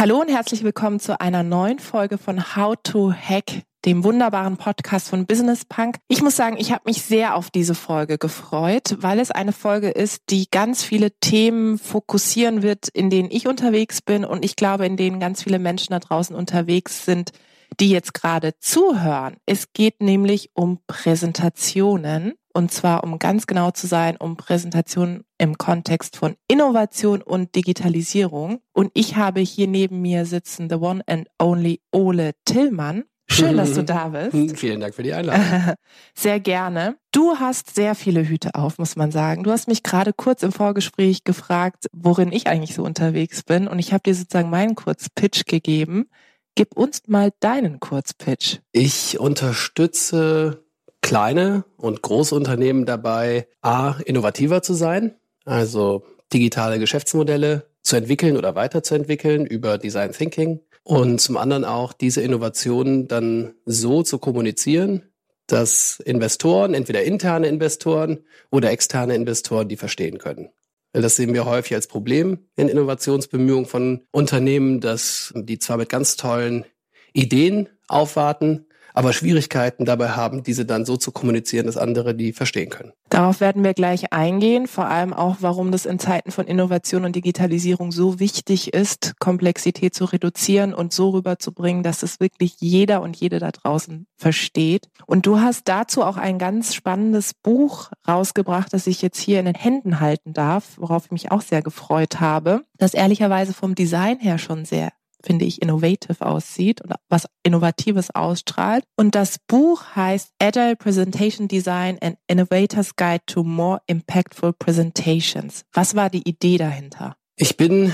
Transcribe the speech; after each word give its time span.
Hallo 0.00 0.20
und 0.20 0.28
herzlich 0.28 0.62
willkommen 0.62 1.00
zu 1.00 1.20
einer 1.20 1.42
neuen 1.42 1.80
Folge 1.80 2.18
von 2.18 2.54
How 2.54 2.76
to 2.84 3.12
Hack, 3.12 3.64
dem 3.84 4.04
wunderbaren 4.04 4.56
Podcast 4.56 5.08
von 5.08 5.26
Business 5.26 5.64
Punk. 5.64 5.96
Ich 6.06 6.22
muss 6.22 6.36
sagen, 6.36 6.56
ich 6.56 6.70
habe 6.70 6.82
mich 6.86 7.02
sehr 7.02 7.34
auf 7.34 7.50
diese 7.50 7.74
Folge 7.74 8.16
gefreut, 8.16 8.96
weil 9.00 9.18
es 9.18 9.32
eine 9.32 9.50
Folge 9.50 9.90
ist, 9.90 10.22
die 10.30 10.46
ganz 10.52 10.84
viele 10.84 11.10
Themen 11.18 11.78
fokussieren 11.78 12.62
wird, 12.62 12.86
in 12.86 13.10
denen 13.10 13.28
ich 13.32 13.48
unterwegs 13.48 14.00
bin 14.00 14.24
und 14.24 14.44
ich 14.44 14.54
glaube, 14.54 14.86
in 14.86 14.96
denen 14.96 15.18
ganz 15.18 15.42
viele 15.42 15.58
Menschen 15.58 15.90
da 15.90 15.98
draußen 15.98 16.36
unterwegs 16.36 17.04
sind, 17.04 17.32
die 17.80 17.90
jetzt 17.90 18.14
gerade 18.14 18.56
zuhören. 18.60 19.38
Es 19.46 19.72
geht 19.72 20.00
nämlich 20.00 20.50
um 20.54 20.78
Präsentationen 20.86 22.34
und 22.58 22.72
zwar, 22.72 23.04
um 23.04 23.20
ganz 23.20 23.46
genau 23.46 23.70
zu 23.70 23.86
sein, 23.86 24.16
um 24.16 24.36
Präsentationen 24.36 25.22
im 25.38 25.58
Kontext 25.58 26.16
von 26.16 26.34
Innovation 26.48 27.22
und 27.22 27.54
Digitalisierung. 27.54 28.58
Und 28.72 28.90
ich 28.94 29.14
habe 29.14 29.38
hier 29.38 29.68
neben 29.68 30.02
mir 30.02 30.26
sitzen 30.26 30.68
the 30.68 30.74
one 30.74 31.00
and 31.06 31.28
only 31.38 31.80
Ole 31.92 32.32
Tillmann. 32.44 33.04
Schön, 33.30 33.56
dass 33.56 33.74
du 33.74 33.84
da 33.84 34.08
bist. 34.08 34.58
Vielen 34.58 34.80
Dank 34.80 34.92
für 34.92 35.04
die 35.04 35.14
Einladung. 35.14 35.76
Sehr 36.16 36.40
gerne. 36.40 36.96
Du 37.12 37.36
hast 37.36 37.76
sehr 37.76 37.94
viele 37.94 38.26
Hüte 38.28 38.56
auf, 38.56 38.78
muss 38.78 38.96
man 38.96 39.12
sagen. 39.12 39.44
Du 39.44 39.52
hast 39.52 39.68
mich 39.68 39.84
gerade 39.84 40.12
kurz 40.12 40.42
im 40.42 40.50
Vorgespräch 40.50 41.22
gefragt, 41.22 41.86
worin 41.92 42.32
ich 42.32 42.48
eigentlich 42.48 42.74
so 42.74 42.82
unterwegs 42.82 43.44
bin. 43.44 43.68
Und 43.68 43.78
ich 43.78 43.92
habe 43.92 44.02
dir 44.02 44.16
sozusagen 44.16 44.50
meinen 44.50 44.74
Kurzpitch 44.74 45.44
gegeben. 45.44 46.10
Gib 46.56 46.76
uns 46.76 47.02
mal 47.06 47.30
deinen 47.38 47.78
Kurzpitch. 47.78 48.58
Ich 48.72 49.20
unterstütze 49.20 50.64
kleine 51.02 51.64
und 51.76 52.02
große 52.02 52.34
Unternehmen 52.34 52.86
dabei, 52.86 53.48
a, 53.62 53.96
innovativer 54.04 54.62
zu 54.62 54.74
sein, 54.74 55.14
also 55.44 56.04
digitale 56.32 56.78
Geschäftsmodelle 56.78 57.66
zu 57.82 57.96
entwickeln 57.96 58.36
oder 58.36 58.54
weiterzuentwickeln 58.54 59.46
über 59.46 59.78
Design 59.78 60.12
Thinking 60.12 60.60
und 60.82 61.20
zum 61.20 61.36
anderen 61.36 61.64
auch 61.64 61.92
diese 61.92 62.20
Innovationen 62.20 63.08
dann 63.08 63.54
so 63.64 64.02
zu 64.02 64.18
kommunizieren, 64.18 65.02
dass 65.46 66.00
Investoren, 66.00 66.74
entweder 66.74 67.02
interne 67.02 67.48
Investoren 67.48 68.24
oder 68.50 68.70
externe 68.70 69.14
Investoren, 69.14 69.68
die 69.68 69.76
verstehen 69.76 70.18
können. 70.18 70.50
Das 70.92 71.16
sehen 71.16 71.34
wir 71.34 71.44
häufig 71.44 71.74
als 71.74 71.86
Problem 71.86 72.38
in 72.56 72.68
Innovationsbemühungen 72.68 73.66
von 73.66 74.02
Unternehmen, 74.10 74.80
dass 74.80 75.32
die 75.36 75.58
zwar 75.58 75.76
mit 75.76 75.88
ganz 75.88 76.16
tollen 76.16 76.64
Ideen 77.12 77.68
aufwarten, 77.88 78.66
aber 78.94 79.12
Schwierigkeiten 79.12 79.84
dabei 79.84 80.10
haben, 80.10 80.42
diese 80.42 80.64
dann 80.64 80.84
so 80.84 80.96
zu 80.96 81.12
kommunizieren, 81.12 81.66
dass 81.66 81.76
andere 81.76 82.14
die 82.14 82.32
verstehen 82.32 82.70
können. 82.70 82.92
Darauf 83.08 83.40
werden 83.40 83.64
wir 83.64 83.74
gleich 83.74 84.12
eingehen, 84.12 84.66
vor 84.66 84.86
allem 84.86 85.12
auch, 85.12 85.36
warum 85.40 85.72
das 85.72 85.86
in 85.86 85.98
Zeiten 85.98 86.30
von 86.30 86.46
Innovation 86.46 87.04
und 87.04 87.16
Digitalisierung 87.16 87.90
so 87.92 88.20
wichtig 88.20 88.74
ist, 88.74 89.14
Komplexität 89.18 89.94
zu 89.94 90.04
reduzieren 90.04 90.74
und 90.74 90.92
so 90.92 91.10
rüberzubringen, 91.10 91.82
dass 91.82 92.02
es 92.02 92.20
wirklich 92.20 92.56
jeder 92.58 93.02
und 93.02 93.16
jede 93.16 93.38
da 93.38 93.50
draußen 93.50 94.06
versteht. 94.16 94.88
Und 95.06 95.26
du 95.26 95.40
hast 95.40 95.68
dazu 95.68 96.02
auch 96.02 96.16
ein 96.16 96.38
ganz 96.38 96.74
spannendes 96.74 97.32
Buch 97.34 97.90
rausgebracht, 98.06 98.72
das 98.72 98.86
ich 98.86 99.00
jetzt 99.00 99.18
hier 99.18 99.40
in 99.40 99.46
den 99.46 99.54
Händen 99.54 100.00
halten 100.00 100.32
darf, 100.32 100.76
worauf 100.76 101.06
ich 101.06 101.12
mich 101.12 101.32
auch 101.32 101.42
sehr 101.42 101.62
gefreut 101.62 102.20
habe, 102.20 102.62
das 102.76 102.94
ehrlicherweise 102.94 103.54
vom 103.54 103.74
Design 103.74 104.18
her 104.18 104.38
schon 104.38 104.64
sehr 104.64 104.90
finde 105.28 105.44
ich, 105.44 105.60
innovative 105.60 106.24
aussieht 106.24 106.80
und 106.80 106.94
was 107.10 107.28
Innovatives 107.42 108.14
ausstrahlt. 108.14 108.82
Und 108.96 109.14
das 109.14 109.36
Buch 109.46 109.84
heißt 109.94 110.30
Agile 110.38 110.74
Presentation 110.74 111.48
Design 111.48 111.98
and 112.00 112.16
Innovators 112.28 112.96
Guide 112.96 113.20
to 113.26 113.44
More 113.44 113.82
Impactful 113.86 114.54
Presentations. 114.54 115.64
Was 115.74 115.94
war 115.94 116.08
die 116.08 116.26
Idee 116.26 116.56
dahinter? 116.56 117.14
Ich 117.36 117.58
bin 117.58 117.92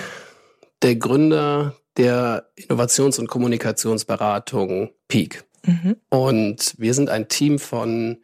der 0.82 0.94
Gründer 0.94 1.74
der 1.96 2.48
Innovations- 2.54 3.18
und 3.18 3.26
Kommunikationsberatung 3.26 4.90
Peak. 5.08 5.42
Mhm. 5.66 5.96
Und 6.10 6.74
wir 6.78 6.94
sind 6.94 7.10
ein 7.10 7.26
Team 7.26 7.58
von 7.58 8.18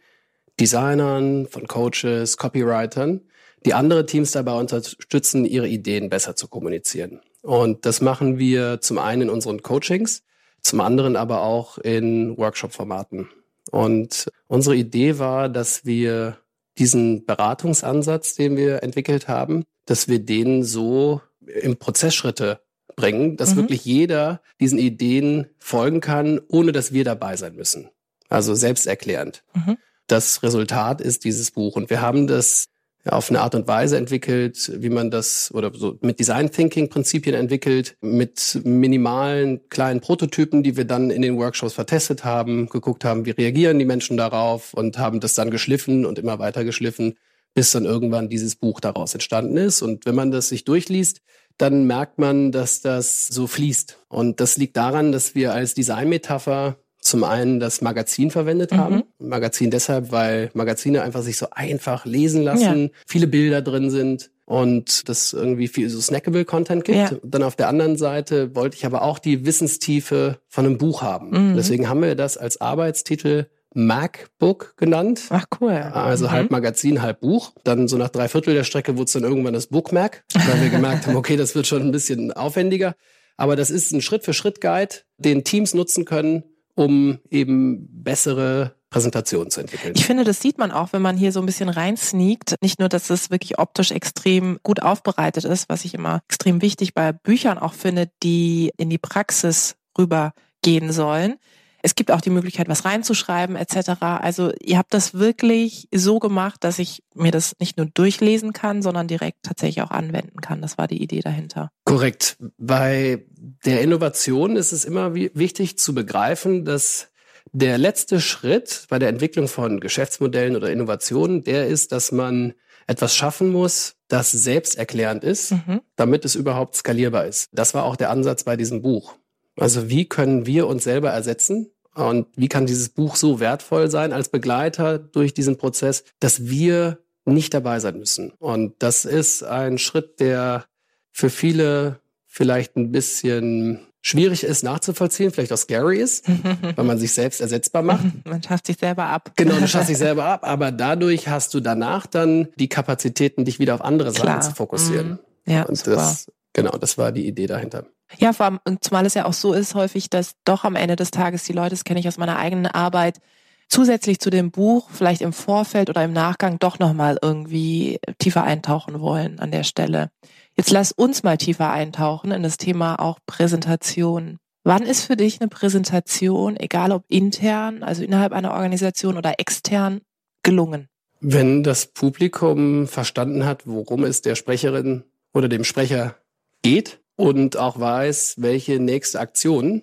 Designern, 0.61 1.49
von 1.49 1.67
Coaches, 1.67 2.37
Copywritern, 2.37 3.23
die 3.67 3.75
andere 3.75 4.07
Teams 4.07 4.31
dabei 4.31 4.53
unterstützen, 4.53 5.45
ihre 5.47 5.67
Ideen 5.67 6.11
besser 6.11 6.37
zu 6.37 6.47
kommunizieren. 6.47 7.21
Und 7.43 7.87
das 7.87 8.01
machen 8.01 8.39
wir 8.39 8.81
zum 8.81 8.99
einen 8.99 9.23
in 9.23 9.31
unseren 9.31 9.63
Coachings, 9.63 10.23
zum 10.63 10.81
anderen 10.81 11.17
aber 11.17 11.43
auch 11.43 11.79
in 11.79 12.37
Workshop-Formaten. 12.37 13.29
Und 13.71 14.31
unsere 14.47 14.77
Idee 14.77 15.19
war, 15.19 15.49
dass 15.49 15.85
wir 15.85 16.39
diesen 16.79 17.25
Beratungsansatz, 17.25 18.35
den 18.35 18.57
wir 18.57 18.83
entwickelt 18.83 19.29
haben, 19.29 19.65
dass 19.87 20.09
wir 20.09 20.19
den 20.19 20.65
so 20.65 21.21
im 21.47 21.77
Prozessschritte 21.77 22.61
bringen, 22.97 23.37
dass 23.37 23.55
mhm. 23.55 23.59
wirklich 23.59 23.85
jeder 23.85 24.41
diesen 24.61 24.79
Ideen 24.79 25.47
folgen 25.59 26.01
kann, 26.01 26.41
ohne 26.49 26.73
dass 26.73 26.93
wir 26.93 27.05
dabei 27.05 27.37
sein 27.37 27.55
müssen. 27.55 27.91
Also 28.29 28.55
selbsterklärend. 28.55 29.43
Mhm. 29.55 29.77
Das 30.07 30.43
Resultat 30.43 31.01
ist 31.01 31.25
dieses 31.25 31.51
Buch. 31.51 31.77
Und 31.77 31.91
wir 31.91 32.01
haben 32.01 32.27
das 32.27 32.70
auf 33.07 33.31
eine 33.31 33.41
Art 33.41 33.55
und 33.55 33.67
Weise 33.67 33.97
entwickelt, 33.97 34.71
wie 34.77 34.91
man 34.91 35.11
das 35.11 35.51
oder 35.55 35.73
so 35.75 35.99
mit 36.03 36.21
Design 36.21 36.51
Thinking 36.51 36.91
Prinzipien 36.91 37.35
entwickelt, 37.35 37.97
mit 38.01 38.61
minimalen 38.65 39.69
kleinen 39.71 40.01
Prototypen, 40.01 40.63
die 40.63 40.77
wir 40.77 40.85
dann 40.85 41.11
in 41.11 41.23
den 41.23 41.39
Workshops 41.39 41.73
vertestet 41.73 42.25
haben, 42.25 42.69
geguckt 42.69 43.05
haben, 43.05 43.25
wie 43.25 43.31
reagieren 43.31 43.79
die 43.79 43.85
Menschen 43.85 44.17
darauf 44.17 44.75
und 44.75 44.99
haben 44.99 45.21
das 45.21 45.35
dann 45.35 45.51
geschliffen 45.51 46.05
und 46.05 46.19
immer 46.19 46.39
weiter 46.39 46.65
geschliffen, 46.65 47.15
bis 47.55 47.71
dann 47.73 47.85
irgendwann 47.85 48.29
dieses 48.29 48.57
Buch 48.57 48.81
daraus 48.81 49.15
entstanden 49.15 49.57
ist. 49.57 49.83
Und 49.83 50.05
wenn 50.05 50.15
man 50.15 50.31
das 50.31 50.51
sich 50.51 50.65
durchliest, 50.65 51.23
dann 51.57 51.85
merkt 51.85 52.19
man, 52.19 52.53
dass 52.53 52.81
das 52.81 53.27
so 53.27 53.47
fließt. 53.47 53.99
Und 54.09 54.41
das 54.41 54.57
liegt 54.57 54.77
daran, 54.77 55.13
dass 55.13 55.35
wir 55.35 55.53
als 55.53 55.75
Designmetapher 55.75 56.77
zum 57.01 57.25
einen 57.25 57.61
das 57.61 57.81
Magazin 57.81 58.31
verwendet 58.31 58.73
haben. 58.73 59.05
Mhm. 59.19 59.29
Magazin 59.29 59.71
deshalb, 59.71 60.13
weil 60.13 60.51
Magazine 60.55 61.03
einfach 61.03 61.23
sich 61.23 61.39
so 61.39 61.49
einfach 61.51 62.05
lesen 62.05 62.43
lassen, 62.43 62.83
ja. 62.83 62.89
viele 63.07 63.27
Bilder 63.27 63.63
drin 63.63 63.91
sind 63.91 64.31
und 64.45 65.09
das 65.09 65.33
irgendwie 65.33 65.69
viel 65.69 65.89
so 65.89 66.01
snackable 66.01 66.45
Content 66.45 66.85
gibt. 66.85 66.97
Ja. 66.97 67.11
Dann 67.23 67.43
auf 67.43 67.57
der 67.57 67.69
anderen 67.69 67.97
Seite 67.97 68.55
wollte 68.55 68.77
ich 68.77 68.85
aber 68.85 69.03
auch 69.03 69.19
die 69.19 69.47
Wissenstiefe 69.47 70.39
von 70.49 70.67
einem 70.67 70.77
Buch 70.77 71.03
haben. 71.03 71.53
Mhm. 71.53 71.57
Deswegen 71.57 71.89
haben 71.89 72.03
wir 72.03 72.15
das 72.15 72.37
als 72.37 72.61
Arbeitstitel 72.61 73.47
MacBook 73.75 74.75
genannt. 74.77 75.23
Ach 75.31 75.47
cool. 75.61 75.71
Also 75.71 76.27
mhm. 76.27 76.31
halb 76.33 76.51
Magazin, 76.51 77.03
halb 77.03 77.21
Buch. 77.21 77.53
Dann 77.65 77.89
so 77.89 77.97
nach 77.97 78.09
drei 78.09 78.29
Viertel 78.29 78.55
der 78.55 78.65
Strecke 78.65 78.97
wurde 78.97 79.05
es 79.05 79.13
dann 79.13 79.23
irgendwann 79.23 79.55
das 79.55 79.69
Bookmac, 79.69 80.25
weil 80.35 80.63
wir 80.63 80.71
gemerkt 80.71 81.07
haben, 81.07 81.17
okay, 81.17 81.37
das 81.37 81.55
wird 81.55 81.67
schon 81.67 81.83
ein 81.83 81.93
bisschen 81.93 82.33
aufwendiger. 82.33 82.97
Aber 83.37 83.57
das 83.57 83.71
ist 83.71 83.93
ein 83.93 84.03
Schritt-für-Schritt-Guide, 84.03 84.97
den 85.17 85.45
Teams 85.45 85.73
nutzen 85.73 86.05
können, 86.05 86.43
um 86.81 87.19
eben 87.29 87.87
bessere 88.03 88.75
Präsentationen 88.89 89.51
zu 89.51 89.61
entwickeln. 89.61 89.93
Ich 89.95 90.07
finde, 90.07 90.25
das 90.25 90.41
sieht 90.41 90.57
man 90.57 90.73
auch, 90.73 90.95
wenn 90.95 91.03
man 91.03 91.19
hier 91.19 91.31
so 91.31 91.41
ein 91.41 91.45
bisschen 91.45 91.69
reinsneakt. 91.69 92.55
Nicht 92.63 92.81
nur, 92.81 92.89
dass 92.89 93.11
es 93.11 93.31
wirklich 93.31 93.59
optisch 93.59 93.91
extrem 93.91 94.59
gut 94.63 94.81
aufbereitet 94.81 95.45
ist, 95.45 95.69
was 95.69 95.85
ich 95.85 95.93
immer 95.93 96.23
extrem 96.27 96.63
wichtig 96.63 96.95
bei 96.95 97.13
Büchern 97.13 97.59
auch 97.59 97.75
finde, 97.75 98.11
die 98.23 98.73
in 98.79 98.89
die 98.89 98.97
Praxis 98.97 99.77
rübergehen 99.99 100.91
sollen, 100.91 101.37
es 101.83 101.95
gibt 101.95 102.11
auch 102.11 102.21
die 102.21 102.31
Möglichkeit, 102.31 102.69
was 102.69 102.85
reinzuschreiben 102.85 103.57
etc. 103.57 103.91
Also 104.01 104.53
ihr 104.63 104.79
habt 104.79 104.93
das 104.93 105.15
wirklich 105.15 105.89
so 105.93 106.19
gemacht, 106.19 106.63
dass 106.63 106.79
ich 106.79 107.03
mir 107.15 107.31
das 107.31 107.57
nicht 107.59 107.77
nur 107.77 107.87
durchlesen 107.87 108.53
kann, 108.53 108.83
sondern 108.83 109.09
direkt 109.09 109.43
tatsächlich 109.43 109.83
auch 109.83 109.91
anwenden 109.91 110.41
kann. 110.41 110.61
Das 110.61 110.79
war 110.79 110.87
die 110.87 111.03
Idee 111.03 111.21
dahinter. 111.21 111.71
Korrekt. 111.85 112.37
Bei 112.59 113.25
der 113.65 113.81
Innovation 113.83 114.57
ist 114.57 114.73
es 114.73 114.85
immer 114.85 115.15
wichtig 115.15 115.79
zu 115.79 115.95
begreifen, 115.95 116.65
dass 116.65 117.09
der 117.53 117.79
letzte 117.79 118.21
Schritt 118.21 118.87
bei 118.89 118.99
der 118.99 119.09
Entwicklung 119.09 119.49
von 119.49 119.81
Geschäftsmodellen 119.81 120.57
oder 120.57 120.71
Innovationen, 120.71 121.43
der 121.43 121.67
ist, 121.67 121.93
dass 121.93 122.13
man 122.13 122.55
etwas 122.87 123.15
schaffen 123.15 123.51
muss, 123.51 123.95
das 124.09 124.33
selbsterklärend 124.33 125.25
ist, 125.25 125.53
mhm. 125.53 125.81
damit 125.97 126.25
es 126.25 126.35
überhaupt 126.35 126.77
skalierbar 126.77 127.27
ist. 127.27 127.49
Das 127.53 127.75
war 127.75 127.85
auch 127.85 127.97
der 127.97 128.11
Ansatz 128.11 128.45
bei 128.45 128.57
diesem 128.57 128.83
Buch. 128.83 129.15
Also 129.57 129.89
wie 129.89 130.07
können 130.07 130.47
wir 130.47 130.67
uns 130.67 130.85
selber 130.85 131.11
ersetzen? 131.11 131.71
Und 131.95 132.27
wie 132.37 132.49
kann 132.49 132.67
dieses 132.67 132.89
Buch 132.89 133.17
so 133.17 133.41
wertvoll 133.41 133.91
sein 133.91 134.13
als 134.13 134.29
Begleiter 134.29 134.99
durch 134.99 135.35
diesen 135.35 135.59
Prozess, 135.59 136.05
dass 136.19 136.49
wir 136.49 136.99
nicht 137.25 137.53
dabei 137.53 137.81
sein 137.81 137.99
müssen? 137.99 138.33
Und 138.39 138.75
das 138.79 139.05
ist 139.05 139.43
ein 139.43 139.79
Schritt, 139.79 140.21
der 140.21 140.67
für 141.13 141.31
viele 141.31 142.01
vielleicht 142.31 142.77
ein 142.77 142.93
bisschen 142.93 143.81
schwierig 144.01 144.45
ist 144.45 144.63
nachzuvollziehen, 144.63 145.31
vielleicht 145.31 145.53
auch 145.53 145.59
scary 145.59 145.99
ist, 145.99 146.27
weil 146.77 146.85
man 146.85 146.97
sich 146.97 147.13
selbst 147.13 147.41
ersetzbar 147.41 147.83
macht. 147.83 148.05
Man 148.25 148.43
schafft 148.43 148.67
sich 148.67 148.79
selber 148.79 149.07
ab. 149.07 149.33
Genau, 149.37 149.57
du 149.57 149.69
schaffst 149.69 149.89
dich 149.91 149.99
selber 149.99 150.25
ab, 150.25 150.45
aber 150.45 150.73
dadurch 150.73 151.29
hast 151.29 151.53
du 151.53 151.61
danach 151.61 152.07
dann 152.07 152.49
die 152.57 152.69
Kapazitäten, 152.69 153.45
dich 153.45 153.59
wieder 153.59 153.75
auf 153.75 153.83
andere 153.83 154.13
Klar. 154.13 154.41
Sachen 154.41 154.43
zu 154.43 154.57
fokussieren. 154.57 155.19
Mhm. 155.45 155.53
Ja, 155.53 155.63
und 155.65 155.77
super. 155.77 155.97
das 155.97 156.31
genau, 156.53 156.79
das 156.79 156.97
war 156.97 157.13
die 157.13 157.27
Idee 157.27 157.47
dahinter. 157.47 157.85
Ja, 158.17 158.33
vor 158.33 158.47
allem, 158.47 158.61
und 158.65 158.83
zumal 158.83 159.05
es 159.07 159.15
ja 159.15 159.25
auch 159.25 159.33
so 159.33 159.53
ist 159.53 159.75
häufig, 159.75 160.09
dass 160.09 160.35
doch 160.45 160.65
am 160.65 160.77
Ende 160.77 160.97
des 160.97 161.11
Tages 161.11 161.45
die 161.45 161.53
Leute, 161.53 161.71
das 161.71 161.85
kenne 161.85 162.01
ich 162.01 162.09
aus 162.09 162.19
meiner 162.19 162.39
eigenen 162.39 162.67
Arbeit, 162.67 163.21
zusätzlich 163.69 164.19
zu 164.19 164.31
dem 164.31 164.51
Buch 164.51 164.89
vielleicht 164.93 165.21
im 165.21 165.33
Vorfeld 165.33 165.91
oder 165.91 166.05
im 166.05 166.13
Nachgang 166.13 166.59
doch 166.59 166.79
nochmal 166.79 167.19
irgendwie 167.21 168.01
tiefer 168.19 168.45
eintauchen 168.45 169.01
wollen 169.01 169.39
an 169.39 169.51
der 169.51 169.65
Stelle. 169.65 170.11
Jetzt 170.61 170.73
lass 170.73 170.93
uns 170.93 171.23
mal 171.23 171.39
tiefer 171.39 171.71
eintauchen 171.71 172.33
in 172.33 172.43
das 172.43 172.59
Thema 172.59 172.97
auch 172.97 173.19
Präsentation. 173.25 174.37
Wann 174.63 174.83
ist 174.83 175.05
für 175.05 175.17
dich 175.17 175.41
eine 175.41 175.49
Präsentation, 175.49 176.59
egal 176.59 176.93
ob 176.93 177.03
intern, 177.09 177.83
also 177.83 178.05
innerhalb 178.05 178.35
einer 178.35 178.53
Organisation 178.53 179.17
oder 179.17 179.37
extern, 179.39 180.03
gelungen? 180.43 180.89
Wenn 181.19 181.63
das 181.63 181.87
Publikum 181.87 182.87
verstanden 182.89 183.47
hat, 183.47 183.67
worum 183.67 184.05
es 184.05 184.21
der 184.21 184.35
Sprecherin 184.35 185.05
oder 185.33 185.49
dem 185.49 185.65
Sprecher 185.65 186.17
geht 186.61 187.01
und 187.17 187.57
auch 187.57 187.81
weiß, 187.81 188.35
welche 188.37 188.81
nächste 188.81 189.19
Aktion 189.19 189.81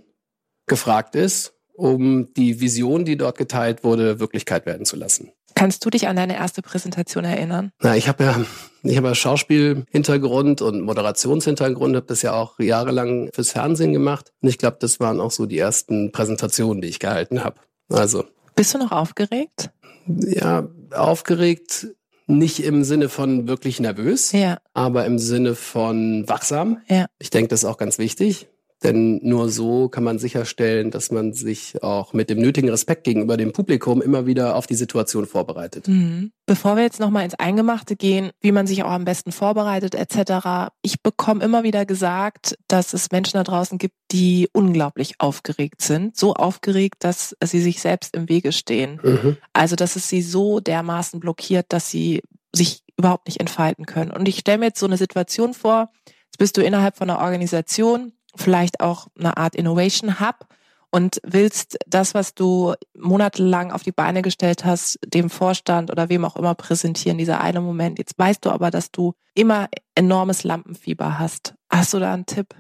gefragt 0.68 1.16
ist, 1.16 1.56
um 1.74 2.32
die 2.36 2.62
Vision, 2.62 3.04
die 3.04 3.18
dort 3.18 3.40
geteilt 3.40 3.84
wurde, 3.84 4.20
Wirklichkeit 4.20 4.68
werden 4.68 4.86
zu 4.86 4.96
lassen. 4.96 5.32
Kannst 5.58 5.84
du 5.84 5.90
dich 5.90 6.08
an 6.08 6.16
deine 6.16 6.36
erste 6.36 6.62
Präsentation 6.62 7.24
erinnern? 7.24 7.72
Na, 7.82 7.96
ich 7.96 8.08
habe 8.08 8.24
ja, 8.24 8.46
ich 8.84 8.96
habe 8.96 9.08
ja 9.08 9.16
Schauspielhintergrund 9.16 10.62
und 10.62 10.82
Moderationshintergrund, 10.82 11.96
habe 11.96 12.06
das 12.06 12.22
ja 12.22 12.34
auch 12.34 12.60
jahrelang 12.60 13.32
fürs 13.34 13.54
Fernsehen 13.54 13.92
gemacht. 13.92 14.32
Und 14.42 14.50
ich 14.50 14.60
glaube, 14.60 14.78
das 14.80 15.00
waren 15.00 15.20
auch 15.20 15.32
so 15.32 15.48
die 15.48 15.58
ersten 15.58 16.12
Präsentationen, 16.12 16.82
die 16.82 16.90
ich 16.90 17.00
gehalten 17.00 17.44
habe. 17.44 17.60
Also. 17.90 18.26
Bist 18.56 18.76
du 18.76 18.78
noch 18.78 18.92
aufgeregt? 18.92 19.72
Ja, 20.06 20.68
aufgeregt 20.92 21.88
nicht 22.28 22.60
im 22.60 22.84
Sinne 22.84 23.10
von 23.10 23.48
wirklich 23.48 23.80
nervös, 23.80 24.34
ja. 24.34 24.60
aber 24.74 25.06
im 25.06 25.18
Sinne 25.18 25.56
von 25.56 26.28
wachsam. 26.30 26.82
Ja. 26.88 27.08
Ich 27.18 27.32
denke, 27.32 27.48
das 27.48 27.64
ist 27.64 27.66
auch 27.66 27.78
ganz 27.78 27.98
wichtig. 27.98 28.48
Denn 28.84 29.20
nur 29.24 29.50
so 29.50 29.90
kann 29.90 30.04
man 30.04 30.20
sicherstellen, 30.20 30.92
dass 30.92 31.10
man 31.10 31.34
sich 31.34 31.82
auch 31.82 32.14
mit 32.14 32.30
dem 32.30 32.38
nötigen 32.38 32.70
Respekt 32.70 33.06
gegenüber 33.06 33.36
dem 33.36 33.52
Publikum 33.52 34.04
immer 34.04 34.28
wieder 34.28 34.56
auf 34.56 34.68
die 34.68 34.76
Situation 34.76 35.26
vorbereitet. 35.26 35.88
Mhm. 35.88 36.32
Bevor 36.46 36.76
wir 36.76 36.84
jetzt 36.84 37.00
nochmal 37.00 37.24
ins 37.26 37.34
Eingemachte 37.34 37.96
gehen, 37.96 38.30
wie 38.40 38.52
man 38.52 38.68
sich 38.68 38.84
auch 38.84 38.92
am 38.92 39.04
besten 39.04 39.32
vorbereitet 39.32 39.96
etc., 39.96 40.70
ich 40.84 41.02
bekomme 41.02 41.44
immer 41.44 41.64
wieder 41.64 41.88
gesagt, 41.88 42.56
dass 42.68 42.94
es 42.94 43.12
Menschen 43.12 43.38
da 43.38 43.44
draußen 43.44 43.80
gibt, 43.80 43.96
die 44.12 44.48
unglaublich 44.54 45.16
aufgeregt 45.18 45.82
sind. 45.82 46.16
So 46.16 46.36
aufgeregt, 46.36 46.98
dass 47.00 47.36
sie 47.44 47.62
sich 47.62 47.82
selbst 47.82 48.16
im 48.16 48.30
Wege 48.30 48.52
stehen. 48.52 49.00
Mhm. 49.04 49.38
Also, 49.54 49.76
dass 49.76 49.96
es 49.96 50.08
sie 50.08 50.22
so 50.22 50.60
dermaßen 50.60 51.20
blockiert, 51.20 51.66
dass 51.70 51.90
sie 51.90 52.22
sich 52.54 52.84
überhaupt 52.96 53.28
nicht 53.28 53.40
entfalten 53.40 53.86
können. 53.86 54.12
Und 54.12 54.28
ich 54.28 54.38
stelle 54.38 54.60
mir 54.60 54.68
jetzt 54.68 54.80
so 54.80 54.86
eine 54.86 54.98
Situation 54.98 55.54
vor, 55.54 55.92
jetzt 56.26 56.38
bist 56.38 56.58
du 56.58 56.62
innerhalb 56.62 56.96
von 56.96 57.10
einer 57.10 57.20
Organisation, 57.20 58.14
vielleicht 58.38 58.80
auch 58.80 59.08
eine 59.18 59.38
Art 59.38 59.56
Innovation 59.56 60.20
Hub 60.20 60.48
und 60.90 61.20
willst 61.24 61.78
das, 61.86 62.14
was 62.14 62.34
du 62.34 62.74
monatelang 62.98 63.72
auf 63.72 63.84
die 63.84 63.92
Beine 63.92 64.22
gestellt 64.22 64.64
hast, 64.66 65.00
dem 65.06 65.30
Vorstand 65.30 65.92
oder 65.92 66.10
wem 66.10 66.26
auch 66.26 66.36
immer 66.36 66.56
präsentieren, 66.56 67.18
dieser 67.18 67.42
eine 67.42 67.62
Moment. 67.62 68.00
Jetzt 68.00 68.18
weißt 68.18 68.46
du 68.46 68.50
aber, 68.50 68.72
dass 68.72 68.92
du 68.92 69.14
immer 69.34 69.68
enormes 69.96 70.44
Lampenfieber 70.44 71.20
hast. 71.20 71.54
Hast 71.70 71.94
du 71.94 72.00
da 72.00 72.14
einen 72.14 72.26
Tipp? 72.26 72.56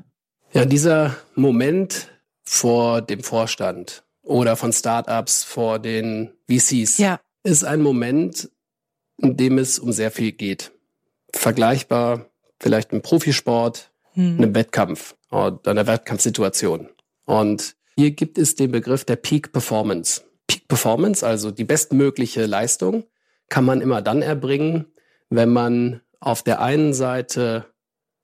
Ja, 0.54 0.66
dieser 0.66 1.16
Moment 1.36 2.10
vor 2.44 3.02
dem 3.02 3.24
Vorstand 3.24 4.04
oder 4.22 4.56
von 4.56 4.74
Startups 4.74 5.44
vor 5.44 5.80
den 5.80 6.32
VCs 6.50 6.98
ja. 6.98 7.20
ist 7.44 7.64
ein 7.64 7.82
Moment, 7.82 8.50
in 9.18 9.38
dem 9.38 9.58
es 9.58 9.80
um 9.80 9.92
sehr 9.92 10.12
viel 10.12 10.32
geht. 10.32 10.72
Vergleichbar 11.34 12.30
vielleicht 12.60 12.94
im 12.94 13.02
Profisport, 13.02 13.92
mhm. 14.18 14.38
einem 14.38 14.56
Wettkampf 14.56 15.16
oder 15.32 15.60
einer 15.72 15.88
Wettkampfsituation. 15.88 16.90
Und 17.26 17.76
hier 17.96 18.12
gibt 18.12 18.38
es 18.38 18.56
den 18.56 18.72
Begriff 18.72 19.06
der 19.06 19.16
Peak 19.16 19.52
Performance. 19.52 20.22
Peak 20.48 20.68
Performance, 20.68 21.26
also 21.26 21.52
die 21.52 21.64
bestmögliche 21.64 22.46
Leistung, 22.46 23.06
kann 23.50 23.66
man 23.66 23.82
immer 23.82 24.02
dann 24.02 24.22
erbringen, 24.22 24.86
wenn 25.30 25.50
man 25.50 26.02
auf 26.20 26.44
der 26.44 26.62
einen 26.62 26.94
Seite 26.94 27.66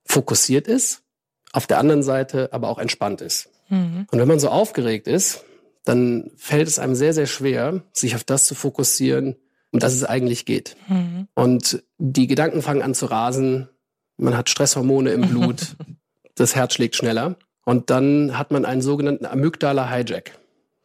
fokussiert 0.05 0.67
ist, 0.67 1.03
auf 1.51 1.67
der 1.67 1.79
anderen 1.79 2.03
Seite 2.03 2.51
aber 2.51 2.69
auch 2.69 2.79
entspannt 2.79 3.21
ist. 3.21 3.49
Mhm. 3.69 4.07
Und 4.11 4.19
wenn 4.19 4.27
man 4.27 4.39
so 4.39 4.49
aufgeregt 4.49 5.07
ist, 5.07 5.43
dann 5.85 6.31
fällt 6.37 6.67
es 6.67 6.79
einem 6.79 6.95
sehr, 6.95 7.13
sehr 7.13 7.27
schwer, 7.27 7.83
sich 7.91 8.15
auf 8.15 8.23
das 8.23 8.45
zu 8.45 8.55
fokussieren, 8.55 9.35
um 9.71 9.79
das 9.79 9.93
es 9.93 10.03
eigentlich 10.03 10.45
geht. 10.45 10.75
Mhm. 10.87 11.27
Und 11.35 11.83
die 11.97 12.27
Gedanken 12.27 12.61
fangen 12.61 12.81
an 12.81 12.93
zu 12.93 13.05
rasen, 13.05 13.69
man 14.18 14.38
hat 14.38 14.50
Stresshormone 14.50 15.12
im 15.12 15.21
Blut, 15.30 15.75
das 16.36 16.56
Herz 16.56 16.74
schlägt 16.74 16.95
schneller. 16.95 17.36
Und 17.65 17.89
dann 17.89 18.38
hat 18.38 18.51
man 18.51 18.65
einen 18.65 18.81
sogenannten 18.81 19.25
Amygdala-Hijack. 19.25 20.38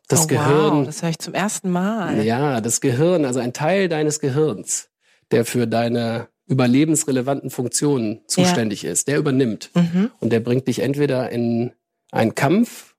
Das 0.06 0.24
oh, 0.24 0.26
Gehirn. 0.28 0.78
Wow, 0.78 0.86
das 0.86 1.02
höre 1.02 1.10
ich 1.10 1.18
zum 1.18 1.34
ersten 1.34 1.70
Mal. 1.70 2.22
Ja, 2.22 2.60
das 2.60 2.80
Gehirn, 2.80 3.24
also 3.24 3.40
ein 3.40 3.52
Teil 3.52 3.88
deines 3.88 4.20
Gehirns, 4.20 4.88
der 5.30 5.44
für 5.44 5.66
deine 5.66 6.28
überlebensrelevanten 6.46 7.50
Funktionen 7.50 8.22
zuständig 8.26 8.82
ja. 8.82 8.90
ist, 8.90 9.08
der 9.08 9.18
übernimmt. 9.18 9.70
Mhm. 9.74 10.10
Und 10.18 10.30
der 10.30 10.40
bringt 10.40 10.66
dich 10.66 10.78
entweder 10.78 11.30
in 11.30 11.72
einen 12.10 12.34
Kampf 12.34 12.94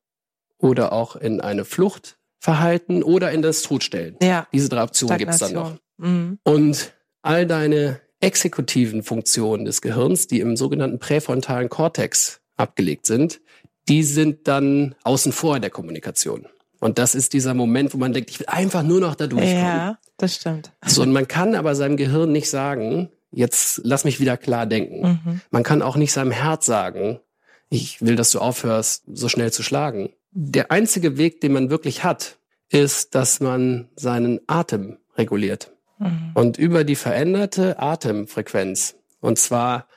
oder 0.60 0.94
auch 0.94 1.16
in 1.16 1.42
eine 1.42 1.66
Fluchtverhalten 1.66 3.02
oder 3.02 3.32
in 3.32 3.42
das 3.42 3.64
Todstellen. 3.64 4.18
Ja. 4.22 4.48
Diese 4.54 4.70
drei 4.70 4.84
Optionen 4.84 5.18
gibt 5.18 5.32
es 5.32 5.40
dann 5.40 5.54
noch. 5.54 5.78
Mhm. 5.98 6.38
Und 6.44 6.94
all 7.24 7.48
deine 7.48 8.02
exekutiven 8.20 9.04
Funktionen 9.04 9.66
des 9.66 9.82
Gehirns, 9.82 10.28
die 10.28 10.40
im 10.40 10.58
sogenannten 10.58 11.00
präfrontalen 11.00 11.70
Kortex 11.70 12.42
abgelegt 12.58 13.06
sind, 13.06 13.42
die 13.88 14.04
sind 14.04 14.48
dann 14.48 14.96
außen 15.04 15.32
vor 15.32 15.56
in 15.56 15.62
der 15.62 15.72
Kommunikation. 15.72 16.48
Und 16.80 16.98
das 16.98 17.16
ist 17.16 17.34
dieser 17.34 17.54
Moment, 17.54 17.94
wo 17.94 17.98
man 17.98 18.14
denkt, 18.14 18.30
ich 18.30 18.40
will 18.40 18.48
einfach 18.48 18.84
nur 18.84 19.02
noch 19.02 19.16
da 19.16 19.28
durchkommen. 19.28 19.58
Ja, 19.58 19.98
das 20.18 20.36
stimmt. 20.36 20.72
So, 20.86 21.02
und 21.02 21.12
man 21.12 21.28
kann 21.28 21.56
aber 21.56 21.76
seinem 21.76 21.98
Gehirn 21.98 22.32
nicht 22.32 22.50
sagen, 22.50 23.10
jetzt 23.32 23.82
lass 23.84 24.06
mich 24.06 24.20
wieder 24.20 24.38
klar 24.38 24.66
denken. 24.66 25.02
Mhm. 25.02 25.42
Man 25.52 25.64
kann 25.64 25.82
auch 25.82 25.98
nicht 25.98 26.14
seinem 26.14 26.32
Herz 26.32 26.66
sagen, 26.66 27.20
ich 27.70 28.02
will, 28.02 28.16
dass 28.16 28.32
du 28.32 28.40
aufhörst, 28.40 29.04
so 29.12 29.30
schnell 29.30 29.52
zu 29.52 29.62
schlagen. 29.62 30.10
Der 30.32 30.72
einzige 30.72 31.18
Weg, 31.18 31.42
den 31.42 31.54
man 31.54 31.70
wirklich 31.70 32.04
hat, 32.04 32.38
ist, 32.70 33.16
dass 33.16 33.40
man 33.40 33.90
seinen 33.96 34.40
Atem 34.48 34.98
reguliert. 35.18 35.72
Mhm. 36.00 36.32
Und 36.34 36.58
über 36.58 36.84
die 36.84 36.96
veränderte 36.96 37.80
Atemfrequenz, 37.80 38.96
und 39.20 39.38
zwar 39.38 39.88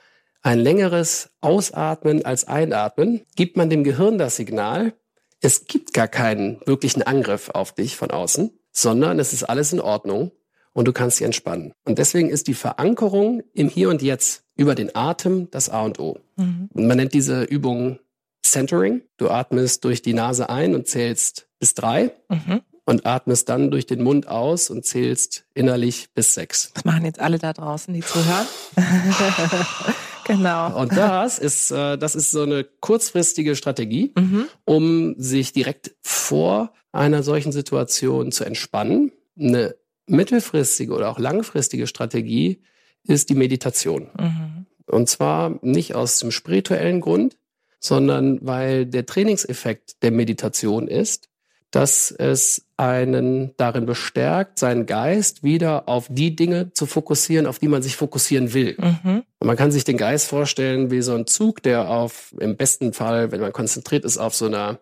ein 0.42 0.58
längeres 0.58 1.30
Ausatmen 1.40 2.24
als 2.24 2.46
Einatmen, 2.46 3.22
gibt 3.36 3.56
man 3.56 3.70
dem 3.70 3.84
Gehirn 3.84 4.18
das 4.18 4.36
Signal, 4.36 4.92
es 5.40 5.66
gibt 5.66 5.92
gar 5.92 6.08
keinen 6.08 6.60
wirklichen 6.66 7.02
Angriff 7.02 7.50
auf 7.50 7.72
dich 7.72 7.96
von 7.96 8.10
außen, 8.10 8.50
sondern 8.72 9.18
es 9.18 9.32
ist 9.32 9.44
alles 9.44 9.72
in 9.72 9.80
Ordnung 9.80 10.32
und 10.72 10.86
du 10.86 10.92
kannst 10.92 11.18
dich 11.18 11.24
entspannen. 11.24 11.72
Und 11.84 11.98
deswegen 11.98 12.30
ist 12.30 12.46
die 12.46 12.54
Verankerung 12.54 13.42
im 13.52 13.68
Hier 13.68 13.88
und 13.88 14.02
Jetzt 14.02 14.44
über 14.56 14.74
den 14.74 14.94
Atem 14.94 15.50
das 15.50 15.68
A 15.68 15.82
und 15.82 15.98
O. 15.98 16.18
Mhm. 16.36 16.68
Man 16.74 16.96
nennt 16.96 17.14
diese 17.14 17.42
Übung 17.42 17.98
Centering. 18.44 19.02
Du 19.16 19.30
atmest 19.30 19.84
durch 19.84 20.02
die 20.02 20.14
Nase 20.14 20.48
ein 20.48 20.74
und 20.74 20.88
zählst 20.88 21.48
bis 21.58 21.74
drei. 21.74 22.12
Mhm 22.28 22.62
und 22.84 23.06
atmest 23.06 23.48
dann 23.48 23.70
durch 23.70 23.86
den 23.86 24.02
Mund 24.02 24.28
aus 24.28 24.70
und 24.70 24.84
zählst 24.84 25.44
innerlich 25.54 26.08
bis 26.14 26.34
sechs. 26.34 26.72
Das 26.74 26.84
machen 26.84 27.04
jetzt 27.04 27.20
alle 27.20 27.38
da 27.38 27.52
draußen, 27.52 27.94
die 27.94 28.00
zuhören. 28.00 28.46
genau. 30.24 30.80
Und 30.80 30.96
das 30.96 31.38
ist, 31.38 31.70
äh, 31.70 31.96
das 31.96 32.14
ist 32.14 32.30
so 32.30 32.42
eine 32.42 32.64
kurzfristige 32.64 33.54
Strategie, 33.54 34.12
mhm. 34.16 34.46
um 34.64 35.14
sich 35.16 35.52
direkt 35.52 35.94
vor 36.02 36.72
einer 36.90 37.22
solchen 37.22 37.52
Situation 37.52 38.32
zu 38.32 38.44
entspannen. 38.44 39.12
Eine 39.38 39.76
mittelfristige 40.06 40.92
oder 40.92 41.10
auch 41.10 41.18
langfristige 41.18 41.86
Strategie 41.86 42.60
ist 43.04 43.30
die 43.30 43.34
Meditation. 43.34 44.08
Mhm. 44.18 44.66
Und 44.86 45.08
zwar 45.08 45.58
nicht 45.62 45.94
aus 45.94 46.18
dem 46.18 46.32
spirituellen 46.32 47.00
Grund, 47.00 47.36
sondern 47.78 48.38
weil 48.42 48.86
der 48.86 49.06
Trainingseffekt 49.06 50.02
der 50.02 50.10
Meditation 50.10 50.88
ist, 50.88 51.28
dass 51.70 52.10
es 52.10 52.66
einen 52.82 53.54
darin 53.56 53.86
bestärkt, 53.86 54.58
seinen 54.58 54.86
Geist 54.86 55.42
wieder 55.42 55.88
auf 55.88 56.06
die 56.10 56.34
Dinge 56.34 56.72
zu 56.72 56.86
fokussieren, 56.86 57.46
auf 57.46 57.58
die 57.58 57.68
man 57.68 57.82
sich 57.82 57.96
fokussieren 57.96 58.54
will. 58.54 58.76
Mhm. 58.78 59.22
Und 59.38 59.46
man 59.46 59.56
kann 59.56 59.70
sich 59.70 59.84
den 59.84 59.96
Geist 59.96 60.28
vorstellen 60.28 60.90
wie 60.90 61.02
so 61.02 61.14
ein 61.14 61.26
Zug, 61.26 61.62
der 61.62 61.88
auf, 61.88 62.34
im 62.38 62.56
besten 62.56 62.92
Fall, 62.92 63.30
wenn 63.30 63.40
man 63.40 63.52
konzentriert 63.52 64.04
ist, 64.04 64.18
auf 64.18 64.34
so 64.34 64.46
einer 64.46 64.80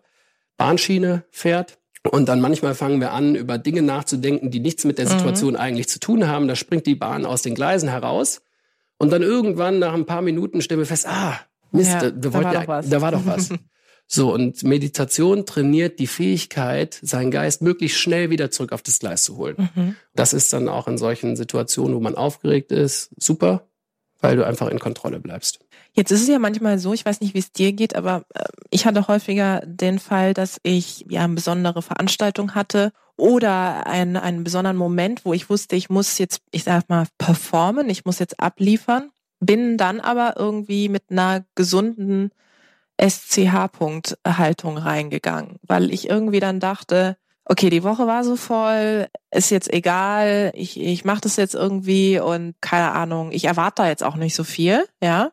Bahnschiene 0.57 1.23
fährt. 1.31 1.77
Und 2.09 2.27
dann 2.27 2.41
manchmal 2.41 2.73
fangen 2.73 2.99
wir 2.99 3.11
an, 3.11 3.35
über 3.35 3.59
Dinge 3.59 3.83
nachzudenken, 3.83 4.49
die 4.49 4.59
nichts 4.59 4.83
mit 4.83 4.97
der 4.97 5.05
mhm. 5.05 5.11
Situation 5.11 5.53
mhm. 5.53 5.59
eigentlich 5.59 5.87
zu 5.87 5.99
tun 5.99 6.27
haben. 6.27 6.47
Da 6.47 6.55
springt 6.55 6.87
die 6.87 6.95
Bahn 6.95 7.25
aus 7.25 7.43
den 7.43 7.53
Gleisen 7.53 7.89
heraus. 7.89 8.41
Und 8.97 9.11
dann 9.11 9.21
irgendwann 9.21 9.79
nach 9.79 9.93
ein 9.93 10.05
paar 10.05 10.21
Minuten 10.21 10.61
stellen 10.61 10.79
wir 10.79 10.87
fest, 10.87 11.07
ah, 11.07 11.39
Mist, 11.71 11.91
ja, 11.91 12.11
da, 12.11 12.33
wir 12.33 12.41
da, 12.41 12.67
war 12.67 12.81
ja, 12.81 12.89
da 12.89 13.01
war 13.01 13.11
doch 13.11 13.25
was. 13.25 13.49
So, 14.13 14.33
und 14.33 14.63
Meditation 14.63 15.45
trainiert 15.45 15.97
die 15.97 16.05
Fähigkeit, 16.07 16.99
seinen 17.01 17.31
Geist 17.31 17.61
möglichst 17.61 17.97
schnell 17.97 18.29
wieder 18.29 18.51
zurück 18.51 18.73
auf 18.73 18.81
das 18.81 18.99
Gleis 18.99 19.23
zu 19.23 19.37
holen. 19.37 19.69
Mhm. 19.73 19.95
Das 20.13 20.33
ist 20.33 20.51
dann 20.51 20.67
auch 20.67 20.89
in 20.89 20.97
solchen 20.97 21.37
Situationen, 21.37 21.95
wo 21.95 22.01
man 22.01 22.15
aufgeregt 22.15 22.73
ist, 22.73 23.11
super, 23.15 23.69
weil 24.19 24.35
du 24.35 24.45
einfach 24.45 24.67
in 24.67 24.79
Kontrolle 24.79 25.21
bleibst. 25.21 25.59
Jetzt 25.93 26.11
ist 26.11 26.23
es 26.23 26.27
ja 26.27 26.39
manchmal 26.39 26.77
so, 26.77 26.93
ich 26.93 27.05
weiß 27.05 27.21
nicht, 27.21 27.33
wie 27.35 27.39
es 27.39 27.53
dir 27.53 27.71
geht, 27.71 27.95
aber 27.95 28.25
äh, 28.33 28.43
ich 28.69 28.85
hatte 28.85 29.07
häufiger 29.07 29.61
den 29.65 29.97
Fall, 29.97 30.33
dass 30.33 30.59
ich 30.63 31.05
ja 31.07 31.23
eine 31.23 31.35
besondere 31.35 31.81
Veranstaltung 31.81 32.53
hatte 32.53 32.91
oder 33.15 33.87
einen, 33.87 34.17
einen 34.17 34.43
besonderen 34.43 34.75
Moment, 34.75 35.23
wo 35.23 35.31
ich 35.31 35.49
wusste, 35.49 35.77
ich 35.77 35.89
muss 35.89 36.17
jetzt, 36.17 36.41
ich 36.51 36.65
sag 36.65 36.89
mal, 36.89 37.07
performen, 37.17 37.89
ich 37.89 38.03
muss 38.03 38.19
jetzt 38.19 38.41
abliefern, 38.41 39.11
bin 39.39 39.77
dann 39.77 40.01
aber 40.01 40.33
irgendwie 40.35 40.89
mit 40.89 41.03
einer 41.11 41.45
gesunden 41.55 42.31
SCH-Punkt-Haltung 43.01 44.77
reingegangen, 44.77 45.57
weil 45.63 45.91
ich 45.91 46.09
irgendwie 46.09 46.39
dann 46.39 46.59
dachte, 46.59 47.17
okay, 47.45 47.69
die 47.69 47.83
Woche 47.83 48.07
war 48.07 48.23
so 48.23 48.35
voll, 48.35 49.07
ist 49.31 49.49
jetzt 49.49 49.71
egal, 49.73 50.51
ich, 50.55 50.79
ich 50.79 51.03
mache 51.03 51.21
das 51.21 51.35
jetzt 51.35 51.55
irgendwie 51.55 52.19
und 52.19 52.55
keine 52.61 52.91
Ahnung, 52.91 53.31
ich 53.31 53.45
erwarte 53.45 53.83
da 53.83 53.89
jetzt 53.89 54.03
auch 54.03 54.15
nicht 54.15 54.35
so 54.35 54.43
viel, 54.43 54.85
ja. 55.03 55.31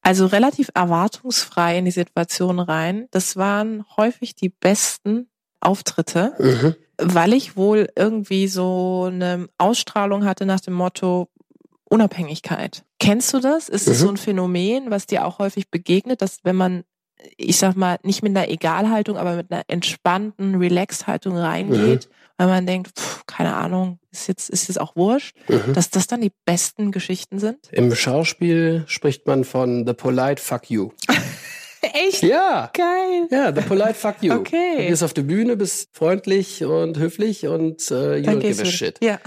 Also 0.00 0.26
relativ 0.26 0.70
erwartungsfrei 0.74 1.78
in 1.78 1.84
die 1.84 1.90
Situation 1.90 2.60
rein. 2.60 3.08
Das 3.10 3.36
waren 3.36 3.84
häufig 3.96 4.36
die 4.36 4.48
besten 4.48 5.28
Auftritte, 5.60 6.34
mhm. 6.38 6.76
weil 6.98 7.32
ich 7.32 7.56
wohl 7.56 7.88
irgendwie 7.96 8.46
so 8.46 9.08
eine 9.10 9.48
Ausstrahlung 9.58 10.24
hatte 10.24 10.46
nach 10.46 10.60
dem 10.60 10.74
Motto 10.74 11.28
Unabhängigkeit. 11.90 12.84
Kennst 13.00 13.34
du 13.34 13.40
das? 13.40 13.68
Ist 13.68 13.88
es 13.88 13.98
mhm. 13.98 14.02
so 14.02 14.08
ein 14.10 14.16
Phänomen, 14.18 14.90
was 14.90 15.06
dir 15.06 15.24
auch 15.24 15.38
häufig 15.40 15.70
begegnet, 15.70 16.22
dass 16.22 16.38
wenn 16.44 16.56
man 16.56 16.84
ich 17.36 17.56
sag 17.56 17.76
mal, 17.76 17.98
nicht 18.02 18.22
mit 18.22 18.36
einer 18.36 18.48
Egalhaltung, 18.48 19.16
aber 19.16 19.36
mit 19.36 19.50
einer 19.50 19.62
entspannten 19.68 20.56
Relax-Haltung 20.56 21.36
reingeht, 21.36 22.08
mhm. 22.08 22.12
weil 22.36 22.46
man 22.46 22.66
denkt, 22.66 22.98
pff, 22.98 23.26
keine 23.26 23.54
Ahnung, 23.54 23.98
ist 24.10 24.28
jetzt, 24.28 24.50
ist 24.50 24.68
jetzt 24.68 24.80
auch 24.80 24.96
wurscht, 24.96 25.36
mhm. 25.48 25.72
dass 25.74 25.90
das 25.90 26.06
dann 26.06 26.20
die 26.20 26.32
besten 26.44 26.92
Geschichten 26.92 27.38
sind? 27.38 27.68
Im 27.72 27.94
Schauspiel 27.94 28.84
spricht 28.86 29.26
man 29.26 29.44
von 29.44 29.86
The 29.86 29.94
Polite 29.94 30.42
Fuck 30.42 30.70
You. 30.70 30.90
Echt? 31.80 32.22
Ja. 32.22 32.70
Geil. 32.72 33.28
Ja, 33.30 33.54
the 33.54 33.60
polite 33.60 33.94
fuck 33.94 34.16
you. 34.20 34.34
Okay. 34.34 34.78
Du 34.78 34.86
gehst 34.88 35.02
auf 35.02 35.14
die 35.14 35.22
Bühne, 35.22 35.56
bist 35.56 35.90
freundlich 35.92 36.64
und 36.64 36.98
höflich 36.98 37.46
und 37.46 37.90
äh, 37.90 38.16
you 38.16 38.24
Dann 38.24 38.38
don't 38.38 38.40
give 38.40 38.62
a 38.62 38.64
shit. 38.64 38.98
Ja. 39.00 39.20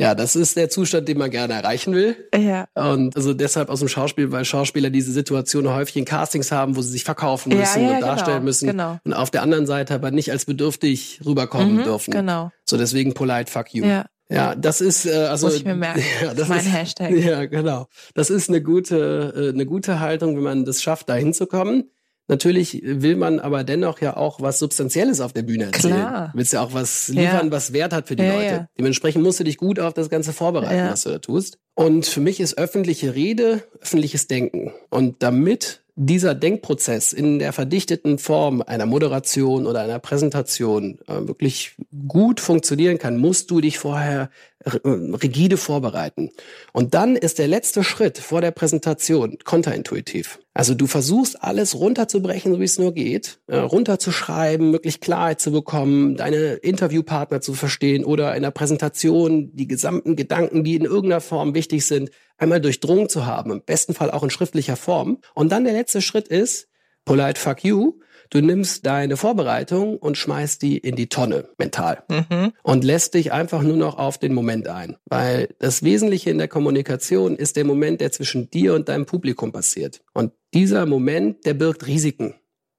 Ja, 0.00 0.14
das 0.14 0.34
ist 0.34 0.56
der 0.56 0.68
Zustand, 0.70 1.06
den 1.08 1.18
man 1.18 1.30
gerne 1.30 1.54
erreichen 1.54 1.94
will. 1.94 2.16
Ja. 2.34 2.66
Und 2.74 3.14
also 3.14 3.32
deshalb 3.32 3.68
aus 3.68 3.78
dem 3.78 3.88
Schauspiel, 3.88 4.32
weil 4.32 4.44
Schauspieler 4.44 4.90
diese 4.90 5.12
Situation 5.12 5.68
häufig 5.68 5.96
in 5.96 6.04
Castings 6.04 6.50
haben, 6.50 6.76
wo 6.76 6.82
sie 6.82 6.90
sich 6.90 7.04
verkaufen 7.04 7.56
müssen 7.56 7.82
ja, 7.82 7.88
ja, 7.88 7.94
und 7.94 8.00
genau, 8.00 8.06
darstellen 8.14 8.44
müssen. 8.44 8.66
Genau. 8.68 8.98
Und 9.04 9.12
auf 9.12 9.30
der 9.30 9.42
anderen 9.42 9.66
Seite 9.66 9.94
aber 9.94 10.10
nicht 10.10 10.32
als 10.32 10.46
bedürftig 10.46 11.20
rüberkommen 11.24 11.76
mhm, 11.76 11.84
dürfen. 11.84 12.10
Genau. 12.10 12.50
So 12.64 12.76
deswegen 12.76 13.14
polite 13.14 13.50
fuck 13.50 13.72
you. 13.72 13.84
Ja. 13.84 14.06
Ja, 14.30 14.54
das 14.54 14.80
ist 14.80 15.04
äh, 15.04 15.12
also 15.12 15.46
Muss 15.46 15.56
ich 15.56 15.64
mir 15.64 15.74
merken. 15.74 16.02
Ja, 16.22 16.34
das, 16.34 16.36
das 16.36 16.42
ist 16.42 16.48
mein 16.48 16.58
ist, 16.58 16.72
Hashtag. 16.72 17.10
Ja, 17.10 17.44
genau. 17.44 17.86
Das 18.14 18.30
ist 18.30 18.48
eine 18.48 18.62
gute 18.62 19.32
äh, 19.36 19.48
eine 19.50 19.66
gute 19.66 20.00
Haltung, 20.00 20.36
wenn 20.36 20.42
man 20.42 20.64
das 20.64 20.82
schafft, 20.82 21.08
da 21.08 21.14
hinzukommen. 21.14 21.90
Natürlich 22.26 22.80
will 22.82 23.16
man 23.16 23.38
aber 23.38 23.64
dennoch 23.64 24.00
ja 24.00 24.16
auch 24.16 24.40
was 24.40 24.58
Substanzielles 24.58 25.20
auf 25.20 25.34
der 25.34 25.42
Bühne 25.42 25.64
erzählen. 25.64 25.94
Klar. 25.94 26.28
Du 26.32 26.38
willst 26.38 26.52
ja 26.54 26.62
auch 26.62 26.72
was 26.72 27.08
liefern, 27.08 27.46
ja. 27.46 27.52
was 27.52 27.72
Wert 27.74 27.92
hat 27.92 28.08
für 28.08 28.16
die 28.16 28.22
ja, 28.22 28.34
Leute. 28.34 28.54
Ja. 28.54 28.68
Dementsprechend 28.78 29.22
musst 29.22 29.40
du 29.40 29.44
dich 29.44 29.58
gut 29.58 29.78
auf 29.78 29.92
das 29.92 30.08
Ganze 30.08 30.32
vorbereiten, 30.32 30.90
was 30.90 31.02
du 31.02 31.10
da 31.10 31.18
tust. 31.18 31.58
Und 31.74 32.06
für 32.06 32.20
mich 32.20 32.40
ist 32.40 32.56
öffentliche 32.56 33.14
Rede 33.14 33.64
öffentliches 33.80 34.26
Denken. 34.26 34.72
Und 34.88 35.22
damit 35.22 35.83
dieser 35.96 36.34
Denkprozess 36.34 37.12
in 37.12 37.38
der 37.38 37.52
verdichteten 37.52 38.18
Form 38.18 38.62
einer 38.62 38.86
Moderation 38.86 39.66
oder 39.66 39.80
einer 39.80 40.00
Präsentation 40.00 40.98
äh, 41.06 41.28
wirklich 41.28 41.76
gut 42.08 42.40
funktionieren 42.40 42.98
kann, 42.98 43.16
musst 43.16 43.50
du 43.50 43.60
dich 43.60 43.78
vorher 43.78 44.30
äh, 44.64 44.70
rigide 44.84 45.56
vorbereiten. 45.56 46.30
Und 46.72 46.94
dann 46.94 47.14
ist 47.14 47.38
der 47.38 47.46
letzte 47.46 47.84
Schritt 47.84 48.18
vor 48.18 48.40
der 48.40 48.50
Präsentation 48.50 49.38
kontraintuitiv. 49.44 50.40
Also 50.52 50.74
du 50.74 50.88
versuchst 50.88 51.42
alles 51.42 51.76
runterzubrechen, 51.76 52.52
so 52.52 52.60
wie 52.60 52.64
es 52.64 52.78
nur 52.78 52.92
geht, 52.92 53.38
äh, 53.46 53.56
runterzuschreiben, 53.56 54.72
möglichst 54.72 55.00
Klarheit 55.00 55.40
zu 55.40 55.52
bekommen, 55.52 56.16
deine 56.16 56.54
Interviewpartner 56.54 57.40
zu 57.40 57.54
verstehen 57.54 58.04
oder 58.04 58.34
in 58.34 58.42
der 58.42 58.50
Präsentation 58.50 59.54
die 59.54 59.68
gesamten 59.68 60.16
Gedanken, 60.16 60.64
die 60.64 60.74
in 60.74 60.84
irgendeiner 60.84 61.20
Form 61.20 61.54
wichtig 61.54 61.86
sind, 61.86 62.10
einmal 62.38 62.60
durchdrungen 62.60 63.08
zu 63.08 63.26
haben, 63.26 63.50
im 63.50 63.62
besten 63.62 63.94
Fall 63.94 64.10
auch 64.10 64.22
in 64.22 64.30
schriftlicher 64.30 64.76
Form. 64.76 65.18
Und 65.34 65.52
dann 65.52 65.64
der 65.64 65.72
letzte 65.72 66.02
Schritt 66.02 66.28
ist, 66.28 66.68
polite 67.04 67.40
fuck 67.40 67.64
you, 67.64 68.00
du 68.30 68.40
nimmst 68.40 68.86
deine 68.86 69.16
Vorbereitung 69.16 69.96
und 69.98 70.16
schmeißt 70.16 70.60
die 70.62 70.78
in 70.78 70.96
die 70.96 71.08
Tonne 71.08 71.48
mental 71.58 72.02
mhm. 72.08 72.52
und 72.62 72.84
lässt 72.84 73.14
dich 73.14 73.32
einfach 73.32 73.62
nur 73.62 73.76
noch 73.76 73.98
auf 73.98 74.18
den 74.18 74.34
Moment 74.34 74.68
ein. 74.68 74.96
Weil 75.06 75.48
das 75.58 75.82
Wesentliche 75.82 76.30
in 76.30 76.38
der 76.38 76.48
Kommunikation 76.48 77.36
ist 77.36 77.56
der 77.56 77.64
Moment, 77.64 78.00
der 78.00 78.12
zwischen 78.12 78.50
dir 78.50 78.74
und 78.74 78.88
deinem 78.88 79.06
Publikum 79.06 79.52
passiert. 79.52 80.00
Und 80.12 80.32
dieser 80.52 80.86
Moment, 80.86 81.44
der 81.46 81.54
birgt 81.54 81.86
Risiken. 81.86 82.34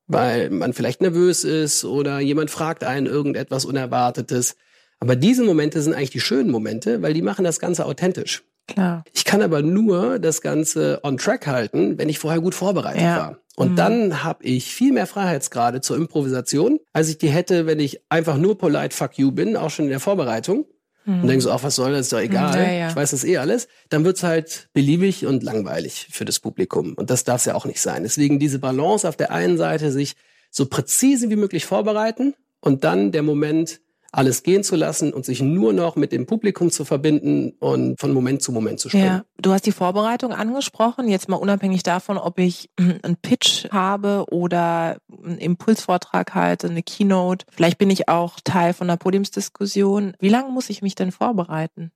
Weil 0.08 0.52
man 0.52 0.74
vielleicht 0.74 1.02
nervös 1.02 1.44
ist 1.44 1.84
oder 1.84 2.20
jemand 2.20 2.52
fragt 2.52 2.84
einen 2.84 3.08
irgendetwas 3.08 3.66
Unerwartetes. 3.66 4.56
Aber 5.00 5.16
diese 5.16 5.44
Momente 5.44 5.82
sind 5.82 5.94
eigentlich 5.94 6.12
die 6.12 6.20
schönen 6.20 6.52
Momente, 6.52 7.02
weil 7.02 7.14
die 7.14 7.24
machen 7.24 7.44
das 7.44 7.60
Ganze 7.60 7.86
authentisch. 7.86 8.44
Klar. 8.68 9.04
Ich 9.14 9.26
kann 9.26 9.42
aber 9.42 9.62
nur 9.62 10.20
das 10.20 10.42
Ganze 10.42 11.00
on 11.04 11.18
track 11.18 11.48
halten, 11.48 11.98
wenn 11.98 12.10
ich 12.10 12.20
vorher 12.20 12.42
gut 12.42 12.56
vorbereitet 12.56 13.02
ja. 13.02 13.18
war. 13.18 13.38
Und 13.56 13.72
mhm. 13.72 13.76
dann 13.76 14.24
habe 14.24 14.44
ich 14.44 14.74
viel 14.74 14.92
mehr 14.92 15.08
Freiheitsgrade 15.08 15.82
zur 15.82 15.98
Improvisation, 15.98 16.80
als 16.94 17.10
ich 17.10 17.18
die 17.18 17.30
hätte, 17.30 17.66
wenn 17.66 17.80
ich 17.80 18.02
einfach 18.10 18.38
nur 18.38 18.58
polite 18.58 18.96
fuck 18.96 19.18
you 19.18 19.32
bin, 19.32 19.56
auch 19.56 19.70
schon 19.70 19.86
in 19.86 19.92
der 19.92 20.00
Vorbereitung. 20.00 20.66
Mhm. 21.06 21.22
Und 21.22 21.28
denkst 21.28 21.44
so, 21.44 21.52
ach, 21.52 21.64
was 21.64 21.76
soll 21.76 21.92
das, 21.92 22.02
ist 22.02 22.14
doch 22.14 22.20
egal. 22.20 22.58
Ja, 22.58 22.72
ja. 22.72 22.90
Ich 22.90 22.96
weiß 22.96 23.12
das 23.12 23.24
eh 23.24 23.38
alles. 23.38 23.68
Dann 23.90 24.04
wird's 24.04 24.24
halt 24.24 24.70
beliebig 24.74 25.26
und 25.26 25.44
langweilig 25.44 26.08
für 26.12 26.26
das 26.26 26.40
Publikum. 26.40 26.94
Und 26.96 27.10
das 27.10 27.24
darf 27.24 27.42
es 27.42 27.46
ja 27.46 27.56
auch 27.56 27.66
nicht 27.66 27.80
sein. 27.80 28.04
Deswegen 28.04 28.40
diese 28.40 28.60
Balance 28.60 29.08
auf 29.08 29.16
der 29.16 29.32
einen 29.32 29.58
Seite, 29.58 29.92
sich 29.92 30.16
so 30.50 30.66
präzise 30.66 31.30
wie 31.30 31.36
möglich 31.36 31.66
vorbereiten 31.66 32.34
und 32.60 32.84
dann 32.84 33.12
der 33.12 33.24
Moment, 33.24 33.82
alles 34.16 34.44
gehen 34.44 34.64
zu 34.64 34.76
lassen 34.76 35.14
und 35.14 35.26
sich 35.26 35.42
nur 35.42 35.74
noch 35.74 35.96
mit 35.96 36.12
dem 36.12 36.26
Publikum 36.26 36.72
zu 36.72 36.86
verbinden 36.86 37.54
und 37.60 38.00
von 38.00 38.14
Moment 38.14 38.42
zu 38.42 38.52
Moment 38.52 38.80
zu 38.80 38.90
springen. 38.90 39.06
Ja, 39.06 39.26
du 39.38 39.52
hast 39.52 39.66
die 39.66 39.72
Vorbereitung 39.72 40.32
angesprochen, 40.32 41.08
jetzt 41.10 41.30
mal 41.30 41.36
unabhängig 41.36 41.84
davon, 41.84 42.18
ob 42.18 42.40
ich 42.40 42.70
einen 42.78 43.18
Pitch 43.18 43.70
habe 43.72 44.26
oder 44.32 44.98
einen 45.24 45.38
Impulsvortrag 45.38 46.34
halte, 46.34 46.68
eine 46.68 46.84
Keynote. 46.84 47.46
Vielleicht 47.52 47.78
bin 47.78 47.90
ich 47.90 48.08
auch 48.08 48.40
Teil 48.44 48.74
von 48.74 48.90
einer 48.90 48.98
Podiumsdiskussion. 48.98 50.14
Wie 50.20 50.30
lange 50.30 50.52
muss 50.52 50.70
ich 50.70 50.82
mich 50.82 50.96
denn 50.96 51.12
vorbereiten? 51.12 51.92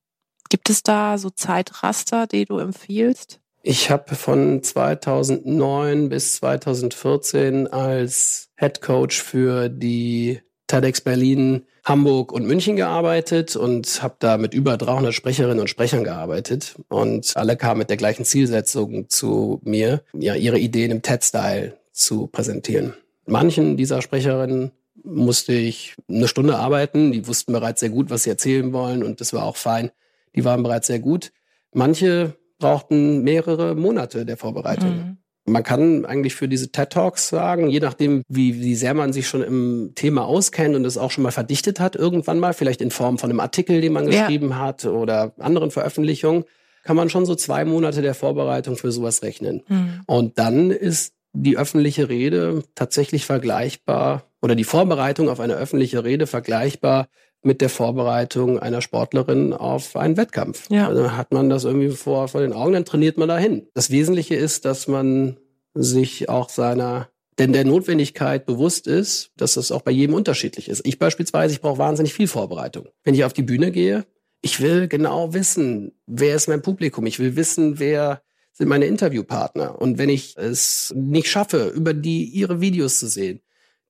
Gibt 0.49 0.69
es 0.69 0.83
da 0.83 1.17
so 1.17 1.29
Zeitraster, 1.29 2.27
die 2.27 2.45
du 2.45 2.57
empfiehlst? 2.57 3.39
Ich 3.61 3.91
habe 3.91 4.15
von 4.15 4.63
2009 4.63 6.09
bis 6.09 6.35
2014 6.37 7.67
als 7.67 8.49
Head 8.57 8.81
Coach 8.81 9.21
für 9.21 9.69
die 9.69 10.41
TEDx 10.69 11.01
Berlin, 11.01 11.63
Hamburg 11.83 12.31
und 12.31 12.45
München 12.45 12.75
gearbeitet 12.75 13.55
und 13.55 14.03
habe 14.03 14.15
da 14.19 14.37
mit 14.37 14.53
über 14.53 14.77
300 14.77 15.13
Sprecherinnen 15.13 15.59
und 15.59 15.67
Sprechern 15.67 16.03
gearbeitet 16.03 16.75
und 16.87 17.35
alle 17.35 17.57
kamen 17.57 17.79
mit 17.79 17.89
der 17.89 17.97
gleichen 17.97 18.23
Zielsetzung 18.23 19.09
zu 19.09 19.59
mir, 19.63 20.03
ja 20.13 20.35
ihre 20.35 20.59
Ideen 20.59 20.91
im 20.91 21.01
TED-Style 21.01 21.77
zu 21.91 22.27
präsentieren. 22.27 22.93
Manchen 23.25 23.77
dieser 23.77 24.01
Sprecherinnen 24.01 24.71
musste 25.03 25.53
ich 25.53 25.95
eine 26.07 26.27
Stunde 26.27 26.57
arbeiten, 26.57 27.11
die 27.11 27.27
wussten 27.27 27.51
bereits 27.51 27.79
sehr 27.79 27.89
gut, 27.89 28.11
was 28.11 28.23
sie 28.23 28.29
erzählen 28.29 28.71
wollen 28.71 29.03
und 29.03 29.21
das 29.21 29.33
war 29.33 29.43
auch 29.43 29.57
fein. 29.57 29.91
Die 30.35 30.45
waren 30.45 30.61
bereits 30.61 30.87
sehr 30.87 30.99
gut. 30.99 31.31
Manche 31.73 32.35
brauchten 32.59 33.23
mehrere 33.23 33.73
Monate 33.73 34.25
der 34.25 34.37
Vorbereitung. 34.37 34.95
Mhm. 34.95 35.17
Man 35.49 35.63
kann 35.63 36.05
eigentlich 36.05 36.35
für 36.35 36.47
diese 36.47 36.71
TED 36.71 36.91
Talks 36.91 37.29
sagen, 37.29 37.69
je 37.69 37.79
nachdem, 37.79 38.23
wie, 38.27 38.61
wie 38.61 38.75
sehr 38.75 38.93
man 38.93 39.13
sich 39.13 39.27
schon 39.27 39.43
im 39.43 39.91
Thema 39.95 40.25
auskennt 40.25 40.75
und 40.75 40.85
es 40.85 40.97
auch 40.97 41.11
schon 41.11 41.23
mal 41.23 41.31
verdichtet 41.31 41.79
hat, 41.79 41.95
irgendwann 41.95 42.39
mal, 42.39 42.53
vielleicht 42.53 42.81
in 42.81 42.91
Form 42.91 43.17
von 43.17 43.29
einem 43.29 43.39
Artikel, 43.39 43.81
den 43.81 43.93
man 43.93 44.05
geschrieben 44.05 44.49
ja. 44.49 44.59
hat 44.59 44.85
oder 44.85 45.33
anderen 45.39 45.71
Veröffentlichungen, 45.71 46.45
kann 46.83 46.95
man 46.95 47.09
schon 47.09 47.25
so 47.25 47.35
zwei 47.35 47.65
Monate 47.65 48.01
der 48.01 48.15
Vorbereitung 48.15 48.77
für 48.77 48.91
sowas 48.91 49.21
rechnen. 49.21 49.63
Mhm. 49.67 50.01
Und 50.07 50.39
dann 50.39 50.71
ist 50.71 51.13
die 51.33 51.57
öffentliche 51.57 52.09
Rede 52.09 52.63
tatsächlich 52.75 53.25
vergleichbar 53.25 54.23
oder 54.41 54.55
die 54.55 54.63
Vorbereitung 54.63 55.29
auf 55.29 55.39
eine 55.39 55.55
öffentliche 55.55 56.03
Rede 56.03 56.27
vergleichbar 56.27 57.07
mit 57.41 57.61
der 57.61 57.69
Vorbereitung 57.69 58.59
einer 58.59 58.81
Sportlerin 58.81 59.53
auf 59.53 59.95
einen 59.95 60.17
Wettkampf. 60.17 60.69
Ja. 60.69 60.87
Also 60.87 61.15
hat 61.15 61.31
man 61.31 61.49
das 61.49 61.63
irgendwie 61.63 61.89
vor, 61.89 62.27
vor 62.27 62.41
den 62.41 62.53
Augen, 62.53 62.73
dann 62.73 62.85
trainiert 62.85 63.17
man 63.17 63.29
dahin. 63.29 63.67
Das 63.73 63.91
Wesentliche 63.91 64.35
ist, 64.35 64.65
dass 64.65 64.87
man 64.87 65.37
sich 65.73 66.29
auch 66.29 66.49
seiner 66.49 67.09
denn 67.39 67.53
der 67.53 67.63
Notwendigkeit 67.63 68.45
bewusst 68.45 68.85
ist, 68.85 69.31
dass 69.37 69.53
das 69.53 69.71
auch 69.71 69.81
bei 69.81 69.91
jedem 69.91 70.13
unterschiedlich 70.13 70.67
ist. 70.67 70.85
Ich 70.85 70.99
beispielsweise, 70.99 71.53
ich 71.53 71.61
brauche 71.61 71.77
wahnsinnig 71.77 72.13
viel 72.13 72.27
Vorbereitung. 72.27 72.89
Wenn 73.03 73.13
ich 73.13 73.23
auf 73.23 73.31
die 73.31 73.43
Bühne 73.43 73.71
gehe, 73.71 74.05
ich 74.41 74.59
will 74.59 74.89
genau 74.89 75.33
wissen, 75.33 75.93
wer 76.05 76.35
ist 76.35 76.49
mein 76.49 76.61
Publikum. 76.61 77.05
Ich 77.05 77.17
will 77.17 77.37
wissen, 77.37 77.79
wer 77.79 78.21
sind 78.51 78.67
meine 78.67 78.85
Interviewpartner. 78.85 79.81
Und 79.81 79.97
wenn 79.97 80.09
ich 80.09 80.35
es 80.37 80.93
nicht 80.95 81.29
schaffe, 81.29 81.67
über 81.69 81.93
die 81.93 82.25
ihre 82.25 82.59
Videos 82.59 82.99
zu 82.99 83.07
sehen, 83.07 83.41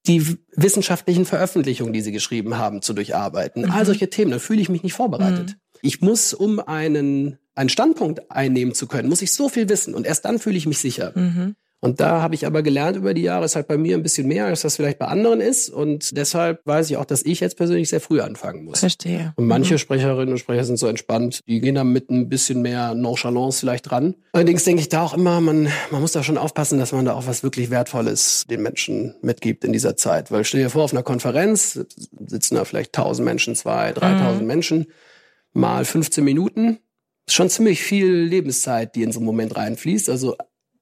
die 0.08 0.38
wissenschaftlichen 0.56 1.25
Veröffentlichungen, 1.25 1.94
die 1.94 2.01
sie 2.01 2.12
geschrieben 2.12 2.58
haben, 2.58 2.82
zu 2.82 2.94
durcharbeiten. 2.94 3.63
Mhm. 3.63 3.72
All 3.72 3.86
solche 3.86 4.10
Themen, 4.10 4.32
dann 4.32 4.39
fühle 4.39 4.62
ich 4.62 4.70
mich 4.70 4.84
nicht 4.84 4.94
vorbereitet. 4.94 5.50
Mhm. 5.50 5.56
Ich 5.82 6.01
muss, 6.01 6.34
um 6.34 6.60
einen, 6.60 7.38
einen 7.56 7.70
Standpunkt 7.70 8.32
einnehmen 8.32 8.74
zu 8.74 8.88
können, 8.88 9.10
muss 9.10 9.22
ich 9.22 9.34
so 9.34 9.50
viel 9.50 9.70
wissen 9.70 9.94
und 9.94 10.06
erst 10.06 10.25
dann 10.25 10.39
fühle 10.39 10.58
ich 10.58 10.65
mich 10.65 10.79
sicher. 10.79 11.13
Mhm. 11.15 11.56
Und 11.82 12.02
da 12.02 12.22
habe 12.22 12.36
ich 12.36 12.46
aber 12.46 12.62
gelernt 12.62 12.98
über 12.98 13.14
die 13.14 13.22
Jahre, 13.22 13.46
ist 13.46 13.56
halt 13.56 13.68
bei 13.68 13.78
mir 13.78 13.96
ein 13.96 14.04
bisschen 14.04 14.28
mehr, 14.28 14.46
als 14.46 14.62
das 14.62 14.76
vielleicht 14.76 15.00
bei 15.00 15.06
anderen 15.06 15.40
ist. 15.40 15.70
Und 15.70 16.16
deshalb 16.18 16.60
weiß 16.66 16.90
ich 16.90 16.98
auch, 16.98 17.06
dass 17.06 17.24
ich 17.24 17.40
jetzt 17.40 17.56
persönlich 17.56 17.88
sehr 17.88 18.02
früh 18.02 18.20
anfangen 18.20 18.66
muss. 18.66 18.80
Verstehe. 18.80 19.34
Und 19.38 19.48
manche 19.48 19.76
mhm. 19.76 19.78
Sprecherinnen 19.78 20.34
und 20.34 20.40
Sprecher 20.40 20.66
sind 20.66 20.78
so 20.78 20.88
entspannt, 20.88 21.40
die 21.48 21.62
gehen 21.62 21.76
da 21.76 21.86
mit 21.86 22.10
ein 22.10 22.28
bisschen 22.28 22.62
mehr 22.62 22.94
Nonchalance 22.96 23.62
vielleicht 23.62 23.90
dran. 23.90 24.16
Allerdings 24.34 24.66
denke 24.66 24.82
ich 24.82 24.90
da 24.90 25.04
auch 25.04 25.14
immer, 25.14 25.40
man, 25.40 25.70
man 25.90 26.02
muss 26.02 26.12
da 26.12 26.22
schon 26.22 26.38
aufpassen, 26.38 26.80
dass 26.80 26.92
man 26.92 27.06
da 27.06 27.14
auch 27.14 27.28
was 27.28 27.44
wirklich 27.44 27.70
Wertvolles 27.70 28.46
den 28.50 28.62
Menschen 28.62 29.16
mitgibt 29.22 29.64
in 29.64 29.72
dieser 29.72 29.96
Zeit. 29.96 30.32
Weil 30.32 30.44
stell 30.44 30.62
dir 30.62 30.70
vor, 30.70 30.84
auf 30.84 30.92
einer 30.92 31.04
Konferenz 31.04 31.80
sitzen 32.28 32.56
da 32.56 32.66
vielleicht 32.66 32.92
tausend 32.92 33.26
Menschen, 33.26 33.56
zwei, 33.56 33.94
dreitausend 33.94 34.42
mhm. 34.42 34.48
Menschen, 34.48 34.86
mal 35.54 35.86
15 35.86 36.26
Minuten. 36.26 36.80
ist 37.26 37.36
schon 37.36 37.50
ziemlich 37.50 37.82
viel 37.82 38.12
Lebenszeit, 38.12 38.96
die 38.96 39.04
in 39.04 39.14
so 39.14 39.20
einen 39.20 39.26
Moment 39.26 39.56
reinfließt. 39.56 40.10
Also 40.10 40.36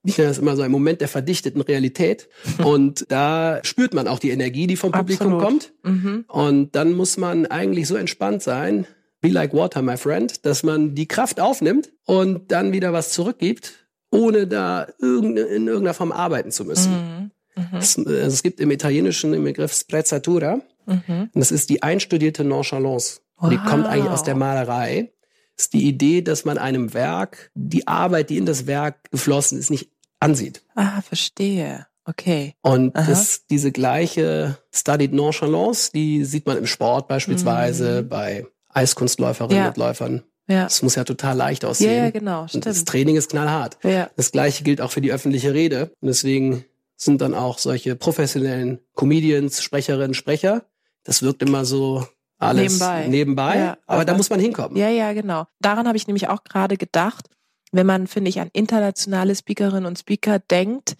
ich 0.08 0.16
nenne 0.16 0.30
das 0.30 0.38
immer 0.38 0.56
so 0.56 0.62
ein 0.62 0.70
Moment 0.70 1.00
der 1.00 1.08
verdichteten 1.08 1.60
Realität. 1.60 2.28
Und 2.64 3.04
da 3.08 3.60
spürt 3.62 3.94
man 3.94 4.08
auch 4.08 4.18
die 4.18 4.30
Energie, 4.30 4.66
die 4.66 4.76
vom 4.76 4.92
Publikum 4.92 5.34
Absolut. 5.34 5.42
kommt. 5.42 5.72
Mhm. 5.84 6.24
Und 6.28 6.74
dann 6.74 6.92
muss 6.92 7.16
man 7.16 7.46
eigentlich 7.46 7.86
so 7.88 7.96
entspannt 7.96 8.42
sein, 8.42 8.86
be 9.20 9.28
like 9.28 9.52
water, 9.52 9.82
my 9.82 9.96
friend, 9.96 10.44
dass 10.46 10.62
man 10.62 10.94
die 10.94 11.06
Kraft 11.06 11.40
aufnimmt 11.40 11.90
und 12.06 12.50
dann 12.50 12.72
wieder 12.72 12.92
was 12.92 13.12
zurückgibt, 13.12 13.86
ohne 14.10 14.46
da 14.46 14.84
in 15.00 15.36
irgendeiner 15.36 15.94
Form 15.94 16.12
arbeiten 16.12 16.50
zu 16.50 16.64
müssen. 16.64 16.92
Mhm. 16.92 17.30
Mhm. 17.62 17.78
Es, 17.78 17.98
also 17.98 18.10
es, 18.10 18.42
gibt 18.42 18.60
im 18.60 18.70
Italienischen 18.70 19.32
den 19.32 19.44
Begriff 19.44 19.74
Sprezzatura. 19.74 20.60
Mhm. 20.86 21.30
Und 21.34 21.34
das 21.34 21.50
ist 21.50 21.68
die 21.68 21.82
einstudierte 21.82 22.44
Nonchalance. 22.44 23.20
Wow. 23.36 23.50
Die 23.50 23.58
kommt 23.58 23.86
eigentlich 23.86 24.10
aus 24.10 24.22
der 24.22 24.36
Malerei 24.36 25.12
ist 25.58 25.72
die 25.72 25.88
Idee, 25.88 26.22
dass 26.22 26.44
man 26.44 26.56
einem 26.56 26.94
Werk 26.94 27.50
die 27.54 27.86
Arbeit, 27.86 28.30
die 28.30 28.38
in 28.38 28.46
das 28.46 28.66
Werk 28.66 29.10
geflossen 29.10 29.58
ist, 29.58 29.70
nicht 29.70 29.90
ansieht. 30.20 30.62
Ah, 30.74 31.00
verstehe. 31.02 31.86
Okay. 32.04 32.54
Und 32.62 32.96
das, 32.96 33.44
diese 33.50 33.70
gleiche 33.70 34.56
Studied 34.72 35.12
Nonchalance, 35.12 35.90
die 35.92 36.24
sieht 36.24 36.46
man 36.46 36.56
im 36.56 36.66
Sport 36.66 37.06
beispielsweise, 37.06 38.02
mhm. 38.02 38.08
bei 38.08 38.46
Eiskunstläuferinnen 38.70 39.58
ja. 39.58 39.68
und 39.68 39.76
Läufern. 39.76 40.22
Ja. 40.48 40.64
Das 40.64 40.82
muss 40.82 40.94
ja 40.94 41.04
total 41.04 41.36
leicht 41.36 41.66
aussehen. 41.66 41.94
Ja, 41.94 42.04
ja 42.04 42.10
genau. 42.10 42.46
Stimmt. 42.46 42.66
Und 42.66 42.74
das 42.74 42.84
Training 42.84 43.16
ist 43.16 43.30
knallhart. 43.30 43.76
Ja. 43.84 44.08
Das 44.16 44.32
gleiche 44.32 44.64
gilt 44.64 44.80
auch 44.80 44.90
für 44.90 45.02
die 45.02 45.12
öffentliche 45.12 45.52
Rede. 45.52 45.92
Und 46.00 46.08
deswegen 46.08 46.64
sind 46.96 47.20
dann 47.20 47.34
auch 47.34 47.58
solche 47.58 47.94
professionellen 47.94 48.80
Comedians, 48.94 49.62
Sprecherinnen, 49.62 50.14
Sprecher. 50.14 50.64
Das 51.04 51.22
wirkt 51.22 51.42
immer 51.42 51.66
so 51.66 52.06
alles 52.38 52.80
nebenbei. 52.80 53.06
nebenbei 53.08 53.58
ja, 53.58 53.78
aber 53.86 54.04
da 54.04 54.14
muss 54.14 54.30
man 54.30 54.40
hinkommen. 54.40 54.76
Ja, 54.76 54.88
ja, 54.88 55.12
genau. 55.12 55.46
Daran 55.60 55.86
habe 55.86 55.96
ich 55.96 56.06
nämlich 56.06 56.28
auch 56.28 56.44
gerade 56.44 56.76
gedacht, 56.76 57.28
wenn 57.72 57.86
man, 57.86 58.06
finde 58.06 58.30
ich, 58.30 58.40
an 58.40 58.50
internationale 58.52 59.34
Speakerinnen 59.34 59.86
und 59.86 59.98
Speaker 59.98 60.38
denkt, 60.38 60.96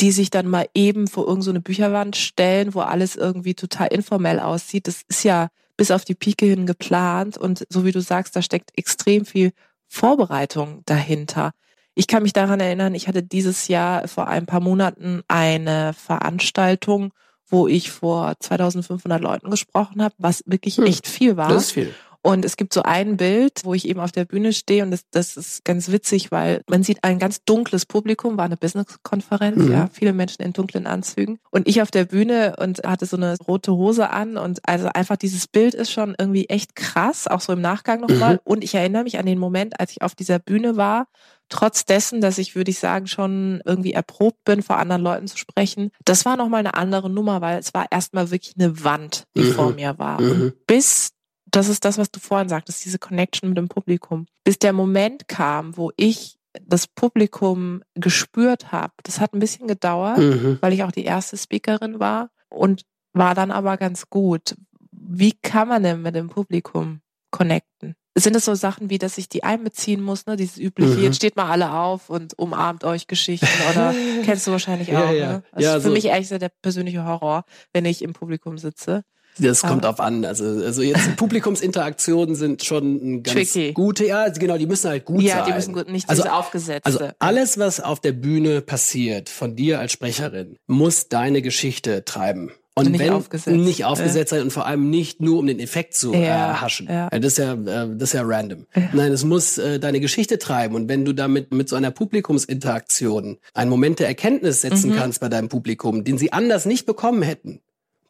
die 0.00 0.12
sich 0.12 0.30
dann 0.30 0.48
mal 0.48 0.66
eben 0.74 1.06
vor 1.06 1.26
irgendeine 1.26 1.58
so 1.58 1.62
Bücherwand 1.62 2.16
stellen, 2.16 2.74
wo 2.74 2.80
alles 2.80 3.16
irgendwie 3.16 3.54
total 3.54 3.88
informell 3.88 4.40
aussieht. 4.40 4.88
Das 4.88 5.02
ist 5.08 5.22
ja 5.22 5.48
bis 5.76 5.90
auf 5.90 6.04
die 6.04 6.14
Pike 6.14 6.46
hin 6.46 6.66
geplant 6.66 7.38
und 7.38 7.66
so 7.68 7.84
wie 7.84 7.92
du 7.92 8.00
sagst, 8.00 8.34
da 8.36 8.42
steckt 8.42 8.70
extrem 8.76 9.24
viel 9.24 9.52
Vorbereitung 9.88 10.82
dahinter. 10.86 11.52
Ich 11.94 12.06
kann 12.06 12.22
mich 12.22 12.32
daran 12.32 12.60
erinnern, 12.60 12.94
ich 12.94 13.06
hatte 13.06 13.22
dieses 13.22 13.68
Jahr 13.68 14.08
vor 14.08 14.26
ein 14.26 14.46
paar 14.46 14.60
Monaten 14.60 15.22
eine 15.28 15.92
Veranstaltung, 15.92 17.12
wo 17.46 17.68
ich 17.68 17.90
vor 17.90 18.34
2500 18.40 19.20
Leuten 19.20 19.50
gesprochen 19.50 20.02
habe, 20.02 20.14
was 20.18 20.42
wirklich 20.46 20.78
hm. 20.78 20.86
echt 20.86 21.06
viel 21.06 21.36
war. 21.36 21.48
Das 21.48 21.64
ist 21.64 21.72
viel. 21.72 21.94
Und 22.22 22.44
es 22.44 22.56
gibt 22.56 22.72
so 22.72 22.82
ein 22.82 23.16
Bild, 23.16 23.64
wo 23.64 23.74
ich 23.74 23.88
eben 23.88 24.00
auf 24.00 24.12
der 24.12 24.24
Bühne 24.24 24.52
stehe 24.52 24.84
und 24.84 24.92
das, 24.92 25.02
das 25.10 25.36
ist 25.36 25.64
ganz 25.64 25.90
witzig, 25.90 26.30
weil 26.30 26.62
man 26.68 26.84
sieht 26.84 27.02
ein 27.02 27.18
ganz 27.18 27.44
dunkles 27.44 27.84
Publikum, 27.84 28.36
war 28.36 28.44
eine 28.44 28.56
Business-Konferenz, 28.56 29.56
mhm. 29.56 29.72
ja, 29.72 29.88
viele 29.92 30.12
Menschen 30.12 30.42
in 30.42 30.52
dunklen 30.52 30.86
Anzügen 30.86 31.38
und 31.50 31.66
ich 31.66 31.82
auf 31.82 31.90
der 31.90 32.04
Bühne 32.04 32.54
und 32.60 32.84
hatte 32.84 33.06
so 33.06 33.16
eine 33.16 33.36
rote 33.38 33.72
Hose 33.72 34.10
an 34.10 34.36
und 34.36 34.60
also 34.68 34.88
einfach 34.88 35.16
dieses 35.16 35.48
Bild 35.48 35.74
ist 35.74 35.90
schon 35.90 36.14
irgendwie 36.16 36.48
echt 36.48 36.76
krass, 36.76 37.26
auch 37.26 37.40
so 37.40 37.52
im 37.52 37.60
Nachgang 37.60 38.00
nochmal. 38.00 38.34
Mhm. 38.34 38.40
Und 38.44 38.64
ich 38.64 38.74
erinnere 38.74 39.02
mich 39.02 39.18
an 39.18 39.26
den 39.26 39.38
Moment, 39.38 39.80
als 39.80 39.90
ich 39.90 40.02
auf 40.02 40.14
dieser 40.14 40.38
Bühne 40.38 40.76
war 40.76 41.08
trotz 41.48 41.84
dessen, 41.84 42.20
dass 42.20 42.38
ich, 42.38 42.56
würde 42.56 42.70
ich 42.70 42.78
sagen, 42.78 43.06
schon 43.06 43.60
irgendwie 43.66 43.92
erprobt 43.92 44.42
bin, 44.44 44.62
vor 44.62 44.78
anderen 44.78 45.02
Leuten 45.02 45.26
zu 45.26 45.36
sprechen, 45.36 45.90
das 46.04 46.24
war 46.24 46.36
nochmal 46.36 46.60
eine 46.60 46.74
andere 46.74 47.10
Nummer, 47.10 47.42
weil 47.42 47.58
es 47.58 47.74
war 47.74 47.86
erstmal 47.90 48.30
wirklich 48.30 48.54
eine 48.58 48.82
Wand, 48.84 49.24
die 49.36 49.42
mhm. 49.42 49.52
vor 49.52 49.72
mir 49.72 49.98
war. 49.98 50.20
Mhm. 50.20 50.54
Bis 50.66 51.10
das 51.52 51.68
ist 51.68 51.84
das, 51.84 51.98
was 51.98 52.10
du 52.10 52.18
vorhin 52.18 52.48
sagtest, 52.48 52.84
diese 52.84 52.98
Connection 52.98 53.50
mit 53.50 53.58
dem 53.58 53.68
Publikum. 53.68 54.26
Bis 54.42 54.58
der 54.58 54.72
Moment 54.72 55.28
kam, 55.28 55.76
wo 55.76 55.92
ich 55.96 56.38
das 56.60 56.86
Publikum 56.86 57.82
gespürt 57.94 58.72
habe, 58.72 58.92
das 59.04 59.20
hat 59.20 59.34
ein 59.34 59.38
bisschen 59.38 59.68
gedauert, 59.68 60.18
mhm. 60.18 60.58
weil 60.60 60.72
ich 60.72 60.82
auch 60.82 60.92
die 60.92 61.04
erste 61.04 61.36
Speakerin 61.36 62.00
war 62.00 62.30
und 62.48 62.82
war 63.12 63.34
dann 63.34 63.50
aber 63.50 63.76
ganz 63.76 64.08
gut. 64.08 64.54
Wie 64.90 65.32
kann 65.32 65.68
man 65.68 65.82
denn 65.82 66.02
mit 66.02 66.14
dem 66.14 66.28
Publikum 66.28 67.00
connecten? 67.30 67.94
Sind 68.14 68.36
es 68.36 68.44
so 68.44 68.54
Sachen 68.54 68.90
wie, 68.90 68.98
dass 68.98 69.16
ich 69.16 69.30
die 69.30 69.42
einbeziehen 69.42 70.02
muss, 70.02 70.26
ne? 70.26 70.36
Dieses 70.36 70.58
übliche, 70.58 70.98
mhm. 70.98 71.02
jetzt 71.02 71.16
steht 71.16 71.36
mal 71.36 71.50
alle 71.50 71.72
auf 71.72 72.10
und 72.10 72.38
umarmt 72.38 72.84
euch 72.84 73.06
Geschichten 73.06 73.48
oder 73.70 73.94
kennst 74.24 74.46
du 74.46 74.50
wahrscheinlich 74.50 74.90
auch, 74.90 75.10
ja, 75.10 75.12
ja. 75.12 75.32
ne? 75.32 75.42
Das 75.52 75.62
ja, 75.62 75.76
ist 75.76 75.82
für 75.82 75.88
so 75.88 75.94
mich 75.94 76.04
ehrlich 76.06 76.24
gesagt 76.24 76.42
der 76.42 76.52
persönliche 76.60 77.04
Horror, 77.06 77.44
wenn 77.72 77.86
ich 77.86 78.02
im 78.02 78.12
Publikum 78.12 78.58
sitze. 78.58 79.04
Das 79.38 79.62
kommt 79.62 79.86
auf 79.86 80.00
an. 80.00 80.24
Also, 80.24 80.44
also 80.44 80.82
jetzt 80.82 81.16
Publikumsinteraktionen 81.16 82.34
sind 82.34 82.64
schon 82.64 82.96
ein 82.96 83.22
ganz 83.22 83.52
Tricky. 83.52 83.72
gute, 83.72 84.06
ja, 84.06 84.28
genau, 84.28 84.58
die 84.58 84.66
müssen 84.66 84.90
halt 84.90 85.04
gut 85.04 85.22
ja, 85.22 85.30
sein. 85.30 85.38
Ja, 85.38 85.46
die 85.46 85.52
müssen 85.52 85.72
gut, 85.72 85.88
nicht 85.88 86.08
also, 86.08 86.22
diese 86.22 86.34
aufgesetzte. 86.34 86.84
Also 86.84 87.10
alles, 87.18 87.58
was 87.58 87.80
auf 87.80 88.00
der 88.00 88.12
Bühne 88.12 88.60
passiert, 88.60 89.28
von 89.28 89.56
dir 89.56 89.80
als 89.80 89.92
Sprecherin, 89.92 90.56
muss 90.66 91.08
deine 91.08 91.42
Geschichte 91.42 92.04
treiben. 92.04 92.52
Und 92.74 92.90
nicht 92.90 93.00
wenn 93.00 93.10
aufgesetzt. 93.10 93.54
nicht 93.54 93.84
aufgesetzt 93.84 94.32
ja. 94.32 94.38
sein 94.38 94.44
und 94.44 94.50
vor 94.50 94.66
allem 94.66 94.88
nicht 94.88 95.20
nur 95.20 95.38
um 95.38 95.46
den 95.46 95.60
Effekt 95.60 95.94
zu 95.94 96.14
ja, 96.14 96.52
äh, 96.52 96.54
haschen. 96.54 96.88
Ja. 96.88 97.10
Das 97.10 97.32
ist 97.32 97.38
ja, 97.38 97.52
äh, 97.52 97.88
das 97.94 98.08
ist 98.08 98.12
ja 98.14 98.22
random. 98.24 98.66
Ja. 98.74 98.88
Nein, 98.94 99.12
es 99.12 99.24
muss 99.24 99.58
äh, 99.58 99.78
deine 99.78 100.00
Geschichte 100.00 100.38
treiben. 100.38 100.74
Und 100.74 100.88
wenn 100.88 101.04
du 101.04 101.12
damit 101.12 101.52
mit 101.52 101.68
so 101.68 101.76
einer 101.76 101.90
Publikumsinteraktion 101.90 103.36
einen 103.52 103.70
Moment 103.70 103.98
der 103.98 104.08
Erkenntnis 104.08 104.62
setzen 104.62 104.90
mhm. 104.90 104.96
kannst 104.96 105.20
bei 105.20 105.28
deinem 105.28 105.50
Publikum, 105.50 106.02
den 106.02 106.16
sie 106.16 106.32
anders 106.32 106.64
nicht 106.64 106.86
bekommen 106.86 107.20
hätten, 107.20 107.60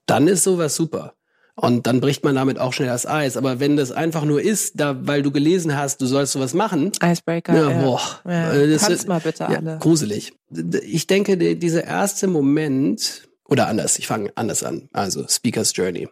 dann 0.06 0.28
ist 0.28 0.44
sowas 0.44 0.74
super. 0.74 1.14
Und 1.54 1.86
dann 1.86 2.00
bricht 2.00 2.24
man 2.24 2.34
damit 2.34 2.58
auch 2.58 2.72
schnell 2.72 2.88
das 2.88 3.06
Eis. 3.06 3.36
Aber 3.36 3.60
wenn 3.60 3.76
das 3.76 3.92
einfach 3.92 4.24
nur 4.24 4.40
ist, 4.40 4.80
da, 4.80 5.06
weil 5.06 5.22
du 5.22 5.30
gelesen 5.30 5.76
hast, 5.76 6.00
du 6.00 6.06
sollst 6.06 6.32
sowas 6.32 6.54
machen. 6.54 6.92
Icebreaker. 7.02 7.54
Ja, 7.54 7.70
ja. 7.70 7.82
boah. 7.82 8.00
Ja, 8.24 8.52
äh, 8.52 8.70
das 8.70 8.88
ist, 8.88 9.06
mal 9.06 9.20
bitte 9.20 9.44
ja, 9.44 9.58
alle. 9.58 9.78
Gruselig. 9.78 10.32
Ich 10.82 11.06
denke, 11.06 11.36
dieser 11.56 11.84
erste 11.84 12.26
Moment, 12.26 13.28
oder 13.46 13.68
anders, 13.68 13.98
ich 13.98 14.06
fange 14.06 14.32
anders 14.34 14.62
an. 14.62 14.88
Also 14.92 15.26
Speaker's 15.28 15.72
Journey. 15.74 16.08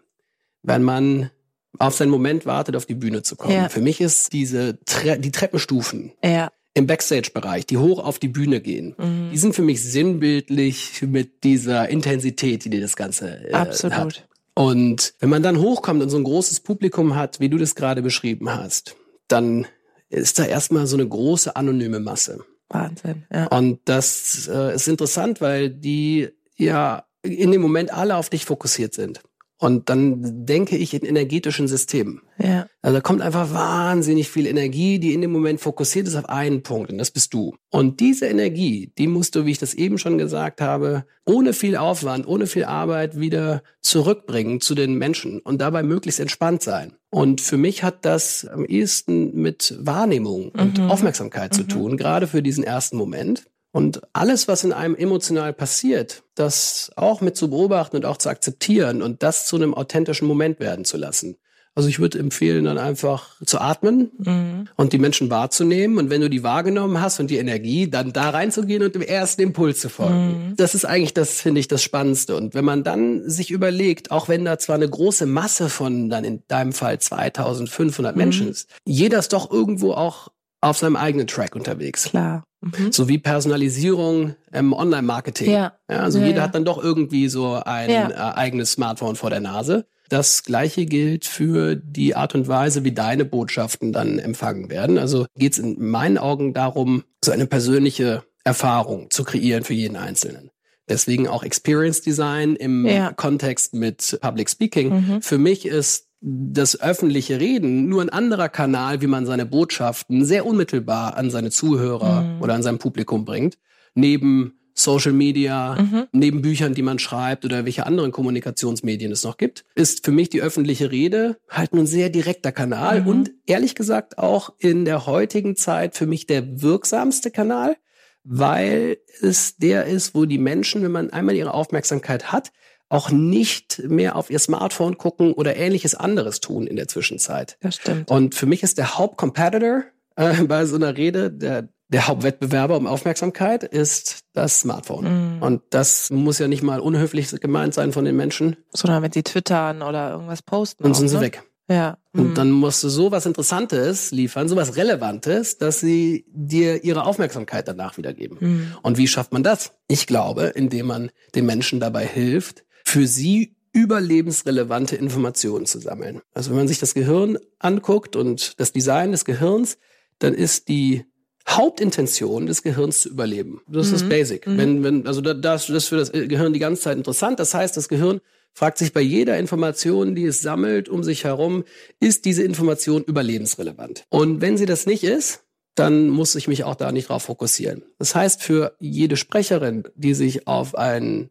Wenn 0.63 0.83
man 0.83 1.31
auf 1.79 1.95
seinen 1.95 2.11
Moment 2.11 2.45
wartet, 2.45 2.77
auf 2.77 2.85
die 2.85 2.95
Bühne 2.95 3.23
zu 3.23 3.37
kommen. 3.37 3.55
Ja. 3.55 3.69
Für 3.71 3.81
mich 3.81 4.01
ist 4.03 4.35
diese 4.35 4.79
Tre 4.85 5.19
die 5.19 5.31
Treppenstufen. 5.31 6.13
Ja 6.23 6.51
im 6.75 6.87
Backstage-Bereich, 6.87 7.67
die 7.67 7.79
hoch 7.79 7.99
auf 7.99 8.19
die 8.19 8.29
Bühne 8.29 8.61
gehen, 8.61 8.95
mhm. 8.97 9.31
die 9.33 9.39
sind 9.39 9.55
für 9.55 9.63
mich 9.63 9.83
sinnbildlich 9.83 11.03
mit 11.03 11.45
dieser 11.45 11.89
Intensität, 11.89 12.65
die 12.65 12.71
dir 12.71 12.81
das 12.81 12.97
Ganze 12.97 13.49
äh, 13.49 13.53
Absolut. 13.53 13.97
hat. 13.97 14.29
Und 14.55 15.15
wenn 15.21 15.31
man 15.31 15.43
dann 15.43 15.59
hochkommt 15.59 16.03
und 16.03 16.11
so 16.11 16.17
ein 16.17 16.25
großes 16.25 16.61
Publikum 16.61 17.17
hat, 17.17 17.41
wie 17.41 17.49
du 17.49 17.59
das 17.59 17.75
gerade 17.75 18.03
beschrieben 18.03 18.51
hast, 18.51 18.97
dann 19.29 19.67
ist 20.11 20.39
da 20.39 20.45
erstmal 20.45 20.87
so 20.87 20.97
eine 20.97 21.09
große 21.09 21.55
anonyme 21.57 22.01
Masse. 22.01 22.45
Wahnsinn, 22.69 23.25
ja. 23.33 23.47
Und 23.47 23.81
das 23.85 24.49
äh, 24.53 24.75
ist 24.75 24.87
interessant, 24.87 25.41
weil 25.41 25.71
die 25.71 26.29
ja 26.57 27.05
in 27.23 27.51
dem 27.51 27.61
Moment 27.61 27.93
alle 27.93 28.17
auf 28.17 28.31
dich 28.31 28.45
fokussiert 28.45 28.95
sind. 28.95 29.21
Und 29.61 29.91
dann 29.91 30.47
denke 30.47 30.79
ich 30.79 30.95
in 30.95 31.05
energetischen 31.05 31.69
Systemen. 31.69 32.23
Ja. 32.39 32.67
Also 32.81 32.97
da 32.97 33.01
kommt 33.03 33.21
einfach 33.21 33.53
wahnsinnig 33.53 34.31
viel 34.31 34.47
Energie, 34.47 34.99
die 34.99 35.13
in 35.13 35.21
dem 35.21 35.33
Moment 35.33 35.61
fokussiert 35.61 36.09
ist 36.09 36.17
auf 36.17 36.31
einen 36.31 36.63
Punkt 36.63 36.91
und 36.91 36.97
das 36.97 37.11
bist 37.11 37.35
du. 37.35 37.55
Und 37.69 38.01
diese 38.01 38.27
Energie, 38.27 38.91
die 38.97 39.07
musst 39.07 39.35
du, 39.37 39.45
wie 39.45 39.51
ich 39.51 39.59
das 39.59 39.75
eben 39.75 39.99
schon 39.99 40.17
gesagt 40.17 40.63
habe, 40.63 41.05
ohne 41.27 41.53
viel 41.53 41.77
Aufwand, 41.77 42.27
ohne 42.27 42.47
viel 42.47 42.65
Arbeit 42.65 43.21
wieder 43.21 43.63
zurückbringen 43.83 44.63
zu 44.63 44.75
den 44.75 44.95
Menschen 44.95 45.41
und 45.41 45.61
dabei 45.61 45.83
möglichst 45.83 46.21
entspannt 46.21 46.63
sein. 46.63 46.95
Und 47.11 47.43
für 47.43 47.59
mich 47.59 47.83
hat 47.83 48.07
das 48.07 48.47
am 48.47 48.65
ehesten 48.65 49.35
mit 49.35 49.77
Wahrnehmung 49.79 50.53
und 50.53 50.79
mhm. 50.79 50.91
Aufmerksamkeit 50.91 51.53
mhm. 51.53 51.57
zu 51.57 51.63
tun, 51.65 51.97
gerade 51.99 52.27
für 52.27 52.43
diesen 52.43 52.65
ersten 52.65 52.97
Moment. 52.97 53.45
Und 53.73 54.01
alles, 54.13 54.49
was 54.49 54.65
in 54.65 54.73
einem 54.73 54.97
emotional 54.97 55.53
passiert, 55.53 56.25
das 56.35 56.91
auch 56.97 57.21
mit 57.21 57.37
zu 57.37 57.51
beobachten 57.51 57.97
und 57.97 58.05
auch 58.05 58.17
zu 58.17 58.29
akzeptieren 58.29 59.01
und 59.01 59.23
das 59.23 59.47
zu 59.47 59.57
einem 59.57 59.75
authentischen 59.75 60.27
Moment 60.27 60.59
werden 60.59 60.85
zu 60.85 60.97
lassen. 60.97 61.37
Also 61.77 61.89
ich 61.89 62.01
würde 62.01 62.19
empfehlen, 62.19 62.65
dann 62.65 62.79
einfach 62.79 63.41
zu 63.47 63.61
atmen 63.61 64.11
mhm. 64.19 64.69
und 64.77 64.93
die 64.93 64.99
Menschen 64.99 65.31
wahrzunehmen. 65.31 65.99
Und 65.99 66.11
wenn 66.11 66.21
du 66.21 66.29
die 66.29 66.43
wahrgenommen 66.43 67.01
hast 67.01 67.21
und 67.21 67.31
die 67.31 67.37
Energie, 67.37 67.89
dann 67.89 68.13
da 68.13 68.31
reinzugehen 68.31 68.83
und 68.83 68.97
dem 68.97 69.03
ersten 69.03 69.43
Impuls 69.43 69.81
zu 69.81 69.89
folgen. 69.89 70.49
Mhm. 70.49 70.57
Das 70.57 70.75
ist 70.75 70.85
eigentlich 70.85 71.15
das, 71.15 71.41
finde 71.41 71.61
ich, 71.61 71.69
das 71.69 71.83
Spannendste. 71.83 72.35
Und 72.35 72.55
wenn 72.55 72.65
man 72.65 72.83
dann 72.83 73.29
sich 73.31 73.53
überlegt, 73.53 74.11
auch 74.11 74.29
wenn 74.29 74.45
da 74.45 74.59
zwar 74.59 74.77
eine 74.77 74.91
große 74.91 75.27
Masse 75.27 75.69
von 75.69 76.11
dann 76.11 76.25
in 76.25 76.43
deinem 76.49 76.73
Fall 76.73 76.99
2500 76.99 78.17
mhm. 78.17 78.19
Menschen 78.21 78.49
ist, 78.49 78.69
jeder 78.85 79.21
ist 79.21 79.33
doch 79.33 79.51
irgendwo 79.51 79.93
auch 79.93 80.29
auf 80.61 80.79
seinem 80.79 80.97
eigenen 80.97 81.29
Track 81.29 81.55
unterwegs. 81.55 82.05
Klar. 82.05 82.43
Mhm. 82.61 82.93
So 82.93 83.09
wie 83.09 83.19
Personalisierung 83.19 84.35
im 84.53 84.73
Online-Marketing. 84.73 85.51
Ja. 85.51 85.73
ja. 85.91 85.99
also 85.99 86.19
ja, 86.19 86.27
jeder 86.27 86.39
ja. 86.39 86.43
hat 86.45 86.55
dann 86.55 86.65
doch 86.65 86.83
irgendwie 86.83 87.29
so 87.29 87.55
ein 87.55 87.91
äh, 87.91 88.15
eigenes 88.15 88.73
Smartphone 88.73 89.17
vor 89.17 89.31
der 89.31 89.41
Nase. 89.41 89.87
Das 90.09 90.43
gleiche 90.43 90.87
gilt 90.87 91.25
für 91.25 91.77
die 91.77 92.17
Art 92.17 92.35
und 92.35 92.49
Weise, 92.49 92.83
wie 92.85 92.93
deine 92.93 93.25
Botschaften 93.25 93.93
dann 93.93 94.19
empfangen 94.19 94.69
werden. 94.69 94.99
Also 94.99 95.27
geht 95.37 95.53
es 95.53 95.59
in 95.59 95.77
meinen 95.89 96.19
Augen 96.19 96.53
darum, 96.53 97.05
so 97.25 97.31
eine 97.31 97.47
persönliche 97.47 98.25
Erfahrung 98.43 99.11
zu 99.11 99.23
kreieren 99.23 99.63
für 99.63 99.75
jeden 99.75 99.97
Einzelnen. 99.97 100.51
Deswegen 100.89 101.29
auch 101.29 101.45
Experience 101.45 102.03
Design 102.03 102.57
im. 102.57 102.89
Kontext 103.15 103.75
mit 103.75 104.19
Public 104.21 104.51
Speaking. 104.51 104.89
Mhm. 104.91 105.23
Für 105.23 105.39
mich 105.39 105.65
ist 105.65 106.09
das 106.21 106.81
öffentliche 106.81 107.41
Reden 107.41 107.89
nur 107.89 108.03
ein 108.03 108.11
anderer 108.11 108.49
Kanal, 108.49 109.01
wie 109.01 109.07
man 109.07 109.27
seine 109.27 109.47
Botschaften 109.47 110.25
sehr 110.25 110.45
unmittelbar 110.45 111.17
an 111.17 111.31
seine 111.31 111.51
Zuhörer 111.51 112.23
mhm. 112.23 112.43
oder 112.43 112.55
an 112.55 112.63
sein 112.63 112.79
Publikum 112.79 113.25
bringt. 113.25 113.59
Neben 113.95 114.61
Social 114.75 115.13
Media, 115.13 115.77
mhm. 115.81 116.07
neben 116.13 116.43
Büchern, 116.43 116.75
die 116.75 116.83
man 116.83 116.99
schreibt 116.99 117.45
oder 117.45 117.65
welche 117.65 117.87
anderen 117.87 118.13
Kommunikationsmedien 118.13 119.13
es 119.13 119.25
noch 119.25 119.37
gibt, 119.37 119.65
ist 119.75 120.05
für 120.05 120.13
mich 120.13 120.31
die 120.31 120.43
öffentliche 120.43 120.91
Rede 120.91 121.39
halt 121.49 121.73
ein 121.73 121.87
sehr 121.87 122.11
direkter 122.11 122.53
Kanal 122.53 123.03
mhm. 123.03 123.07
und 123.07 123.31
ehrlich 123.47 123.75
gesagt 123.75 124.19
auch 124.19 124.53
in 124.59 124.85
der 124.85 125.07
heutigen 125.07 125.57
Zeit 125.57 125.97
für 125.97 126.07
mich 126.07 126.27
der 126.27 126.63
wirksamste 126.63 127.31
Kanal, 127.31 127.77
weil 128.23 128.99
es 129.21 129.57
der 129.57 129.87
ist, 129.87 130.15
wo 130.15 130.25
die 130.25 130.39
Menschen, 130.39 130.83
wenn 130.83 130.93
man 130.93 131.11
einmal 131.11 131.35
ihre 131.35 131.55
Aufmerksamkeit 131.55 132.33
hat, 132.33 132.53
auch 132.91 133.11
nicht 133.11 133.83
mehr 133.89 134.17
auf 134.17 134.31
ihr 134.31 134.39
Smartphone 134.39 134.99
gucken 134.99 135.33
oder 135.33 135.57
ähnliches 135.57 135.95
anderes 135.95 136.41
tun 136.41 136.67
in 136.67 136.77
der 136.77 136.89
Zwischenzeit. 136.89 137.57
Das 137.61 137.77
stimmt. 137.77 138.11
Und 138.11 138.35
für 138.35 138.47
mich 138.47 138.63
ist 138.63 138.77
der 138.77 138.99
Hauptcompetitor 138.99 139.85
äh, 140.17 140.43
bei 140.45 140.67
so 140.67 140.77
einer 140.77 140.97
Rede 140.97 141.31
der 141.31 141.69
der 141.93 142.07
Hauptwettbewerber 142.07 142.77
um 142.77 142.87
Aufmerksamkeit 142.87 143.65
ist 143.65 144.21
das 144.33 144.61
Smartphone. 144.61 145.39
Mm. 145.39 145.43
Und 145.43 145.63
das 145.71 146.09
muss 146.11 146.39
ja 146.39 146.47
nicht 146.47 146.63
mal 146.63 146.79
unhöflich 146.79 147.29
gemeint 147.41 147.75
sein 147.75 147.93
von 147.93 148.05
den 148.05 148.17
Menschen. 148.17 148.57
Sondern 148.73 149.03
wenn 149.03 149.11
sie 149.11 149.25
twittern 149.25 149.83
oder 149.83 150.13
irgendwas 150.13 150.41
posten. 150.41 150.85
Dann 150.85 150.95
sind 150.95 151.09
sie 151.09 151.17
ne? 151.17 151.23
weg. 151.23 151.43
Ja. 151.69 151.99
Und 152.13 152.33
mm. 152.33 152.35
dann 152.35 152.51
musst 152.53 152.85
du 152.85 152.89
so 152.89 153.11
was 153.11 153.27
Interessantes 153.27 154.13
liefern, 154.13 154.49
so 154.49 154.55
was 154.55 154.77
Relevantes, 154.77 155.59
dass 155.59 155.81
sie 155.81 156.27
dir 156.29 156.85
ihre 156.85 157.07
Aufmerksamkeit 157.07 157.67
danach 157.67 157.97
wiedergeben. 157.99 158.39
Mm. 158.41 158.77
Und 158.83 158.97
wie 158.97 159.09
schafft 159.09 159.33
man 159.33 159.43
das? 159.43 159.73
Ich 159.89 160.07
glaube, 160.07 160.45
indem 160.45 160.87
man 160.87 161.11
den 161.35 161.45
Menschen 161.45 161.81
dabei 161.81 162.07
hilft, 162.07 162.65
für 162.91 163.07
sie 163.07 163.55
überlebensrelevante 163.73 164.97
Informationen 164.97 165.65
zu 165.65 165.79
sammeln. 165.79 166.23
Also 166.35 166.51
wenn 166.51 166.59
man 166.59 166.69
sich 166.69 166.81
das 166.81 166.95
Gehirn 166.95 167.39
anguckt 167.61 168.17
und 168.17 168.59
das 168.59 168.73
Design 168.73 169.13
des 169.13 169.25
Gehirns, 169.25 169.79
dann 170.19 170.35
ist 170.35 170.69
die 170.69 171.05
Hauptintention 171.49 172.47
des 172.47 172.63
Gehirns 172.63 173.03
zu 173.03 173.11
überleben. 173.11 173.61
Das 173.69 173.89
mhm. 173.89 173.95
ist 173.95 174.09
basic. 174.09 174.47
Mhm. 174.47 174.59
Wenn, 174.59 174.83
wenn, 174.83 175.07
also 175.07 175.21
das, 175.21 175.41
das 175.41 175.71
ist 175.71 175.87
für 175.87 175.97
das 175.97 176.11
Gehirn 176.11 176.53
die 176.53 176.59
ganze 176.59 176.83
Zeit 176.83 176.97
interessant. 176.97 177.39
Das 177.39 177.55
heißt, 177.55 177.77
das 177.77 177.89
Gehirn 177.89 178.21
fragt 178.53 178.79
sich 178.79 178.93
bei 178.93 179.01
jeder 179.01 179.39
Information, 179.39 180.17
die 180.17 180.25
es 180.25 180.43
sammelt 180.43 180.89
um 180.89 181.05
sich 181.05 181.23
herum, 181.23 181.65
ist 182.01 182.25
diese 182.25 182.43
Information 182.43 183.05
überlebensrelevant? 183.05 184.05
Und 184.09 184.41
wenn 184.41 184.59
sie 184.59 184.67
das 184.67 184.87
nicht 184.87 185.05
ist, 185.05 185.45
dann 185.77 186.09
muss 186.09 186.35
ich 186.35 186.49
mich 186.49 186.65
auch 186.65 186.75
da 186.75 186.91
nicht 186.91 187.09
drauf 187.09 187.23
fokussieren. 187.23 187.85
Das 187.99 188.17
heißt, 188.17 188.43
für 188.43 188.75
jede 188.81 189.17
Sprecherin, 189.17 189.85
die 189.95 190.15
sich 190.15 190.49
auf 190.49 190.75
einen 190.75 191.31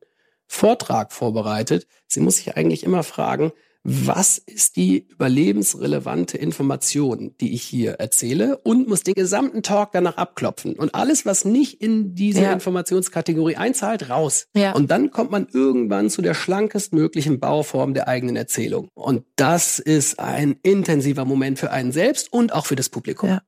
Vortrag 0.51 1.13
vorbereitet, 1.13 1.87
sie 2.07 2.19
muss 2.19 2.37
sich 2.37 2.57
eigentlich 2.57 2.83
immer 2.83 3.03
fragen, 3.03 3.53
was 3.83 4.37
ist 4.39 4.75
die 4.75 5.07
überlebensrelevante 5.07 6.37
Information, 6.37 7.35
die 7.39 7.53
ich 7.53 7.61
hier 7.63 7.93
erzähle 7.93 8.57
und 8.57 8.89
muss 8.89 9.03
den 9.03 9.13
gesamten 9.13 9.63
Talk 9.63 9.91
danach 9.93 10.17
abklopfen. 10.17 10.73
Und 10.73 10.95
alles, 10.95 11.25
was 11.25 11.45
nicht 11.45 11.81
in 11.81 12.13
diese 12.13 12.41
ja. 12.41 12.51
Informationskategorie 12.51 13.55
einzahlt, 13.55 14.09
raus. 14.09 14.47
Ja. 14.53 14.73
Und 14.73 14.91
dann 14.91 15.11
kommt 15.11 15.31
man 15.31 15.47
irgendwann 15.53 16.09
zu 16.09 16.21
der 16.21 16.33
schlankest 16.33 16.93
möglichen 16.93 17.39
Bauform 17.39 17.93
der 17.93 18.07
eigenen 18.07 18.35
Erzählung. 18.35 18.89
Und 18.95 19.23
das 19.37 19.79
ist 19.79 20.19
ein 20.19 20.57
intensiver 20.61 21.23
Moment 21.23 21.57
für 21.57 21.71
einen 21.71 21.93
selbst 21.93 22.33
und 22.33 22.53
auch 22.53 22.65
für 22.65 22.75
das 22.75 22.89
Publikum. 22.89 23.29
Ja. 23.29 23.41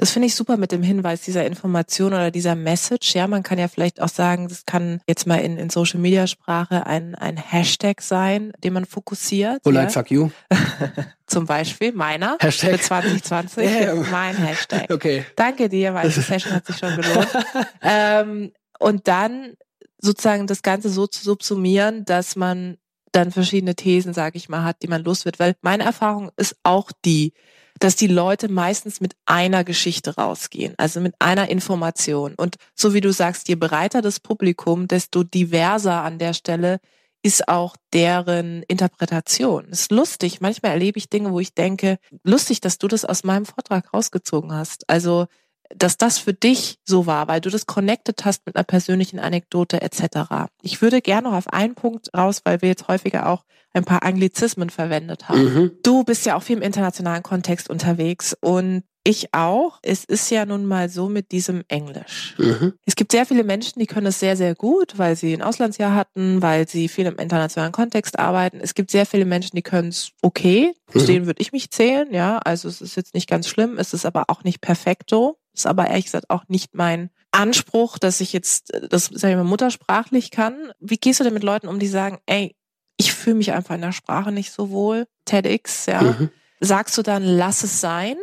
Das 0.00 0.12
finde 0.12 0.26
ich 0.26 0.36
super 0.36 0.56
mit 0.56 0.70
dem 0.70 0.84
Hinweis 0.84 1.22
dieser 1.22 1.44
Information 1.44 2.12
oder 2.12 2.30
dieser 2.30 2.54
Message. 2.54 3.16
Ja, 3.16 3.26
man 3.26 3.42
kann 3.42 3.58
ja 3.58 3.66
vielleicht 3.66 4.00
auch 4.00 4.08
sagen, 4.08 4.46
das 4.46 4.64
kann 4.64 5.00
jetzt 5.08 5.26
mal 5.26 5.38
in, 5.38 5.58
in 5.58 5.70
Social 5.70 5.98
Media 5.98 6.28
Sprache 6.28 6.86
ein, 6.86 7.16
ein 7.16 7.36
Hashtag 7.36 8.00
sein, 8.00 8.52
den 8.62 8.74
man 8.74 8.86
fokussiert. 8.86 9.64
Polite 9.64 9.82
ja. 9.82 9.88
fuck 9.90 10.10
you. 10.12 10.30
Zum 11.26 11.46
Beispiel 11.46 11.92
meiner 11.92 12.36
Hashtag. 12.38 12.70
für 12.70 12.80
2020. 12.80 13.64
Yeah. 13.64 13.94
Mein 14.08 14.36
Hashtag. 14.36 14.88
Okay. 14.92 15.26
Danke 15.34 15.68
dir, 15.68 15.92
weil 15.94 16.08
die 16.08 16.20
Session 16.20 16.52
hat 16.52 16.64
sich 16.64 16.76
schon 16.76 16.94
gelohnt. 16.94 17.28
ähm, 17.82 18.52
und 18.78 19.08
dann 19.08 19.54
sozusagen 20.00 20.46
das 20.46 20.62
Ganze 20.62 20.90
so 20.90 21.08
zu 21.08 21.24
subsumieren, 21.24 22.04
dass 22.04 22.36
man 22.36 22.78
dann 23.10 23.32
verschiedene 23.32 23.74
Thesen, 23.74 24.14
sage 24.14 24.36
ich 24.36 24.48
mal, 24.48 24.62
hat, 24.62 24.80
die 24.82 24.88
man 24.88 25.02
los 25.02 25.24
wird. 25.24 25.40
Weil 25.40 25.56
meine 25.60 25.82
Erfahrung 25.82 26.30
ist 26.36 26.56
auch 26.62 26.92
die, 27.04 27.32
dass 27.80 27.96
die 27.96 28.06
Leute 28.06 28.48
meistens 28.48 29.00
mit 29.00 29.14
einer 29.26 29.64
Geschichte 29.64 30.16
rausgehen, 30.16 30.74
also 30.76 31.00
mit 31.00 31.14
einer 31.18 31.48
Information. 31.48 32.34
Und 32.36 32.56
so 32.74 32.94
wie 32.94 33.00
du 33.00 33.12
sagst, 33.12 33.48
je 33.48 33.54
breiter 33.54 34.02
das 34.02 34.20
Publikum, 34.20 34.88
desto 34.88 35.22
diverser 35.22 36.02
an 36.02 36.18
der 36.18 36.34
Stelle 36.34 36.80
ist 37.22 37.48
auch 37.48 37.76
deren 37.92 38.62
Interpretation. 38.64 39.66
Ist 39.66 39.90
lustig. 39.90 40.40
Manchmal 40.40 40.72
erlebe 40.72 40.98
ich 40.98 41.10
Dinge, 41.10 41.32
wo 41.32 41.40
ich 41.40 41.52
denke, 41.54 41.98
lustig, 42.22 42.60
dass 42.60 42.78
du 42.78 42.86
das 42.88 43.04
aus 43.04 43.24
meinem 43.24 43.44
Vortrag 43.44 43.92
rausgezogen 43.92 44.52
hast. 44.52 44.88
Also, 44.88 45.26
dass 45.74 45.96
das 45.96 46.18
für 46.18 46.34
dich 46.34 46.78
so 46.84 47.06
war, 47.06 47.28
weil 47.28 47.40
du 47.40 47.50
das 47.50 47.66
connected 47.66 48.24
hast 48.24 48.46
mit 48.46 48.56
einer 48.56 48.64
persönlichen 48.64 49.18
Anekdote 49.18 49.82
etc. 49.82 50.50
Ich 50.62 50.80
würde 50.82 51.00
gerne 51.00 51.28
noch 51.28 51.36
auf 51.36 51.52
einen 51.52 51.74
Punkt 51.74 52.08
raus, 52.16 52.40
weil 52.44 52.62
wir 52.62 52.68
jetzt 52.68 52.88
häufiger 52.88 53.28
auch 53.28 53.44
ein 53.72 53.84
paar 53.84 54.02
Anglizismen 54.02 54.70
verwendet 54.70 55.28
haben. 55.28 55.44
Mhm. 55.44 55.70
Du 55.82 56.04
bist 56.04 56.24
ja 56.26 56.36
auch 56.36 56.42
viel 56.42 56.56
im 56.56 56.62
internationalen 56.62 57.22
Kontext 57.22 57.68
unterwegs 57.68 58.34
und 58.40 58.82
ich 59.04 59.32
auch. 59.32 59.78
Es 59.82 60.04
ist 60.04 60.30
ja 60.30 60.44
nun 60.44 60.66
mal 60.66 60.90
so 60.90 61.08
mit 61.08 61.32
diesem 61.32 61.62
Englisch. 61.68 62.34
Mhm. 62.36 62.74
Es 62.84 62.94
gibt 62.94 63.12
sehr 63.12 63.24
viele 63.24 63.42
Menschen, 63.42 63.80
die 63.80 63.86
können 63.86 64.06
es 64.06 64.20
sehr, 64.20 64.36
sehr 64.36 64.54
gut, 64.54 64.98
weil 64.98 65.16
sie 65.16 65.32
ein 65.32 65.40
Auslandsjahr 65.40 65.94
hatten, 65.94 66.42
weil 66.42 66.68
sie 66.68 66.88
viel 66.88 67.06
im 67.06 67.16
internationalen 67.16 67.72
Kontext 67.72 68.18
arbeiten. 68.18 68.60
Es 68.60 68.74
gibt 68.74 68.90
sehr 68.90 69.06
viele 69.06 69.24
Menschen, 69.24 69.56
die 69.56 69.62
können 69.62 69.88
es 69.88 70.10
okay. 70.20 70.74
Mhm. 70.92 70.98
Zu 70.98 71.06
denen 71.06 71.26
würde 71.26 71.40
ich 71.40 71.52
mich 71.52 71.70
zählen, 71.70 72.12
ja. 72.12 72.38
Also 72.38 72.68
es 72.68 72.82
ist 72.82 72.96
jetzt 72.96 73.14
nicht 73.14 73.28
ganz 73.28 73.48
schlimm, 73.48 73.78
es 73.78 73.94
ist 73.94 74.04
aber 74.04 74.24
auch 74.28 74.44
nicht 74.44 74.60
perfekto. 74.60 75.37
Ist 75.58 75.66
aber 75.66 75.88
ehrlich 75.88 76.04
gesagt 76.04 76.30
auch 76.30 76.44
nicht 76.46 76.76
mein 76.76 77.10
Anspruch, 77.32 77.98
dass 77.98 78.20
ich 78.20 78.32
jetzt 78.32 78.72
das, 78.90 79.10
sag 79.12 79.30
ich 79.30 79.36
mal, 79.36 79.42
muttersprachlich 79.42 80.30
kann. 80.30 80.72
Wie 80.78 80.98
gehst 80.98 81.18
du 81.18 81.24
denn 81.24 81.34
mit 81.34 81.42
Leuten 81.42 81.66
um, 81.66 81.80
die 81.80 81.88
sagen, 81.88 82.18
ey, 82.26 82.54
ich 82.96 83.12
fühle 83.12 83.34
mich 83.34 83.52
einfach 83.52 83.74
in 83.74 83.80
der 83.80 83.90
Sprache 83.90 84.30
nicht 84.30 84.52
so 84.52 84.70
wohl, 84.70 85.08
TEDx, 85.24 85.86
ja. 85.86 86.02
Mhm. 86.02 86.30
Sagst 86.60 86.96
du 86.96 87.02
dann, 87.02 87.24
lass 87.24 87.64
es 87.64 87.80
sein? 87.80 88.16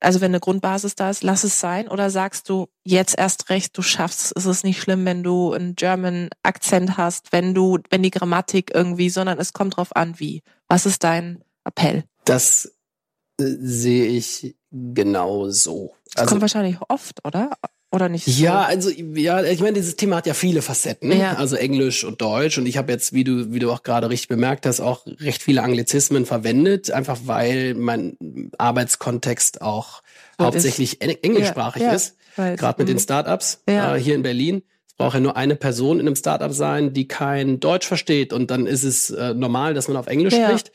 Also 0.00 0.20
wenn 0.20 0.32
eine 0.32 0.40
Grundbasis 0.40 0.94
da 0.94 1.08
ist, 1.08 1.22
lass 1.22 1.44
es 1.44 1.60
sein. 1.60 1.88
Oder 1.88 2.10
sagst 2.10 2.50
du, 2.50 2.68
jetzt 2.84 3.16
erst 3.18 3.48
recht, 3.48 3.76
du 3.76 3.80
schaffst, 3.80 4.34
es 4.36 4.44
ist 4.44 4.64
nicht 4.64 4.80
schlimm, 4.80 5.06
wenn 5.06 5.22
du 5.22 5.54
einen 5.54 5.76
German 5.76 6.28
Akzent 6.42 6.98
hast, 6.98 7.32
wenn 7.32 7.54
du, 7.54 7.78
wenn 7.88 8.02
die 8.02 8.10
Grammatik 8.10 8.72
irgendwie, 8.74 9.08
sondern 9.08 9.38
es 9.38 9.54
kommt 9.54 9.78
drauf 9.78 9.96
an, 9.96 10.18
wie. 10.18 10.42
Was 10.68 10.84
ist 10.84 11.04
dein 11.04 11.42
Appell? 11.64 12.04
Das 12.26 12.66
äh, 12.66 12.70
sehe 13.38 14.06
ich 14.06 14.56
genau 14.70 15.48
so. 15.50 15.94
Das 16.06 16.22
also, 16.22 16.30
kommt 16.30 16.42
wahrscheinlich 16.42 16.76
oft, 16.88 17.24
oder? 17.24 17.50
Oder 17.92 18.08
nicht 18.08 18.24
so? 18.24 18.30
Ja, 18.42 18.62
also 18.62 18.90
ja, 18.90 19.42
ich 19.44 19.60
meine, 19.60 19.74
dieses 19.74 19.96
Thema 19.96 20.16
hat 20.16 20.26
ja 20.26 20.34
viele 20.34 20.60
Facetten, 20.60 21.12
ja. 21.12 21.34
also 21.34 21.56
Englisch 21.56 22.04
und 22.04 22.20
Deutsch. 22.20 22.58
Und 22.58 22.66
ich 22.66 22.76
habe 22.76 22.90
jetzt, 22.92 23.12
wie 23.12 23.24
du, 23.24 23.52
wie 23.52 23.58
du 23.58 23.70
auch 23.70 23.82
gerade 23.82 24.10
richtig 24.10 24.28
bemerkt 24.28 24.66
hast, 24.66 24.80
auch 24.80 25.06
recht 25.06 25.42
viele 25.42 25.62
Anglizismen 25.62 26.26
verwendet, 26.26 26.90
einfach 26.90 27.18
weil 27.24 27.74
mein 27.74 28.16
Arbeitskontext 28.58 29.62
auch 29.62 30.02
so 30.38 30.44
hauptsächlich 30.44 31.00
ist. 31.00 31.24
englischsprachig 31.24 31.82
ja, 31.82 31.88
ja, 31.88 31.94
ist. 31.94 32.16
Gerade 32.36 32.80
mit 32.82 32.88
den 32.88 32.96
mhm. 32.96 33.00
Startups 33.00 33.62
äh, 33.66 33.94
hier 33.94 34.14
in 34.14 34.22
Berlin. 34.22 34.62
Es 34.86 34.94
braucht 34.94 35.14
ja 35.14 35.20
nur 35.20 35.36
eine 35.36 35.56
Person 35.56 36.00
in 36.00 36.06
einem 36.06 36.16
Startup 36.16 36.52
sein, 36.52 36.92
die 36.92 37.06
kein 37.08 37.60
Deutsch 37.60 37.86
versteht. 37.86 38.32
Und 38.32 38.50
dann 38.50 38.66
ist 38.66 38.82
es 38.82 39.10
äh, 39.10 39.32
normal, 39.32 39.74
dass 39.74 39.88
man 39.88 39.96
auf 39.96 40.06
Englisch 40.06 40.34
spricht. 40.34 40.72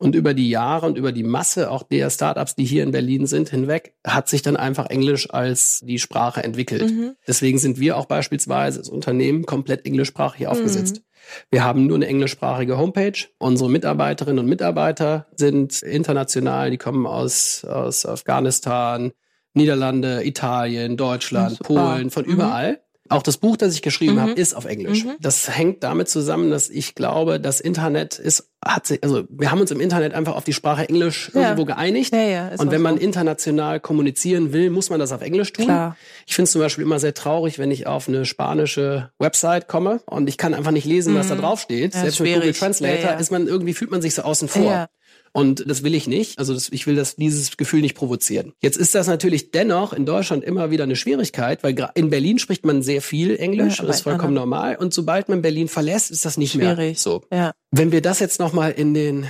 Und 0.00 0.14
über 0.14 0.32
die 0.32 0.48
Jahre 0.48 0.86
und 0.86 0.96
über 0.96 1.12
die 1.12 1.22
Masse 1.22 1.70
auch 1.70 1.82
der 1.82 2.08
Startups, 2.08 2.54
die 2.54 2.64
hier 2.64 2.82
in 2.84 2.90
Berlin 2.90 3.26
sind, 3.26 3.50
hinweg, 3.50 3.94
hat 4.04 4.30
sich 4.30 4.40
dann 4.40 4.56
einfach 4.56 4.86
Englisch 4.86 5.30
als 5.30 5.80
die 5.84 5.98
Sprache 5.98 6.42
entwickelt. 6.42 6.90
Mhm. 6.90 7.16
Deswegen 7.28 7.58
sind 7.58 7.78
wir 7.78 7.98
auch 7.98 8.06
beispielsweise 8.06 8.78
als 8.78 8.88
Unternehmen 8.88 9.44
komplett 9.44 9.84
englischsprachig 9.84 10.46
aufgesetzt. 10.46 11.02
Wir 11.50 11.64
haben 11.64 11.86
nur 11.86 11.96
eine 11.96 12.06
englischsprachige 12.06 12.78
Homepage. 12.78 13.26
Unsere 13.38 13.68
Mitarbeiterinnen 13.68 14.38
und 14.38 14.46
Mitarbeiter 14.46 15.26
sind 15.36 15.82
international, 15.82 16.70
die 16.70 16.78
kommen 16.78 17.06
aus, 17.06 17.66
aus 17.66 18.06
Afghanistan, 18.06 19.12
Niederlande, 19.52 20.24
Italien, 20.24 20.96
Deutschland. 20.96 21.60
Polen, 21.60 22.10
von 22.10 22.24
mhm. 22.24 22.80
Auch 23.10 23.24
das 23.24 23.38
Buch, 23.38 23.56
das 23.56 23.74
ich 23.74 23.82
geschrieben 23.82 24.14
mhm. 24.14 24.20
habe, 24.20 24.32
ist 24.32 24.54
auf 24.54 24.64
Englisch. 24.64 25.04
Mhm. 25.04 25.16
Das 25.20 25.56
hängt 25.56 25.82
damit 25.82 26.08
zusammen, 26.08 26.50
dass 26.50 26.70
ich 26.70 26.94
glaube, 26.94 27.40
das 27.40 27.60
Internet 27.60 28.20
ist, 28.20 28.48
hat 28.64 28.86
sich, 28.86 29.02
also 29.02 29.24
wir 29.28 29.50
haben 29.50 29.60
uns 29.60 29.72
im 29.72 29.80
Internet 29.80 30.14
einfach 30.14 30.36
auf 30.36 30.44
die 30.44 30.52
Sprache 30.52 30.88
Englisch 30.88 31.32
ja. 31.34 31.42
irgendwo 31.42 31.64
geeinigt. 31.64 32.14
Ja, 32.14 32.22
ja, 32.22 32.50
und 32.56 32.70
wenn 32.70 32.80
man 32.80 32.96
so. 32.96 33.02
international 33.02 33.80
kommunizieren 33.80 34.52
will, 34.52 34.70
muss 34.70 34.90
man 34.90 35.00
das 35.00 35.10
auf 35.10 35.22
Englisch 35.22 35.52
tun. 35.52 35.64
Klar. 35.64 35.96
Ich 36.24 36.36
finde 36.36 36.44
es 36.44 36.52
zum 36.52 36.60
Beispiel 36.60 36.84
immer 36.84 37.00
sehr 37.00 37.12
traurig, 37.12 37.58
wenn 37.58 37.72
ich 37.72 37.88
auf 37.88 38.08
eine 38.08 38.24
spanische 38.24 39.10
Website 39.18 39.66
komme 39.66 40.00
und 40.06 40.28
ich 40.28 40.38
kann 40.38 40.54
einfach 40.54 40.70
nicht 40.70 40.86
lesen, 40.86 41.16
was 41.16 41.28
da 41.28 41.34
mhm. 41.34 41.40
drauf 41.40 41.60
steht. 41.60 41.94
Selbst 41.94 42.18
schwierig. 42.18 42.34
mit 42.34 42.42
Google 42.42 42.54
Translator 42.54 43.18
ist 43.18 43.32
man 43.32 43.48
irgendwie 43.48 43.74
fühlt 43.74 43.90
man 43.90 44.02
sich 44.02 44.14
so 44.14 44.22
außen 44.22 44.46
vor. 44.46 44.88
Und 45.32 45.68
das 45.68 45.84
will 45.84 45.94
ich 45.94 46.08
nicht. 46.08 46.38
Also 46.38 46.54
das, 46.54 46.70
ich 46.70 46.86
will 46.86 46.96
das, 46.96 47.16
dieses 47.16 47.56
Gefühl 47.56 47.82
nicht 47.82 47.94
provozieren. 47.94 48.52
Jetzt 48.60 48.76
ist 48.76 48.94
das 48.94 49.06
natürlich 49.06 49.52
dennoch 49.52 49.92
in 49.92 50.04
Deutschland 50.04 50.42
immer 50.42 50.70
wieder 50.70 50.84
eine 50.84 50.96
Schwierigkeit, 50.96 51.62
weil 51.62 51.76
in 51.94 52.10
Berlin 52.10 52.38
spricht 52.38 52.66
man 52.66 52.82
sehr 52.82 53.00
viel 53.00 53.36
Englisch, 53.36 53.78
ja, 53.78 53.84
das 53.84 53.96
ist 53.96 54.02
vollkommen 54.02 54.34
normal. 54.34 54.76
Und 54.76 54.92
sobald 54.92 55.28
man 55.28 55.42
Berlin 55.42 55.68
verlässt, 55.68 56.10
ist 56.10 56.24
das 56.24 56.36
nicht 56.36 56.52
Schwierig. 56.52 56.76
mehr 56.78 56.94
so. 56.96 57.22
Ja. 57.32 57.52
Wenn 57.70 57.92
wir 57.92 58.02
das 58.02 58.18
jetzt 58.18 58.40
nochmal 58.40 58.72
in 58.72 58.94
den 58.94 59.26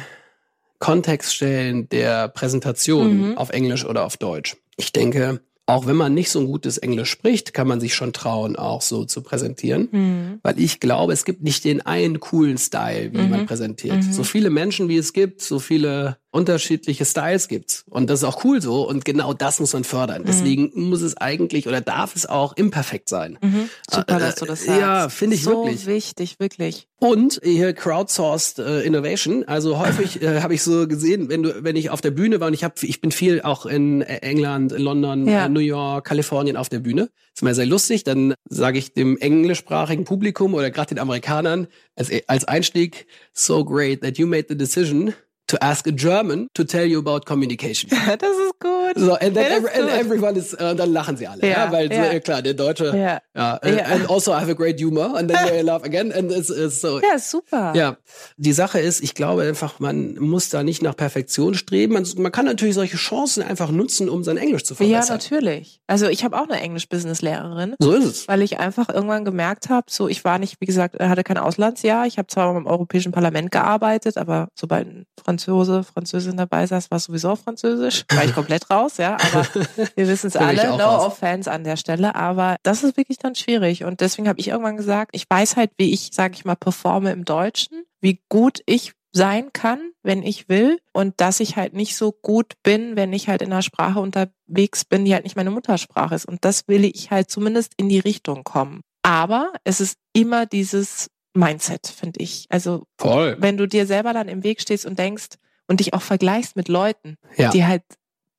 Kontext 0.78 1.34
stellen 1.34 1.88
der 1.90 2.28
Präsentation 2.28 3.30
mhm. 3.30 3.38
auf 3.38 3.50
Englisch 3.50 3.84
oder 3.84 4.04
auf 4.04 4.16
Deutsch. 4.16 4.56
Ich 4.76 4.92
denke, 4.92 5.40
auch 5.70 5.86
wenn 5.86 5.96
man 5.96 6.14
nicht 6.14 6.30
so 6.30 6.40
ein 6.40 6.46
gutes 6.46 6.78
Englisch 6.78 7.10
spricht, 7.10 7.54
kann 7.54 7.68
man 7.68 7.80
sich 7.80 7.94
schon 7.94 8.12
trauen, 8.12 8.56
auch 8.56 8.82
so 8.82 9.04
zu 9.04 9.22
präsentieren. 9.22 9.88
Mhm. 9.90 10.38
Weil 10.42 10.58
ich 10.60 10.80
glaube, 10.80 11.12
es 11.12 11.24
gibt 11.24 11.42
nicht 11.42 11.64
den 11.64 11.80
einen 11.80 12.20
coolen 12.20 12.58
Style, 12.58 13.12
wie 13.12 13.18
mhm. 13.22 13.30
man 13.30 13.46
präsentiert. 13.46 13.96
Mhm. 13.96 14.12
So 14.12 14.24
viele 14.24 14.50
Menschen, 14.50 14.88
wie 14.88 14.96
es 14.96 15.12
gibt, 15.12 15.40
so 15.42 15.58
viele 15.58 16.18
unterschiedliche 16.32 17.04
Styles 17.04 17.48
gibt's. 17.48 17.84
Und 17.88 18.08
das 18.08 18.20
ist 18.20 18.24
auch 18.24 18.44
cool 18.44 18.62
so. 18.62 18.88
Und 18.88 19.04
genau 19.04 19.32
das 19.32 19.58
muss 19.58 19.72
man 19.72 19.84
fördern. 19.84 20.22
Mhm. 20.22 20.26
Deswegen 20.26 20.70
muss 20.74 21.02
es 21.02 21.16
eigentlich 21.16 21.66
oder 21.66 21.80
darf 21.80 22.14
es 22.14 22.26
auch 22.26 22.56
imperfekt 22.56 23.08
sein. 23.08 23.38
Mhm. 23.40 23.68
Super, 23.90 24.16
äh, 24.16 24.20
dass 24.20 24.36
du 24.36 24.44
das 24.44 24.64
sagst. 24.64 24.80
Ja, 24.80 25.08
finde 25.08 25.36
ich 25.36 25.42
so 25.42 25.64
wirklich. 25.64 25.84
So 25.84 25.86
wichtig, 25.90 26.36
wirklich. 26.38 26.86
Und 27.00 27.40
hier 27.42 27.72
crowdsourced 27.72 28.58
äh, 28.58 28.82
Innovation. 28.82 29.44
Also 29.44 29.78
häufig 29.78 30.22
äh, 30.22 30.40
habe 30.40 30.54
ich 30.54 30.62
so 30.62 30.86
gesehen, 30.86 31.28
wenn 31.28 31.42
du, 31.42 31.64
wenn 31.64 31.74
ich 31.74 31.90
auf 31.90 32.00
der 32.00 32.12
Bühne 32.12 32.38
war 32.40 32.48
und 32.48 32.54
ich 32.54 32.62
habe, 32.62 32.74
ich 32.82 33.00
bin 33.00 33.10
viel 33.10 33.42
auch 33.42 33.66
in 33.66 34.02
England, 34.02 34.72
London, 34.78 35.26
ja. 35.26 35.46
äh, 35.46 35.48
New 35.48 35.60
York, 35.60 36.06
Kalifornien 36.06 36.56
auf 36.56 36.68
der 36.68 36.78
Bühne. 36.78 37.10
ist 37.34 37.42
mal 37.42 37.54
sehr 37.54 37.66
lustig. 37.66 38.04
Dann 38.04 38.34
sage 38.48 38.78
ich 38.78 38.94
dem 38.94 39.16
englischsprachigen 39.16 40.04
Publikum 40.04 40.54
oder 40.54 40.70
gerade 40.70 40.90
den 40.90 40.98
Amerikanern 41.00 41.66
als, 41.96 42.10
als 42.28 42.44
Einstieg, 42.44 43.06
so 43.32 43.64
great 43.64 44.02
that 44.02 44.18
you 44.18 44.26
made 44.28 44.46
the 44.48 44.56
decision 44.56 45.12
to 45.50 45.62
ask 45.62 45.86
a 45.86 45.92
German 45.92 46.48
to 46.54 46.64
tell 46.64 46.86
you 46.86 46.98
about 46.98 47.26
communication. 47.26 47.90
das 48.18 48.22
ist 48.22 48.58
gut. 48.60 48.79
So, 48.96 49.14
and 49.14 49.34
then 49.34 49.52
every, 49.52 49.70
and 49.70 49.88
everyone 49.90 50.38
is, 50.38 50.54
uh, 50.54 50.74
dann 50.74 50.92
lachen 50.92 51.16
sie 51.16 51.26
alle, 51.26 51.42
ja, 51.42 51.66
ja 51.66 51.72
weil 51.72 51.92
ja. 51.92 52.12
So, 52.12 52.20
klar, 52.20 52.42
der 52.42 52.54
Deutsche, 52.54 52.86
ja, 52.96 53.20
ja, 53.34 53.56
and, 53.56 53.76
ja. 53.76 53.84
and 53.84 54.10
also 54.10 54.32
I 54.32 54.36
have 54.36 54.50
a 54.50 54.54
great 54.54 54.80
humor, 54.80 55.16
and 55.16 55.30
then 55.30 55.46
they 55.46 55.62
laugh 55.62 55.84
again, 55.84 56.12
and 56.12 56.32
it's, 56.32 56.50
it's 56.50 56.80
so. 56.80 57.00
Ja, 57.00 57.18
super. 57.18 57.72
Ja, 57.74 57.96
die 58.36 58.52
Sache 58.52 58.80
ist, 58.80 59.02
ich 59.02 59.14
glaube 59.14 59.42
einfach, 59.42 59.78
man 59.80 60.16
muss 60.16 60.48
da 60.48 60.62
nicht 60.62 60.82
nach 60.82 60.96
Perfektion 60.96 61.54
streben. 61.54 61.94
Man, 61.94 62.06
man 62.16 62.32
kann 62.32 62.46
natürlich 62.46 62.74
solche 62.74 62.96
Chancen 62.96 63.42
einfach 63.42 63.70
nutzen, 63.70 64.08
um 64.08 64.24
sein 64.24 64.36
Englisch 64.36 64.64
zu 64.64 64.74
verbessern. 64.74 65.02
Ja, 65.02 65.12
natürlich. 65.12 65.80
Also 65.86 66.08
ich 66.08 66.24
habe 66.24 66.38
auch 66.38 66.48
eine 66.48 66.60
Englisch-Business-Lehrerin. 66.60 67.74
So 67.78 67.92
ist 67.92 68.04
es. 68.04 68.28
Weil 68.28 68.42
ich 68.42 68.58
einfach 68.58 68.88
irgendwann 68.88 69.24
gemerkt 69.24 69.68
habe, 69.68 69.86
so 69.88 70.08
ich 70.08 70.24
war 70.24 70.38
nicht, 70.38 70.60
wie 70.60 70.66
gesagt, 70.66 70.98
hatte 70.98 71.22
kein 71.22 71.38
Auslandsjahr. 71.38 72.06
Ich 72.06 72.18
habe 72.18 72.28
zwar 72.28 72.56
im 72.56 72.66
Europäischen 72.66 73.12
Parlament 73.12 73.50
gearbeitet, 73.50 74.16
aber 74.16 74.48
sobald 74.54 74.86
ein 74.86 75.06
Franzose, 75.22 75.82
Französin 75.84 76.36
dabei 76.36 76.66
saß, 76.66 76.90
war 76.90 76.96
es 76.96 77.04
sowieso 77.04 77.30
auf 77.30 77.40
Französisch. 77.40 78.04
War 78.12 78.24
ich 78.24 78.34
komplett 78.34 78.70
raus, 78.70 78.79
ja. 78.98 79.14
Aber 79.14 79.46
wir 79.96 80.08
wissen 80.08 80.28
es 80.28 80.36
alle, 80.36 80.68
no 80.68 80.76
raus. 80.76 81.06
offense 81.06 81.50
an 81.50 81.64
der 81.64 81.76
Stelle. 81.76 82.14
Aber 82.14 82.56
das 82.62 82.82
ist 82.82 82.96
wirklich 82.96 83.18
dann 83.18 83.34
schwierig. 83.34 83.84
Und 83.84 84.00
deswegen 84.00 84.28
habe 84.28 84.40
ich 84.40 84.48
irgendwann 84.48 84.76
gesagt, 84.76 85.10
ich 85.14 85.24
weiß 85.28 85.56
halt, 85.56 85.70
wie 85.78 85.92
ich, 85.92 86.10
sage 86.12 86.34
ich 86.34 86.44
mal, 86.44 86.56
performe 86.56 87.12
im 87.12 87.24
Deutschen, 87.24 87.84
wie 88.00 88.22
gut 88.28 88.60
ich 88.66 88.92
sein 89.12 89.52
kann, 89.52 89.90
wenn 90.02 90.22
ich 90.22 90.48
will 90.48 90.78
und 90.92 91.20
dass 91.20 91.40
ich 91.40 91.56
halt 91.56 91.74
nicht 91.74 91.96
so 91.96 92.12
gut 92.12 92.54
bin, 92.62 92.96
wenn 92.96 93.12
ich 93.12 93.28
halt 93.28 93.42
in 93.42 93.52
einer 93.52 93.62
Sprache 93.62 93.98
unterwegs 93.98 94.84
bin, 94.84 95.04
die 95.04 95.14
halt 95.14 95.24
nicht 95.24 95.36
meine 95.36 95.50
Muttersprache 95.50 96.14
ist. 96.14 96.26
Und 96.26 96.44
das 96.44 96.68
will 96.68 96.84
ich 96.84 97.10
halt 97.10 97.30
zumindest 97.30 97.72
in 97.76 97.88
die 97.88 97.98
Richtung 97.98 98.44
kommen. 98.44 98.82
Aber 99.02 99.52
es 99.64 99.80
ist 99.80 99.96
immer 100.12 100.46
dieses 100.46 101.08
Mindset, 101.34 101.86
finde 101.86 102.20
ich. 102.20 102.46
Also 102.50 102.84
Voll. 102.98 103.36
wenn 103.40 103.56
du 103.56 103.66
dir 103.66 103.86
selber 103.86 104.12
dann 104.12 104.28
im 104.28 104.44
Weg 104.44 104.60
stehst 104.60 104.86
und 104.86 104.98
denkst 104.98 105.36
und 105.66 105.80
dich 105.80 105.94
auch 105.94 106.02
vergleichst 106.02 106.56
mit 106.56 106.68
Leuten, 106.68 107.16
ja. 107.36 107.50
die 107.50 107.64
halt 107.64 107.82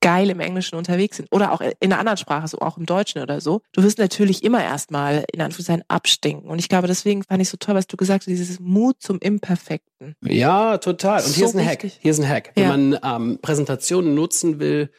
geil 0.02 0.30
im 0.30 0.40
Englischen 0.40 0.76
unterwegs 0.76 1.18
sind 1.18 1.28
oder 1.32 1.52
auch 1.52 1.62
in 1.62 1.74
einer 1.82 2.00
anderen 2.00 2.18
Sprache, 2.18 2.48
so 2.48 2.60
auch 2.60 2.78
im 2.78 2.86
Deutschen 2.86 3.22
oder 3.22 3.40
so, 3.40 3.62
du 3.72 3.84
wirst 3.84 4.00
natürlich 4.00 4.44
immer 4.44 4.64
erstmal 4.64 5.24
in 5.32 5.42
Anführungszeichen 5.42 5.84
abstinken. 5.88 6.50
Und 6.50 6.60
ich 6.60 6.70
glaube, 6.70 6.88
deswegen 6.88 7.24
fand 7.24 7.42
ich 7.42 7.50
so 7.50 7.58
toll, 7.58 7.76
was 7.76 7.88
du 7.88 7.98
gesagt 7.98 8.24
hast, 8.24 8.28
dieses 8.28 8.60
Mut 8.60 8.98
zum 9.00 9.20
Imperfekten. 9.20 10.16
Ja, 10.22 10.78
total. 10.80 11.22
Und 11.22 11.28
so 11.28 11.36
hier 11.36 11.46
ist 11.46 11.56
ein 11.56 11.66
Hack. 11.66 11.84
Hier 11.84 12.12
ist 12.12 12.20
ein 12.20 12.28
Hack. 12.28 12.52
Ja. 12.56 12.74
Wenn 12.74 12.90
man 12.90 13.00
ähm, 13.04 13.40
Präsentationen 13.42 14.16
nutzen 14.16 14.60
will, 14.60 14.90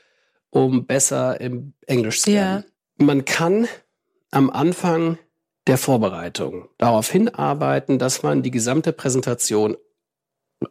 um 0.50 0.86
besser 0.86 1.40
im 1.40 1.74
Englisch 1.86 2.22
zu 2.22 2.30
lernen. 2.30 2.64
Ja. 2.98 3.04
Man 3.06 3.24
kann 3.24 3.66
am 4.30 4.50
Anfang 4.50 5.18
der 5.66 5.78
Vorbereitung 5.78 6.68
darauf 6.78 7.10
hinarbeiten, 7.10 7.98
dass 7.98 8.22
man 8.22 8.42
die 8.42 8.50
gesamte 8.50 8.92
Präsentation 8.92 9.76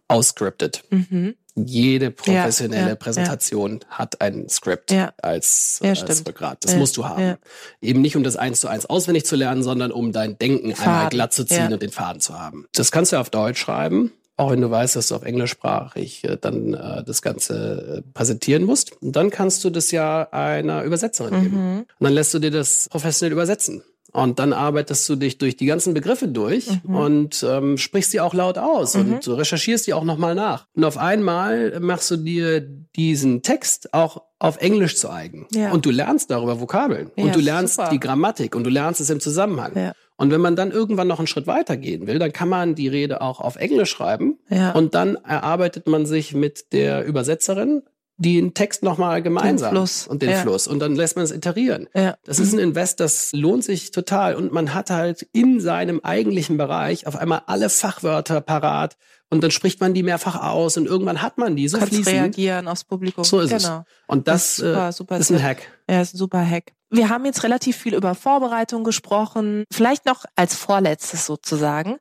ausscriptet. 0.07 0.83
Mhm. 0.89 1.35
Jede 1.55 2.11
professionelle 2.11 2.81
ja, 2.81 2.89
ja, 2.89 2.95
Präsentation 2.95 3.79
ja. 3.81 3.97
hat 3.97 4.21
ein 4.21 4.47
Skript 4.47 4.93
als, 5.21 5.79
als 5.83 6.25
Rückgrat. 6.25 6.63
Das 6.63 6.75
musst 6.75 6.95
du 6.97 7.05
haben. 7.05 7.35
Eben 7.81 8.01
nicht, 8.01 8.15
um 8.15 8.23
das 8.23 8.37
eins 8.37 8.61
zu 8.61 8.67
eins 8.67 8.85
auswendig 8.85 9.25
zu 9.25 9.35
lernen, 9.35 9.63
sondern 9.63 9.91
um 9.91 10.11
dein 10.11 10.37
Denken 10.37 10.75
Faden. 10.75 10.91
einmal 10.91 11.09
glatt 11.09 11.33
zu 11.33 11.45
ziehen 11.45 11.73
und 11.73 11.81
den 11.81 11.91
Faden 11.91 12.21
zu 12.21 12.39
haben. 12.39 12.67
Das 12.73 12.91
kannst 12.91 13.11
du 13.11 13.17
auf 13.17 13.29
Deutsch 13.29 13.59
schreiben, 13.59 14.11
auch 14.37 14.51
wenn 14.51 14.61
du 14.61 14.71
weißt, 14.71 14.95
dass 14.95 15.09
du 15.09 15.15
auf 15.15 15.23
englischsprachig 15.23 16.23
äh, 16.23 16.37
dann 16.39 16.73
äh, 16.73 17.03
das 17.03 17.21
Ganze 17.21 17.97
äh, 17.97 18.11
präsentieren 18.13 18.63
musst. 18.63 18.99
Und 19.01 19.15
dann 19.15 19.29
kannst 19.29 19.63
du 19.63 19.69
das 19.69 19.91
ja 19.91 20.29
einer 20.31 20.83
Übersetzerin 20.83 21.35
mhm. 21.35 21.41
geben. 21.43 21.79
Und 21.79 21.87
dann 21.99 22.13
lässt 22.13 22.33
du 22.33 22.39
dir 22.39 22.51
das 22.51 22.87
professionell 22.89 23.33
übersetzen. 23.33 23.83
Und 24.13 24.39
dann 24.39 24.53
arbeitest 24.53 25.07
du 25.07 25.15
dich 25.15 25.37
durch 25.37 25.57
die 25.57 25.65
ganzen 25.65 25.93
Begriffe 25.93 26.27
durch 26.27 26.67
mhm. 26.83 26.95
und 26.95 27.45
ähm, 27.47 27.77
sprichst 27.77 28.11
sie 28.11 28.19
auch 28.19 28.33
laut 28.33 28.57
aus 28.57 28.95
mhm. 28.95 29.13
und 29.13 29.27
recherchierst 29.27 29.87
die 29.87 29.93
auch 29.93 30.03
nochmal 30.03 30.35
nach. 30.35 30.67
Und 30.75 30.83
auf 30.83 30.97
einmal 30.97 31.79
machst 31.79 32.11
du 32.11 32.17
dir 32.17 32.61
diesen 32.95 33.41
Text 33.41 33.93
auch 33.93 34.23
auf 34.39 34.57
Englisch 34.57 34.97
zu 34.97 35.09
eigen. 35.09 35.47
Ja. 35.53 35.71
Und 35.71 35.85
du 35.85 35.91
lernst 35.91 36.31
darüber 36.31 36.59
Vokabeln. 36.59 37.11
Ja, 37.15 37.25
und 37.25 37.35
du 37.35 37.39
lernst 37.39 37.75
super. 37.75 37.89
die 37.89 37.99
Grammatik 37.99 38.55
und 38.55 38.63
du 38.63 38.69
lernst 38.69 38.99
es 38.99 39.09
im 39.09 39.19
Zusammenhang. 39.19 39.71
Ja. 39.75 39.93
Und 40.17 40.29
wenn 40.29 40.41
man 40.41 40.55
dann 40.55 40.71
irgendwann 40.71 41.07
noch 41.07 41.19
einen 41.19 41.27
Schritt 41.27 41.47
weiter 41.47 41.77
gehen 41.77 42.05
will, 42.05 42.19
dann 42.19 42.31
kann 42.31 42.49
man 42.49 42.75
die 42.75 42.87
Rede 42.87 43.21
auch 43.21 43.39
auf 43.39 43.55
Englisch 43.55 43.89
schreiben. 43.89 44.37
Ja. 44.49 44.71
Und 44.71 44.93
dann 44.93 45.15
erarbeitet 45.15 45.87
man 45.87 46.05
sich 46.05 46.35
mit 46.35 46.73
der 46.73 47.05
Übersetzerin 47.05 47.81
den 48.21 48.53
Text 48.53 48.83
nochmal 48.83 49.21
gemeinsam. 49.21 49.69
Den 49.69 49.77
Fluss. 49.77 50.07
Und 50.07 50.21
den 50.21 50.29
ja. 50.29 50.37
Fluss. 50.37 50.67
Und 50.67 50.79
dann 50.79 50.95
lässt 50.95 51.15
man 51.15 51.25
es 51.25 51.31
iterieren. 51.31 51.89
Ja. 51.95 52.15
Das 52.23 52.39
ist 52.39 52.53
ein 52.53 52.59
Invest, 52.59 52.99
das 52.99 53.31
lohnt 53.33 53.63
sich 53.63 53.91
total. 53.91 54.35
Und 54.35 54.51
man 54.51 54.73
hat 54.73 54.89
halt 54.89 55.27
in 55.33 55.59
seinem 55.59 55.99
eigentlichen 56.01 56.57
Bereich 56.57 57.07
auf 57.07 57.15
einmal 57.15 57.43
alle 57.47 57.69
Fachwörter 57.69 58.41
parat. 58.41 58.97
Und 59.29 59.43
dann 59.43 59.51
spricht 59.51 59.79
man 59.79 59.93
die 59.93 60.03
mehrfach 60.03 60.41
aus 60.41 60.75
und 60.75 60.85
irgendwann 60.85 61.21
hat 61.21 61.37
man 61.37 61.55
die 61.55 61.69
so 61.69 61.77
Kannst 61.77 61.93
fließend. 61.93 62.15
reagieren 62.15 62.67
aufs 62.67 62.83
Publikum. 62.83 63.23
So 63.23 63.39
ist 63.39 63.49
genau. 63.49 63.79
es. 63.79 63.85
Und 64.07 64.27
das, 64.27 64.57
das 64.57 64.57
ist, 64.57 64.57
super, 64.57 64.87
äh, 64.87 64.91
super 64.91 65.17
ist 65.17 65.31
ein 65.31 65.41
Hack. 65.41 65.61
Ja, 65.89 66.01
ist 66.01 66.13
ein 66.13 66.17
super 66.17 66.45
Hack. 66.45 66.73
Wir 66.89 67.07
haben 67.07 67.23
jetzt 67.23 67.43
relativ 67.43 67.77
viel 67.77 67.95
über 67.95 68.13
Vorbereitung 68.13 68.83
gesprochen. 68.83 69.63
Vielleicht 69.71 70.05
noch 70.05 70.25
als 70.35 70.55
vorletztes 70.55 71.25
sozusagen 71.25 71.97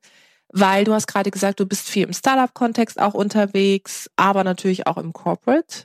weil 0.52 0.84
du 0.84 0.92
hast 0.94 1.06
gerade 1.06 1.30
gesagt, 1.30 1.60
du 1.60 1.66
bist 1.66 1.88
viel 1.88 2.04
im 2.04 2.12
Startup-Kontext 2.12 3.00
auch 3.00 3.14
unterwegs, 3.14 4.10
aber 4.16 4.44
natürlich 4.44 4.86
auch 4.86 4.96
im 4.96 5.12
Corporate. 5.12 5.84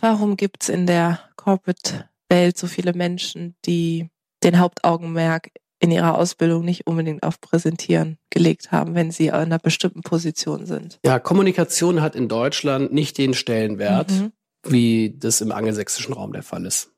Warum 0.00 0.36
gibt's 0.36 0.68
in 0.68 0.86
der 0.86 1.20
Corporate-Welt 1.36 2.58
so 2.58 2.66
viele 2.66 2.92
Menschen, 2.92 3.56
die 3.64 4.08
den 4.42 4.58
Hauptaugenmerk 4.58 5.50
in 5.78 5.90
ihrer 5.90 6.16
Ausbildung 6.16 6.64
nicht 6.64 6.86
unbedingt 6.86 7.22
auf 7.22 7.40
Präsentieren 7.40 8.18
gelegt 8.30 8.72
haben, 8.72 8.94
wenn 8.94 9.10
sie 9.10 9.26
in 9.26 9.34
einer 9.34 9.58
bestimmten 9.58 10.02
Position 10.02 10.66
sind? 10.66 10.98
Ja, 11.04 11.18
Kommunikation 11.18 12.00
hat 12.00 12.14
in 12.14 12.28
Deutschland 12.28 12.92
nicht 12.92 13.18
den 13.18 13.34
Stellenwert, 13.34 14.10
mhm. 14.10 14.32
wie 14.64 15.14
das 15.18 15.40
im 15.40 15.52
angelsächsischen 15.52 16.14
Raum 16.14 16.32
der 16.32 16.42
Fall 16.42 16.64
ist. 16.64 16.90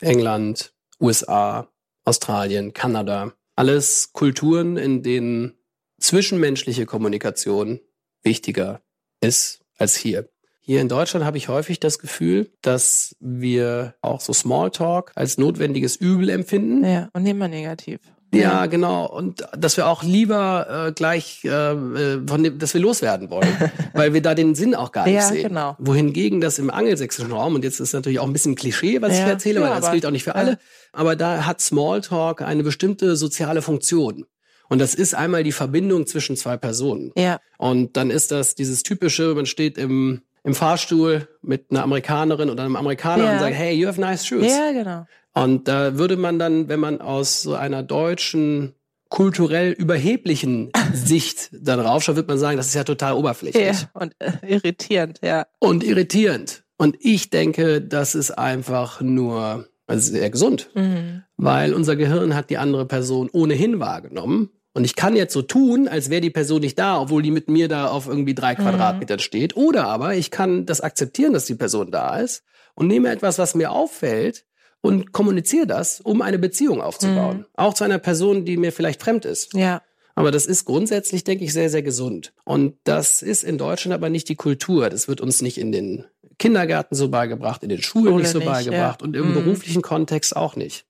England, 0.00 0.74
USA, 1.00 1.68
Australien, 2.04 2.72
Kanada, 2.72 3.32
alles 3.54 4.12
Kulturen, 4.12 4.76
in 4.76 5.02
denen 5.02 5.54
zwischenmenschliche 6.00 6.86
Kommunikation 6.86 7.80
wichtiger 8.22 8.82
ist 9.20 9.64
als 9.76 9.96
hier. 9.96 10.28
Hier 10.64 10.80
in 10.80 10.88
Deutschland 10.88 11.26
habe 11.26 11.36
ich 11.36 11.48
häufig 11.48 11.80
das 11.80 11.98
Gefühl, 11.98 12.48
dass 12.62 13.16
wir 13.18 13.94
auch 14.00 14.20
so 14.20 14.32
Smalltalk 14.32 15.10
als 15.16 15.36
notwendiges 15.36 15.96
Übel 15.96 16.28
empfinden. 16.30 16.84
Ja, 16.84 17.08
und 17.12 17.26
immer 17.26 17.48
negativ. 17.48 17.98
Ja, 18.32 18.66
genau. 18.66 19.06
Und 19.06 19.44
dass 19.58 19.76
wir 19.76 19.88
auch 19.88 20.04
lieber 20.04 20.86
äh, 20.88 20.92
gleich, 20.92 21.44
äh, 21.44 21.48
äh 21.48 22.26
von 22.26 22.44
dem, 22.44 22.58
dass 22.58 22.72
wir 22.74 22.80
loswerden 22.80 23.28
wollen, 23.28 23.48
weil 23.92 24.14
wir 24.14 24.22
da 24.22 24.34
den 24.34 24.54
Sinn 24.54 24.76
auch 24.76 24.92
gar 24.92 25.04
nicht 25.04 25.16
ja, 25.16 25.22
sehen. 25.22 25.48
Genau. 25.48 25.76
Wohingegen 25.78 26.40
das 26.40 26.60
im 26.60 26.70
angelsächsischen 26.70 27.32
Raum, 27.32 27.56
und 27.56 27.64
jetzt 27.64 27.80
ist 27.80 27.92
natürlich 27.92 28.20
auch 28.20 28.26
ein 28.26 28.32
bisschen 28.32 28.54
Klischee, 28.54 29.02
was 29.02 29.18
ja, 29.18 29.24
ich 29.24 29.30
erzähle, 29.30 29.60
ja, 29.60 29.68
weil 29.68 29.80
das 29.80 29.90
gilt 29.90 30.06
auch 30.06 30.12
nicht 30.12 30.24
für 30.24 30.36
alle, 30.36 30.58
aber 30.92 31.16
da 31.16 31.44
hat 31.44 31.60
Smalltalk 31.60 32.40
eine 32.40 32.62
bestimmte 32.62 33.16
soziale 33.16 33.62
Funktion. 33.62 34.24
Und 34.68 34.78
das 34.78 34.94
ist 34.94 35.14
einmal 35.14 35.42
die 35.42 35.52
Verbindung 35.52 36.06
zwischen 36.06 36.36
zwei 36.36 36.56
Personen. 36.56 37.12
Ja. 37.14 37.40
Und 37.58 37.98
dann 37.98 38.10
ist 38.10 38.30
das 38.30 38.54
dieses 38.54 38.82
typische, 38.82 39.34
man 39.34 39.44
steht 39.44 39.76
im, 39.76 40.22
im 40.44 40.54
Fahrstuhl 40.54 41.28
mit 41.40 41.66
einer 41.70 41.82
Amerikanerin 41.82 42.50
oder 42.50 42.64
einem 42.64 42.76
Amerikaner 42.76 43.24
ja. 43.24 43.32
und 43.34 43.38
sagt, 43.40 43.54
hey, 43.54 43.74
you 43.74 43.86
have 43.86 44.00
nice 44.00 44.26
shoes. 44.26 44.46
Ja, 44.46 44.72
genau. 44.72 45.06
Und 45.34 45.68
da 45.68 45.96
würde 45.96 46.16
man 46.16 46.38
dann, 46.38 46.68
wenn 46.68 46.80
man 46.80 47.00
aus 47.00 47.42
so 47.42 47.54
einer 47.54 47.82
deutschen 47.82 48.74
kulturell 49.08 49.72
überheblichen 49.72 50.70
Sicht 50.92 51.50
dann 51.52 51.80
raufschaut, 51.80 52.16
wird 52.16 52.28
man 52.28 52.38
sagen, 52.38 52.56
das 52.56 52.68
ist 52.68 52.74
ja 52.74 52.84
total 52.84 53.14
oberflächlich. 53.14 53.82
Ja, 53.82 53.90
und 53.94 54.14
äh, 54.18 54.32
irritierend, 54.46 55.20
ja. 55.22 55.46
Und 55.58 55.84
irritierend. 55.84 56.64
Und 56.76 56.96
ich 57.00 57.30
denke, 57.30 57.80
das 57.80 58.14
ist 58.14 58.32
einfach 58.32 59.00
nur 59.00 59.68
also 59.86 60.12
sehr 60.12 60.30
gesund, 60.30 60.70
mhm. 60.74 61.22
weil 61.36 61.74
unser 61.74 61.96
Gehirn 61.96 62.34
hat 62.34 62.50
die 62.50 62.58
andere 62.58 62.86
Person 62.86 63.28
ohnehin 63.32 63.78
wahrgenommen. 63.78 64.50
Und 64.74 64.84
ich 64.84 64.96
kann 64.96 65.16
jetzt 65.16 65.34
so 65.34 65.42
tun, 65.42 65.86
als 65.86 66.08
wäre 66.08 66.22
die 66.22 66.30
Person 66.30 66.60
nicht 66.60 66.78
da, 66.78 66.98
obwohl 67.00 67.22
die 67.22 67.30
mit 67.30 67.50
mir 67.50 67.68
da 67.68 67.88
auf 67.88 68.06
irgendwie 68.06 68.34
drei 68.34 68.54
mhm. 68.54 68.58
Quadratmetern 68.58 69.18
steht. 69.18 69.56
Oder 69.56 69.86
aber 69.86 70.14
ich 70.14 70.30
kann 70.30 70.64
das 70.64 70.80
akzeptieren, 70.80 71.34
dass 71.34 71.44
die 71.44 71.54
Person 71.54 71.90
da 71.90 72.18
ist 72.18 72.42
und 72.74 72.86
nehme 72.86 73.10
etwas, 73.10 73.38
was 73.38 73.54
mir 73.54 73.70
auffällt 73.70 74.46
und 74.80 75.12
kommuniziere 75.12 75.66
das, 75.66 76.00
um 76.00 76.22
eine 76.22 76.38
Beziehung 76.38 76.80
aufzubauen. 76.80 77.38
Mhm. 77.38 77.46
Auch 77.54 77.74
zu 77.74 77.84
einer 77.84 77.98
Person, 77.98 78.44
die 78.44 78.56
mir 78.56 78.72
vielleicht 78.72 79.02
fremd 79.02 79.24
ist. 79.24 79.54
Ja. 79.54 79.82
Aber 80.14 80.30
das 80.30 80.46
ist 80.46 80.64
grundsätzlich, 80.64 81.24
denke 81.24 81.44
ich, 81.44 81.52
sehr, 81.52 81.70
sehr 81.70 81.82
gesund. 81.82 82.34
Und 82.44 82.76
das 82.84 83.22
ist 83.22 83.44
in 83.44 83.58
Deutschland 83.58 83.94
aber 83.94 84.10
nicht 84.10 84.28
die 84.28 84.36
Kultur. 84.36 84.90
Das 84.90 85.08
wird 85.08 85.20
uns 85.20 85.40
nicht 85.40 85.58
in 85.58 85.72
den 85.72 86.04
Kindergärten 86.38 86.96
so 86.96 87.08
beigebracht, 87.08 87.62
in 87.62 87.68
den 87.68 87.82
Schulen 87.82 88.06
Schule 88.06 88.22
nicht 88.22 88.30
so 88.30 88.38
nicht, 88.38 88.48
beigebracht 88.48 89.00
ja. 89.00 89.06
und 89.06 89.16
im 89.16 89.30
mhm. 89.30 89.34
beruflichen 89.34 89.82
Kontext 89.82 90.36
auch 90.36 90.56
nicht. 90.56 90.86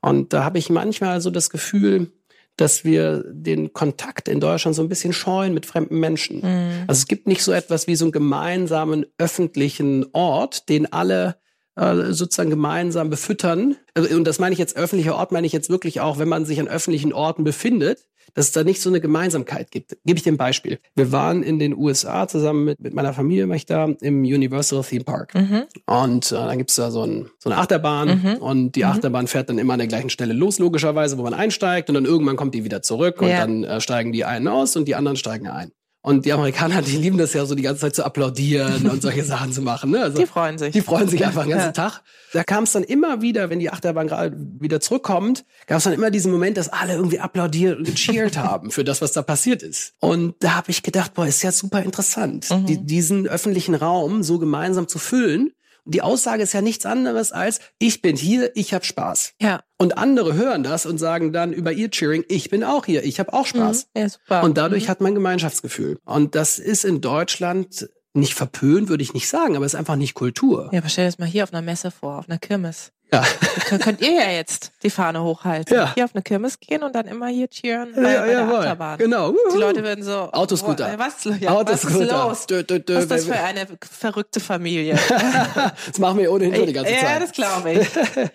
Und 0.00 0.32
da 0.32 0.44
habe 0.44 0.58
ich 0.58 0.70
manchmal 0.70 1.20
so 1.20 1.30
das 1.30 1.50
Gefühl, 1.50 2.12
dass 2.60 2.84
wir 2.84 3.24
den 3.26 3.72
Kontakt 3.72 4.28
in 4.28 4.40
Deutschland 4.40 4.76
so 4.76 4.82
ein 4.82 4.88
bisschen 4.88 5.12
scheuen 5.12 5.54
mit 5.54 5.64
fremden 5.66 5.98
Menschen. 5.98 6.38
Mhm. 6.38 6.84
Also 6.86 7.00
es 7.00 7.08
gibt 7.08 7.26
nicht 7.26 7.42
so 7.42 7.52
etwas 7.52 7.86
wie 7.86 7.96
so 7.96 8.04
einen 8.04 8.12
gemeinsamen 8.12 9.06
öffentlichen 9.18 10.06
Ort, 10.12 10.68
den 10.68 10.92
alle 10.92 11.36
äh, 11.76 12.12
sozusagen 12.12 12.50
gemeinsam 12.50 13.10
befüttern. 13.10 13.76
Also, 13.94 14.14
und 14.16 14.24
das 14.24 14.38
meine 14.38 14.52
ich 14.52 14.58
jetzt 14.58 14.76
öffentlicher 14.76 15.16
Ort, 15.16 15.32
meine 15.32 15.46
ich 15.46 15.52
jetzt 15.52 15.70
wirklich 15.70 16.00
auch, 16.00 16.18
wenn 16.18 16.28
man 16.28 16.44
sich 16.44 16.60
an 16.60 16.68
öffentlichen 16.68 17.12
Orten 17.12 17.44
befindet, 17.44 18.06
dass 18.34 18.46
es 18.46 18.52
da 18.52 18.64
nicht 18.64 18.80
so 18.80 18.88
eine 18.88 19.00
Gemeinsamkeit 19.00 19.70
gibt. 19.70 19.96
Gebe 20.04 20.16
ich 20.16 20.22
dir 20.22 20.32
ein 20.32 20.36
Beispiel. 20.36 20.78
Wir 20.94 21.12
waren 21.12 21.42
in 21.42 21.58
den 21.58 21.76
USA 21.76 22.28
zusammen 22.28 22.64
mit, 22.64 22.80
mit 22.80 22.94
meiner 22.94 23.12
Familie, 23.12 23.48
war 23.48 23.56
ich 23.56 23.66
da, 23.66 23.88
im 24.00 24.22
Universal 24.22 24.82
Theme 24.82 25.04
Park. 25.04 25.34
Mhm. 25.34 25.62
Und 25.86 26.32
äh, 26.32 26.34
dann 26.34 26.58
gibt's 26.58 26.76
da 26.76 26.90
so, 26.90 27.02
ein, 27.02 27.30
so 27.38 27.50
eine 27.50 27.58
Achterbahn 27.58 28.22
mhm. 28.22 28.36
und 28.36 28.76
die 28.76 28.84
mhm. 28.84 28.90
Achterbahn 28.90 29.26
fährt 29.26 29.48
dann 29.48 29.58
immer 29.58 29.74
an 29.74 29.78
der 29.78 29.88
gleichen 29.88 30.10
Stelle 30.10 30.32
los, 30.32 30.58
logischerweise, 30.58 31.18
wo 31.18 31.22
man 31.22 31.34
einsteigt 31.34 31.88
und 31.88 31.94
dann 31.94 32.04
irgendwann 32.04 32.36
kommt 32.36 32.54
die 32.54 32.64
wieder 32.64 32.82
zurück 32.82 33.20
und 33.22 33.28
ja. 33.28 33.40
dann 33.40 33.64
äh, 33.64 33.80
steigen 33.80 34.12
die 34.12 34.24
einen 34.24 34.48
aus 34.48 34.76
und 34.76 34.86
die 34.86 34.94
anderen 34.94 35.16
steigen 35.16 35.48
ein. 35.48 35.72
Und 36.02 36.24
die 36.24 36.32
Amerikaner, 36.32 36.80
die 36.80 36.96
lieben 36.96 37.18
das 37.18 37.34
ja 37.34 37.44
so 37.44 37.54
die 37.54 37.62
ganze 37.62 37.82
Zeit 37.82 37.94
zu 37.94 38.04
applaudieren 38.04 38.88
und 38.88 39.02
solche 39.02 39.22
Sachen 39.32 39.52
zu 39.52 39.60
machen. 39.60 39.90
Ne? 39.90 40.02
Also, 40.02 40.18
die 40.18 40.26
freuen 40.26 40.56
sich. 40.56 40.72
Die 40.72 40.80
freuen 40.80 41.08
sich 41.08 41.26
einfach 41.26 41.42
den 41.42 41.50
ganzen 41.50 41.66
ja. 41.66 41.72
Tag. 41.72 42.00
Da 42.32 42.42
kam 42.42 42.64
es 42.64 42.72
dann 42.72 42.84
immer 42.84 43.20
wieder, 43.20 43.50
wenn 43.50 43.58
die 43.58 43.70
Achterbahn 43.70 44.06
gerade 44.06 44.34
wieder 44.58 44.80
zurückkommt, 44.80 45.44
gab 45.66 45.78
es 45.78 45.84
dann 45.84 45.92
immer 45.92 46.10
diesen 46.10 46.32
Moment, 46.32 46.56
dass 46.56 46.70
alle 46.70 46.94
irgendwie 46.94 47.20
applaudiert 47.20 47.76
und 47.76 47.84
gecheert 47.84 48.36
haben 48.38 48.70
für 48.70 48.84
das, 48.84 49.02
was 49.02 49.12
da 49.12 49.20
passiert 49.20 49.62
ist. 49.62 49.94
Und 50.00 50.36
da 50.40 50.54
habe 50.54 50.70
ich 50.70 50.82
gedacht, 50.82 51.12
boah, 51.12 51.26
ist 51.26 51.42
ja 51.42 51.52
super 51.52 51.82
interessant, 51.82 52.48
mhm. 52.50 52.66
die, 52.66 52.78
diesen 52.78 53.26
öffentlichen 53.26 53.74
Raum 53.74 54.22
so 54.22 54.38
gemeinsam 54.38 54.88
zu 54.88 54.98
füllen 54.98 55.52
die 55.84 56.02
Aussage 56.02 56.42
ist 56.42 56.52
ja 56.52 56.62
nichts 56.62 56.86
anderes 56.86 57.32
als, 57.32 57.60
ich 57.78 58.02
bin 58.02 58.16
hier, 58.16 58.50
ich 58.54 58.74
habe 58.74 58.84
Spaß. 58.84 59.34
Ja. 59.40 59.62
Und 59.78 59.96
andere 59.96 60.34
hören 60.34 60.62
das 60.62 60.86
und 60.86 60.98
sagen 60.98 61.32
dann 61.32 61.52
über 61.52 61.72
ihr 61.72 61.90
Cheering, 61.90 62.24
ich 62.28 62.50
bin 62.50 62.64
auch 62.64 62.86
hier, 62.86 63.04
ich 63.04 63.18
habe 63.18 63.32
auch 63.32 63.46
Spaß. 63.46 63.88
Mhm. 63.94 64.00
Ja, 64.00 64.08
super. 64.08 64.42
Und 64.42 64.58
dadurch 64.58 64.84
mhm. 64.84 64.88
hat 64.88 65.00
man 65.00 65.14
Gemeinschaftsgefühl. 65.14 65.98
Und 66.04 66.34
das 66.34 66.58
ist 66.58 66.84
in 66.84 67.00
Deutschland 67.00 67.88
nicht 68.12 68.34
verpönt, 68.34 68.88
würde 68.88 69.02
ich 69.02 69.14
nicht 69.14 69.28
sagen, 69.28 69.56
aber 69.56 69.64
es 69.64 69.74
ist 69.74 69.78
einfach 69.78 69.96
nicht 69.96 70.14
Kultur. 70.14 70.68
Ja, 70.72 70.80
aber 70.80 70.88
stell 70.88 71.04
dir 71.04 71.10
das 71.10 71.18
mal 71.18 71.28
hier 71.28 71.44
auf 71.44 71.52
einer 71.52 71.62
Messe 71.62 71.90
vor, 71.90 72.18
auf 72.18 72.28
einer 72.28 72.38
Kirmes. 72.38 72.92
Ja. 73.12 73.24
Könnt, 73.66 73.82
könnt 73.82 74.00
ihr 74.00 74.12
ja 74.12 74.30
jetzt 74.30 74.70
die 74.84 74.90
Fahne 74.90 75.22
hochhalten. 75.22 75.76
Ja. 75.76 75.92
Hier 75.94 76.04
auf 76.04 76.14
eine 76.14 76.22
Kirmes 76.22 76.60
gehen 76.60 76.82
und 76.82 76.94
dann 76.94 77.06
immer 77.06 77.26
hier 77.26 77.48
cheeren 77.48 77.92
bei, 77.94 78.14
ja, 78.14 78.20
bei 78.20 78.26
der 78.28 78.48
Achterbahn. 78.48 78.98
Genau. 78.98 79.34
Die 79.52 79.58
Leute 79.58 79.82
würden 79.82 80.04
so. 80.04 80.30
Autoscooter. 80.32 80.96
Was, 80.96 81.24
ja, 81.40 81.50
Autoscooter. 81.50 81.98
was 81.98 82.02
ist 82.02 82.10
los? 82.10 82.46
Dö, 82.46 82.62
dö, 82.62 82.78
dö, 82.78 82.94
was 82.94 83.02
ist 83.02 83.10
das 83.10 83.24
für 83.24 83.34
eine 83.34 83.66
verrückte 83.80 84.38
Familie? 84.38 84.96
das 85.86 85.98
machen 85.98 86.18
wir 86.18 86.30
ohnehin 86.30 86.54
schon 86.54 86.66
die 86.66 86.72
ganze 86.72 86.92
Zeit. 86.92 87.02
Ja, 87.02 87.18
das 87.18 87.32
glaube 87.32 87.72
ich. 87.72 87.88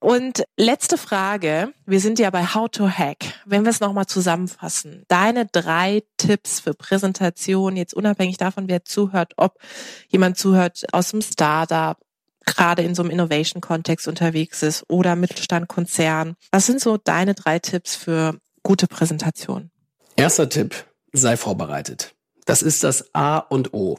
Und 0.00 0.44
letzte 0.56 0.96
Frage. 0.96 1.74
Wir 1.84 2.00
sind 2.00 2.18
ja 2.18 2.30
bei 2.30 2.46
How 2.46 2.70
to 2.70 2.88
Hack. 2.88 3.18
Wenn 3.44 3.64
wir 3.64 3.70
es 3.70 3.80
nochmal 3.80 4.06
zusammenfassen. 4.06 5.04
Deine 5.08 5.44
drei 5.44 6.02
Tipps 6.16 6.60
für 6.60 6.72
Präsentation, 6.72 7.76
jetzt 7.76 7.92
unabhängig 7.92 8.38
davon, 8.38 8.66
wer 8.68 8.82
zuhört, 8.82 9.34
ob 9.36 9.58
jemand 10.08 10.38
zuhört 10.38 10.84
aus 10.92 11.10
dem 11.10 11.20
Startup, 11.20 11.98
gerade 12.46 12.82
in 12.82 12.94
so 12.94 13.02
einem 13.02 13.10
Innovation-Kontext 13.10 14.08
unterwegs 14.08 14.62
ist 14.62 14.84
oder 14.88 15.16
Mittelstand, 15.16 15.68
Konzern. 15.68 16.34
Was 16.50 16.64
sind 16.64 16.80
so 16.80 16.96
deine 16.96 17.34
drei 17.34 17.58
Tipps 17.58 17.94
für 17.94 18.38
gute 18.62 18.86
Präsentation? 18.86 19.70
Erster 20.16 20.48
Tipp, 20.48 20.86
sei 21.12 21.36
vorbereitet. 21.36 22.14
Das 22.46 22.62
ist 22.62 22.84
das 22.84 23.14
A 23.14 23.38
und 23.38 23.74
O. 23.74 23.98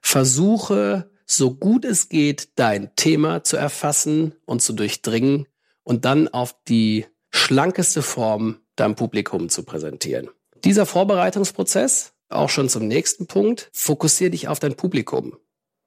Versuche, 0.00 1.11
so 1.36 1.54
gut 1.54 1.84
es 1.84 2.08
geht, 2.08 2.50
dein 2.56 2.94
Thema 2.96 3.44
zu 3.44 3.56
erfassen 3.56 4.34
und 4.44 4.62
zu 4.62 4.72
durchdringen 4.72 5.46
und 5.82 6.04
dann 6.04 6.28
auf 6.28 6.54
die 6.68 7.06
schlankeste 7.30 8.02
Form 8.02 8.60
deinem 8.76 8.94
Publikum 8.94 9.48
zu 9.48 9.62
präsentieren. 9.62 10.28
Dieser 10.64 10.86
Vorbereitungsprozess, 10.86 12.12
auch 12.28 12.50
schon 12.50 12.68
zum 12.68 12.86
nächsten 12.86 13.26
Punkt, 13.26 13.70
fokussiere 13.72 14.30
dich 14.30 14.48
auf 14.48 14.58
dein 14.58 14.76
Publikum. 14.76 15.36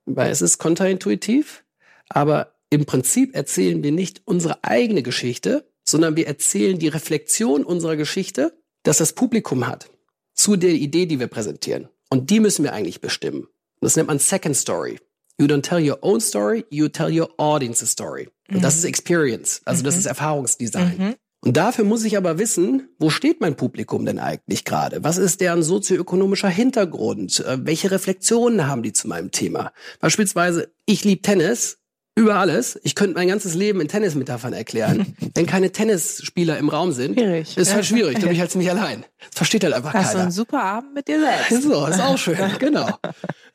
Weil 0.05 0.31
es 0.31 0.41
ist 0.41 0.58
kontraintuitiv, 0.58 1.63
aber 2.10 2.55
im 2.69 2.86
Prinzip 2.86 3.36
erzählen 3.36 3.84
wir 3.84 3.91
nicht 3.91 4.21
unsere 4.25 4.63
eigene 4.63 5.01
Geschichte, 5.01 5.71
sondern 5.84 6.15
wir 6.15 6.27
erzählen 6.27 6.77
die 6.77 6.88
Reflexion 6.88 7.63
unserer 7.63 7.95
Geschichte, 7.95 8.58
dass 8.84 8.97
das 8.97 9.13
Publikum 9.13 9.67
hat, 9.67 9.89
zu 10.34 10.55
der 10.55 10.71
Idee, 10.71 11.05
die 11.05 11.19
wir 11.19 11.27
präsentieren. 11.27 11.89
Und 12.10 12.29
die 12.29 12.39
müssen 12.39 12.63
wir 12.63 12.73
eigentlich 12.73 13.01
bestimmen. 13.01 13.47
Das 13.81 13.95
nennt 13.95 14.08
man 14.08 14.19
Second 14.19 14.55
Story. 14.55 14.99
You 15.39 15.47
don't 15.47 15.63
tell 15.63 15.79
your 15.79 15.97
own 16.01 16.21
story, 16.21 16.65
you 16.69 16.87
tell 16.87 17.09
your 17.09 17.29
audience's 17.37 17.91
story. 17.91 18.29
Und 18.49 18.57
mhm. 18.57 18.61
das 18.61 18.77
ist 18.77 18.85
Experience, 18.85 19.61
also 19.65 19.81
mhm. 19.81 19.85
das 19.85 19.97
ist 19.97 20.05
Erfahrungsdesign. 20.05 20.97
Mhm. 20.97 21.15
Und 21.45 21.57
dafür 21.57 21.85
muss 21.85 22.03
ich 22.03 22.17
aber 22.17 22.39
wissen, 22.39 22.89
wo 22.97 23.11
steht 23.11 23.39
mein 23.39 23.55
Publikum 23.55 24.03
denn 24.03 24.17
eigentlich 24.17 24.65
gerade? 24.65 25.03
Was 25.03 25.17
ist 25.17 25.41
deren 25.41 25.61
sozioökonomischer 25.61 26.49
Hintergrund? 26.49 27.39
Äh, 27.41 27.59
welche 27.61 27.91
Reflexionen 27.91 28.67
haben 28.67 28.81
die 28.81 28.93
zu 28.93 29.07
meinem 29.07 29.29
Thema? 29.29 29.71
Beispielsweise, 29.99 30.73
ich 30.87 31.03
liebe 31.03 31.21
Tennis, 31.21 31.77
über 32.15 32.36
alles. 32.36 32.80
Ich 32.84 32.95
könnte 32.95 33.15
mein 33.15 33.28
ganzes 33.28 33.56
Leben 33.56 33.82
in 33.82 33.89
Tennismetaphern 33.89 34.54
erklären. 34.54 35.15
Wenn 35.36 35.45
keine 35.45 35.71
Tennisspieler 35.71 36.58
im 36.58 36.69
Raum 36.69 36.93
sind, 36.93 37.19
schwierig. 37.19 37.58
ist 37.58 37.73
halt 37.73 37.86
schwierig. 37.86 38.15
Da 38.15 38.21
bin 38.21 38.32
ich 38.32 38.39
halt 38.39 38.51
ziemlich 38.51 38.71
allein. 38.71 39.06
Das 39.19 39.38
versteht 39.38 39.63
halt 39.65 39.73
einfach 39.73 39.93
Hast 39.93 39.93
keiner. 39.93 40.08
Hast 40.08 40.15
du 40.15 40.19
einen 40.19 40.32
super 40.32 40.63
Abend 40.63 40.93
mit 40.93 41.08
dir 41.08 41.19
selbst. 41.19 41.63
So, 41.63 41.86
ist 41.86 41.99
auch 41.99 42.17
schön, 42.17 42.38
genau. 42.60 42.89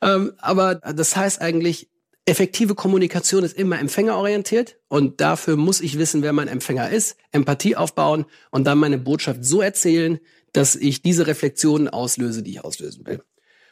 ähm, 0.01 0.33
aber 0.37 0.75
das 0.75 1.15
heißt 1.15 1.41
eigentlich, 1.41 1.89
effektive 2.25 2.75
Kommunikation 2.75 3.43
ist 3.43 3.57
immer 3.57 3.79
empfängerorientiert 3.79 4.77
und 4.87 5.21
dafür 5.21 5.55
muss 5.55 5.81
ich 5.81 5.97
wissen, 5.97 6.21
wer 6.21 6.33
mein 6.33 6.47
Empfänger 6.47 6.89
ist, 6.91 7.17
Empathie 7.31 7.75
aufbauen 7.75 8.25
und 8.51 8.65
dann 8.65 8.77
meine 8.77 8.99
Botschaft 8.99 9.43
so 9.43 9.61
erzählen, 9.61 10.19
dass 10.53 10.75
ich 10.75 11.01
diese 11.01 11.25
Reflexionen 11.25 11.89
auslöse, 11.89 12.43
die 12.43 12.51
ich 12.51 12.63
auslösen 12.63 13.07
will. 13.07 13.23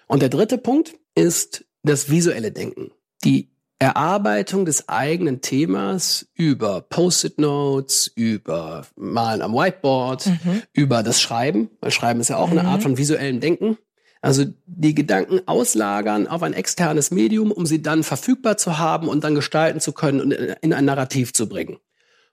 Und 0.08 0.22
der 0.24 0.30
dritte 0.30 0.58
Punkt 0.58 0.96
ist 1.14 1.66
das 1.84 2.10
visuelle 2.10 2.52
Denken. 2.52 2.92
Die 3.24 3.52
Erarbeitung 3.80 4.66
des 4.66 4.90
eigenen 4.90 5.40
Themas 5.40 6.28
über 6.36 6.82
Post-it-Notes, 6.82 8.12
über 8.14 8.86
Malen 8.98 9.42
am 9.42 9.54
Whiteboard, 9.54 10.26
mhm. 10.26 10.62
über 10.74 11.02
das 11.02 11.22
Schreiben, 11.22 11.70
weil 11.80 11.92
Schreiben 11.92 12.20
ist 12.20 12.30
ja 12.30 12.38
auch 12.38 12.52
mhm. 12.52 12.60
eine 12.60 12.68
Art 12.68 12.84
von 12.84 12.98
visuellem 12.98 13.40
Denken. 13.40 13.78
Also 14.22 14.44
die 14.66 14.94
Gedanken 14.94 15.40
auslagern 15.46 16.28
auf 16.28 16.44
ein 16.44 16.52
externes 16.54 17.10
Medium, 17.10 17.54
um 17.54 17.66
sie 17.66 17.82
dann 17.82 18.04
verfügbar 18.04 18.58
zu 18.58 18.78
haben 18.78 19.08
und 19.08 19.24
dann 19.24 19.34
gestalten 19.34 19.80
zu 19.80 19.94
können 19.94 20.20
und 20.20 20.32
in 20.34 20.74
ein 20.74 20.84
Narrativ 20.84 21.32
zu 21.32 21.48
bringen. 21.48 21.78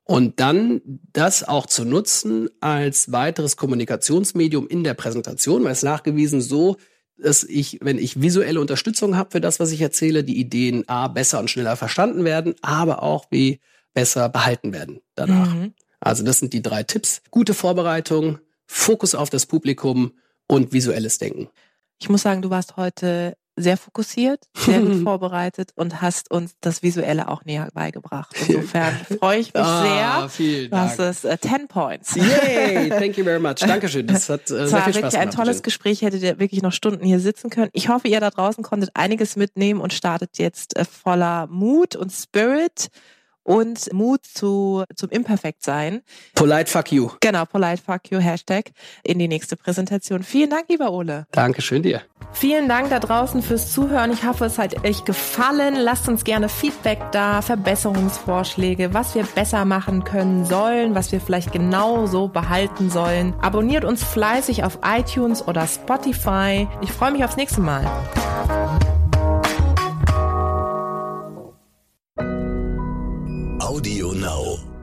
Und 0.03 0.41
dann 0.41 0.81
das 1.13 1.47
auch 1.47 1.67
zu 1.67 1.85
nutzen 1.85 2.49
als 2.61 3.13
weiteres 3.13 3.57
Kommunikationsmedium 3.57 4.67
in 4.67 4.83
der 4.83 4.95
Präsentation, 4.95 5.63
weil 5.63 5.73
es 5.73 5.85
nachgewiesen 5.85 6.41
so 6.41 6.77
dass 7.19 7.45
ich, 7.45 7.79
wenn 7.83 7.99
ich 7.99 8.21
visuelle 8.21 8.61
Unterstützung 8.61 9.17
habe 9.17 9.31
für 9.31 9.41
das, 9.41 9.61
was 9.61 9.73
ich 9.73 9.81
erzähle, 9.81 10.25
die 10.25 10.39
Ideen 10.39 10.89
A 10.89 11.09
besser 11.09 11.41
und 11.41 11.51
schneller 11.51 11.77
verstanden 11.77 12.25
werden, 12.25 12.55
aber 12.63 13.03
auch 13.03 13.27
B 13.27 13.59
besser 13.95 14.29
behalten 14.29 14.73
werden 14.73 15.01
danach. 15.15 15.55
Mhm. 15.55 15.73
Also 16.01 16.23
das 16.23 16.39
sind 16.39 16.53
die 16.53 16.63
drei 16.63 16.83
Tipps. 16.83 17.23
Gute 17.31 17.55
Vorbereitung, 17.55 18.39
Fokus 18.67 19.15
auf 19.15 19.31
das 19.31 19.47
Publikum 19.47 20.13
und 20.47 20.73
visuelles 20.73 21.19
Denken. 21.19 21.49
Ich 21.99 22.09
muss 22.09 22.23
sagen, 22.23 22.43
du 22.43 22.51
warst 22.51 22.77
heute 22.77 23.37
sehr 23.57 23.77
fokussiert, 23.77 24.45
sehr 24.55 24.81
gut 24.81 24.97
vorbereitet 25.03 25.71
und 25.75 26.03
hast 26.03 26.31
uns 26.31 26.55
das 26.61 26.83
Visuelle 26.83 27.29
auch 27.29 27.45
näher 27.45 27.69
beigebracht. 27.73 28.37
Insofern 28.47 28.95
freue 29.19 29.39
ich 29.39 29.55
mich 29.55 29.63
ah, 29.63 30.29
sehr. 30.29 30.69
Das 30.69 30.99
ist 30.99 31.25
äh, 31.25 31.39
10 31.41 31.69
Points. 31.69 32.15
Yay, 32.15 32.91
thank 32.91 33.17
you 33.17 33.25
very 33.25 33.41
much. 33.41 33.57
Dankeschön. 33.61 34.07
Das 34.07 34.29
hat 34.29 34.51
äh, 34.51 34.59
das 34.59 34.71
sehr 34.71 34.83
viel 34.83 34.93
Spaß 34.93 35.03
wirklich 35.13 35.19
ein 35.19 35.31
tolles 35.31 35.63
Gespräch. 35.63 36.03
Hättet 36.03 36.23
ihr 36.23 36.39
wirklich 36.39 36.63
noch 36.63 36.73
Stunden 36.73 37.05
hier 37.05 37.19
sitzen 37.19 37.51
können. 37.51 37.71
Ich 37.73 37.89
hoffe, 37.89 38.09
ihr 38.09 38.21
da 38.21 38.31
draußen 38.31 38.63
konntet 38.63 38.91
einiges 38.95 39.37
mitnehmen 39.37 39.81
und 39.81 39.93
startet 39.93 40.39
jetzt 40.39 40.77
äh, 40.77 40.85
voller 40.85 41.47
Mut 41.47 41.97
und 41.97 42.13
Spirit 42.13 42.91
und 43.47 43.93
Mut 43.93 44.25
zu, 44.25 44.85
zum 44.95 45.11
Imperfektsein. 45.11 46.03
Polite 46.35 46.71
fuck 46.71 46.93
you. 46.93 47.11
Genau, 47.21 47.45
polite 47.45 47.83
fuck 47.83 48.11
you, 48.11 48.19
Hashtag, 48.19 48.73
in 49.05 49.19
die 49.19 49.29
nächste 49.29 49.57
Präsentation. 49.57 50.23
Vielen 50.23 50.51
Dank, 50.51 50.65
lieber 50.69 50.91
Ole. 50.91 51.27
Dankeschön 51.31 51.83
dir. 51.83 52.03
Vielen 52.33 52.69
Dank 52.69 52.91
da 52.91 52.99
draußen 52.99 53.43
fürs 53.43 53.73
Zuhören. 53.73 54.13
Ich 54.13 54.25
hoffe, 54.25 54.47
es 54.47 54.59
hat 54.59 54.85
euch 54.85 55.05
gefallen. 55.05 55.77
Lasst 55.77 56.09
uns 56.09 56.25
gerne 56.25 56.49
Feedback 56.49 56.99
da, 57.13 57.41
Verbesserungsvorschläge, 57.41 58.93
was 58.93 59.15
wir 59.15 59.25
besser 59.25 59.65
machen 59.65 60.05
können 60.05 60.45
sollen, 60.45 60.95
was 60.95 61.13
wir 61.13 61.21
vielleicht 61.21 61.53
genau 61.53 62.07
so 62.07 62.29
behalten 62.29 62.91
sollen. 62.91 63.33
Abonniert 63.41 63.85
uns 63.85 64.03
fleißig 64.03 64.65
auf 64.65 64.81
iTunes 64.85 65.47
oder 65.47 65.67
Spotify. 65.67 66.69
Ich 66.83 66.93
freue 66.93 67.13
mich 67.13 67.25
aufs 67.25 67.37
nächste 67.37 67.61
Mal. 67.61 67.87
Radio 73.87 74.11
Now. 74.11 74.76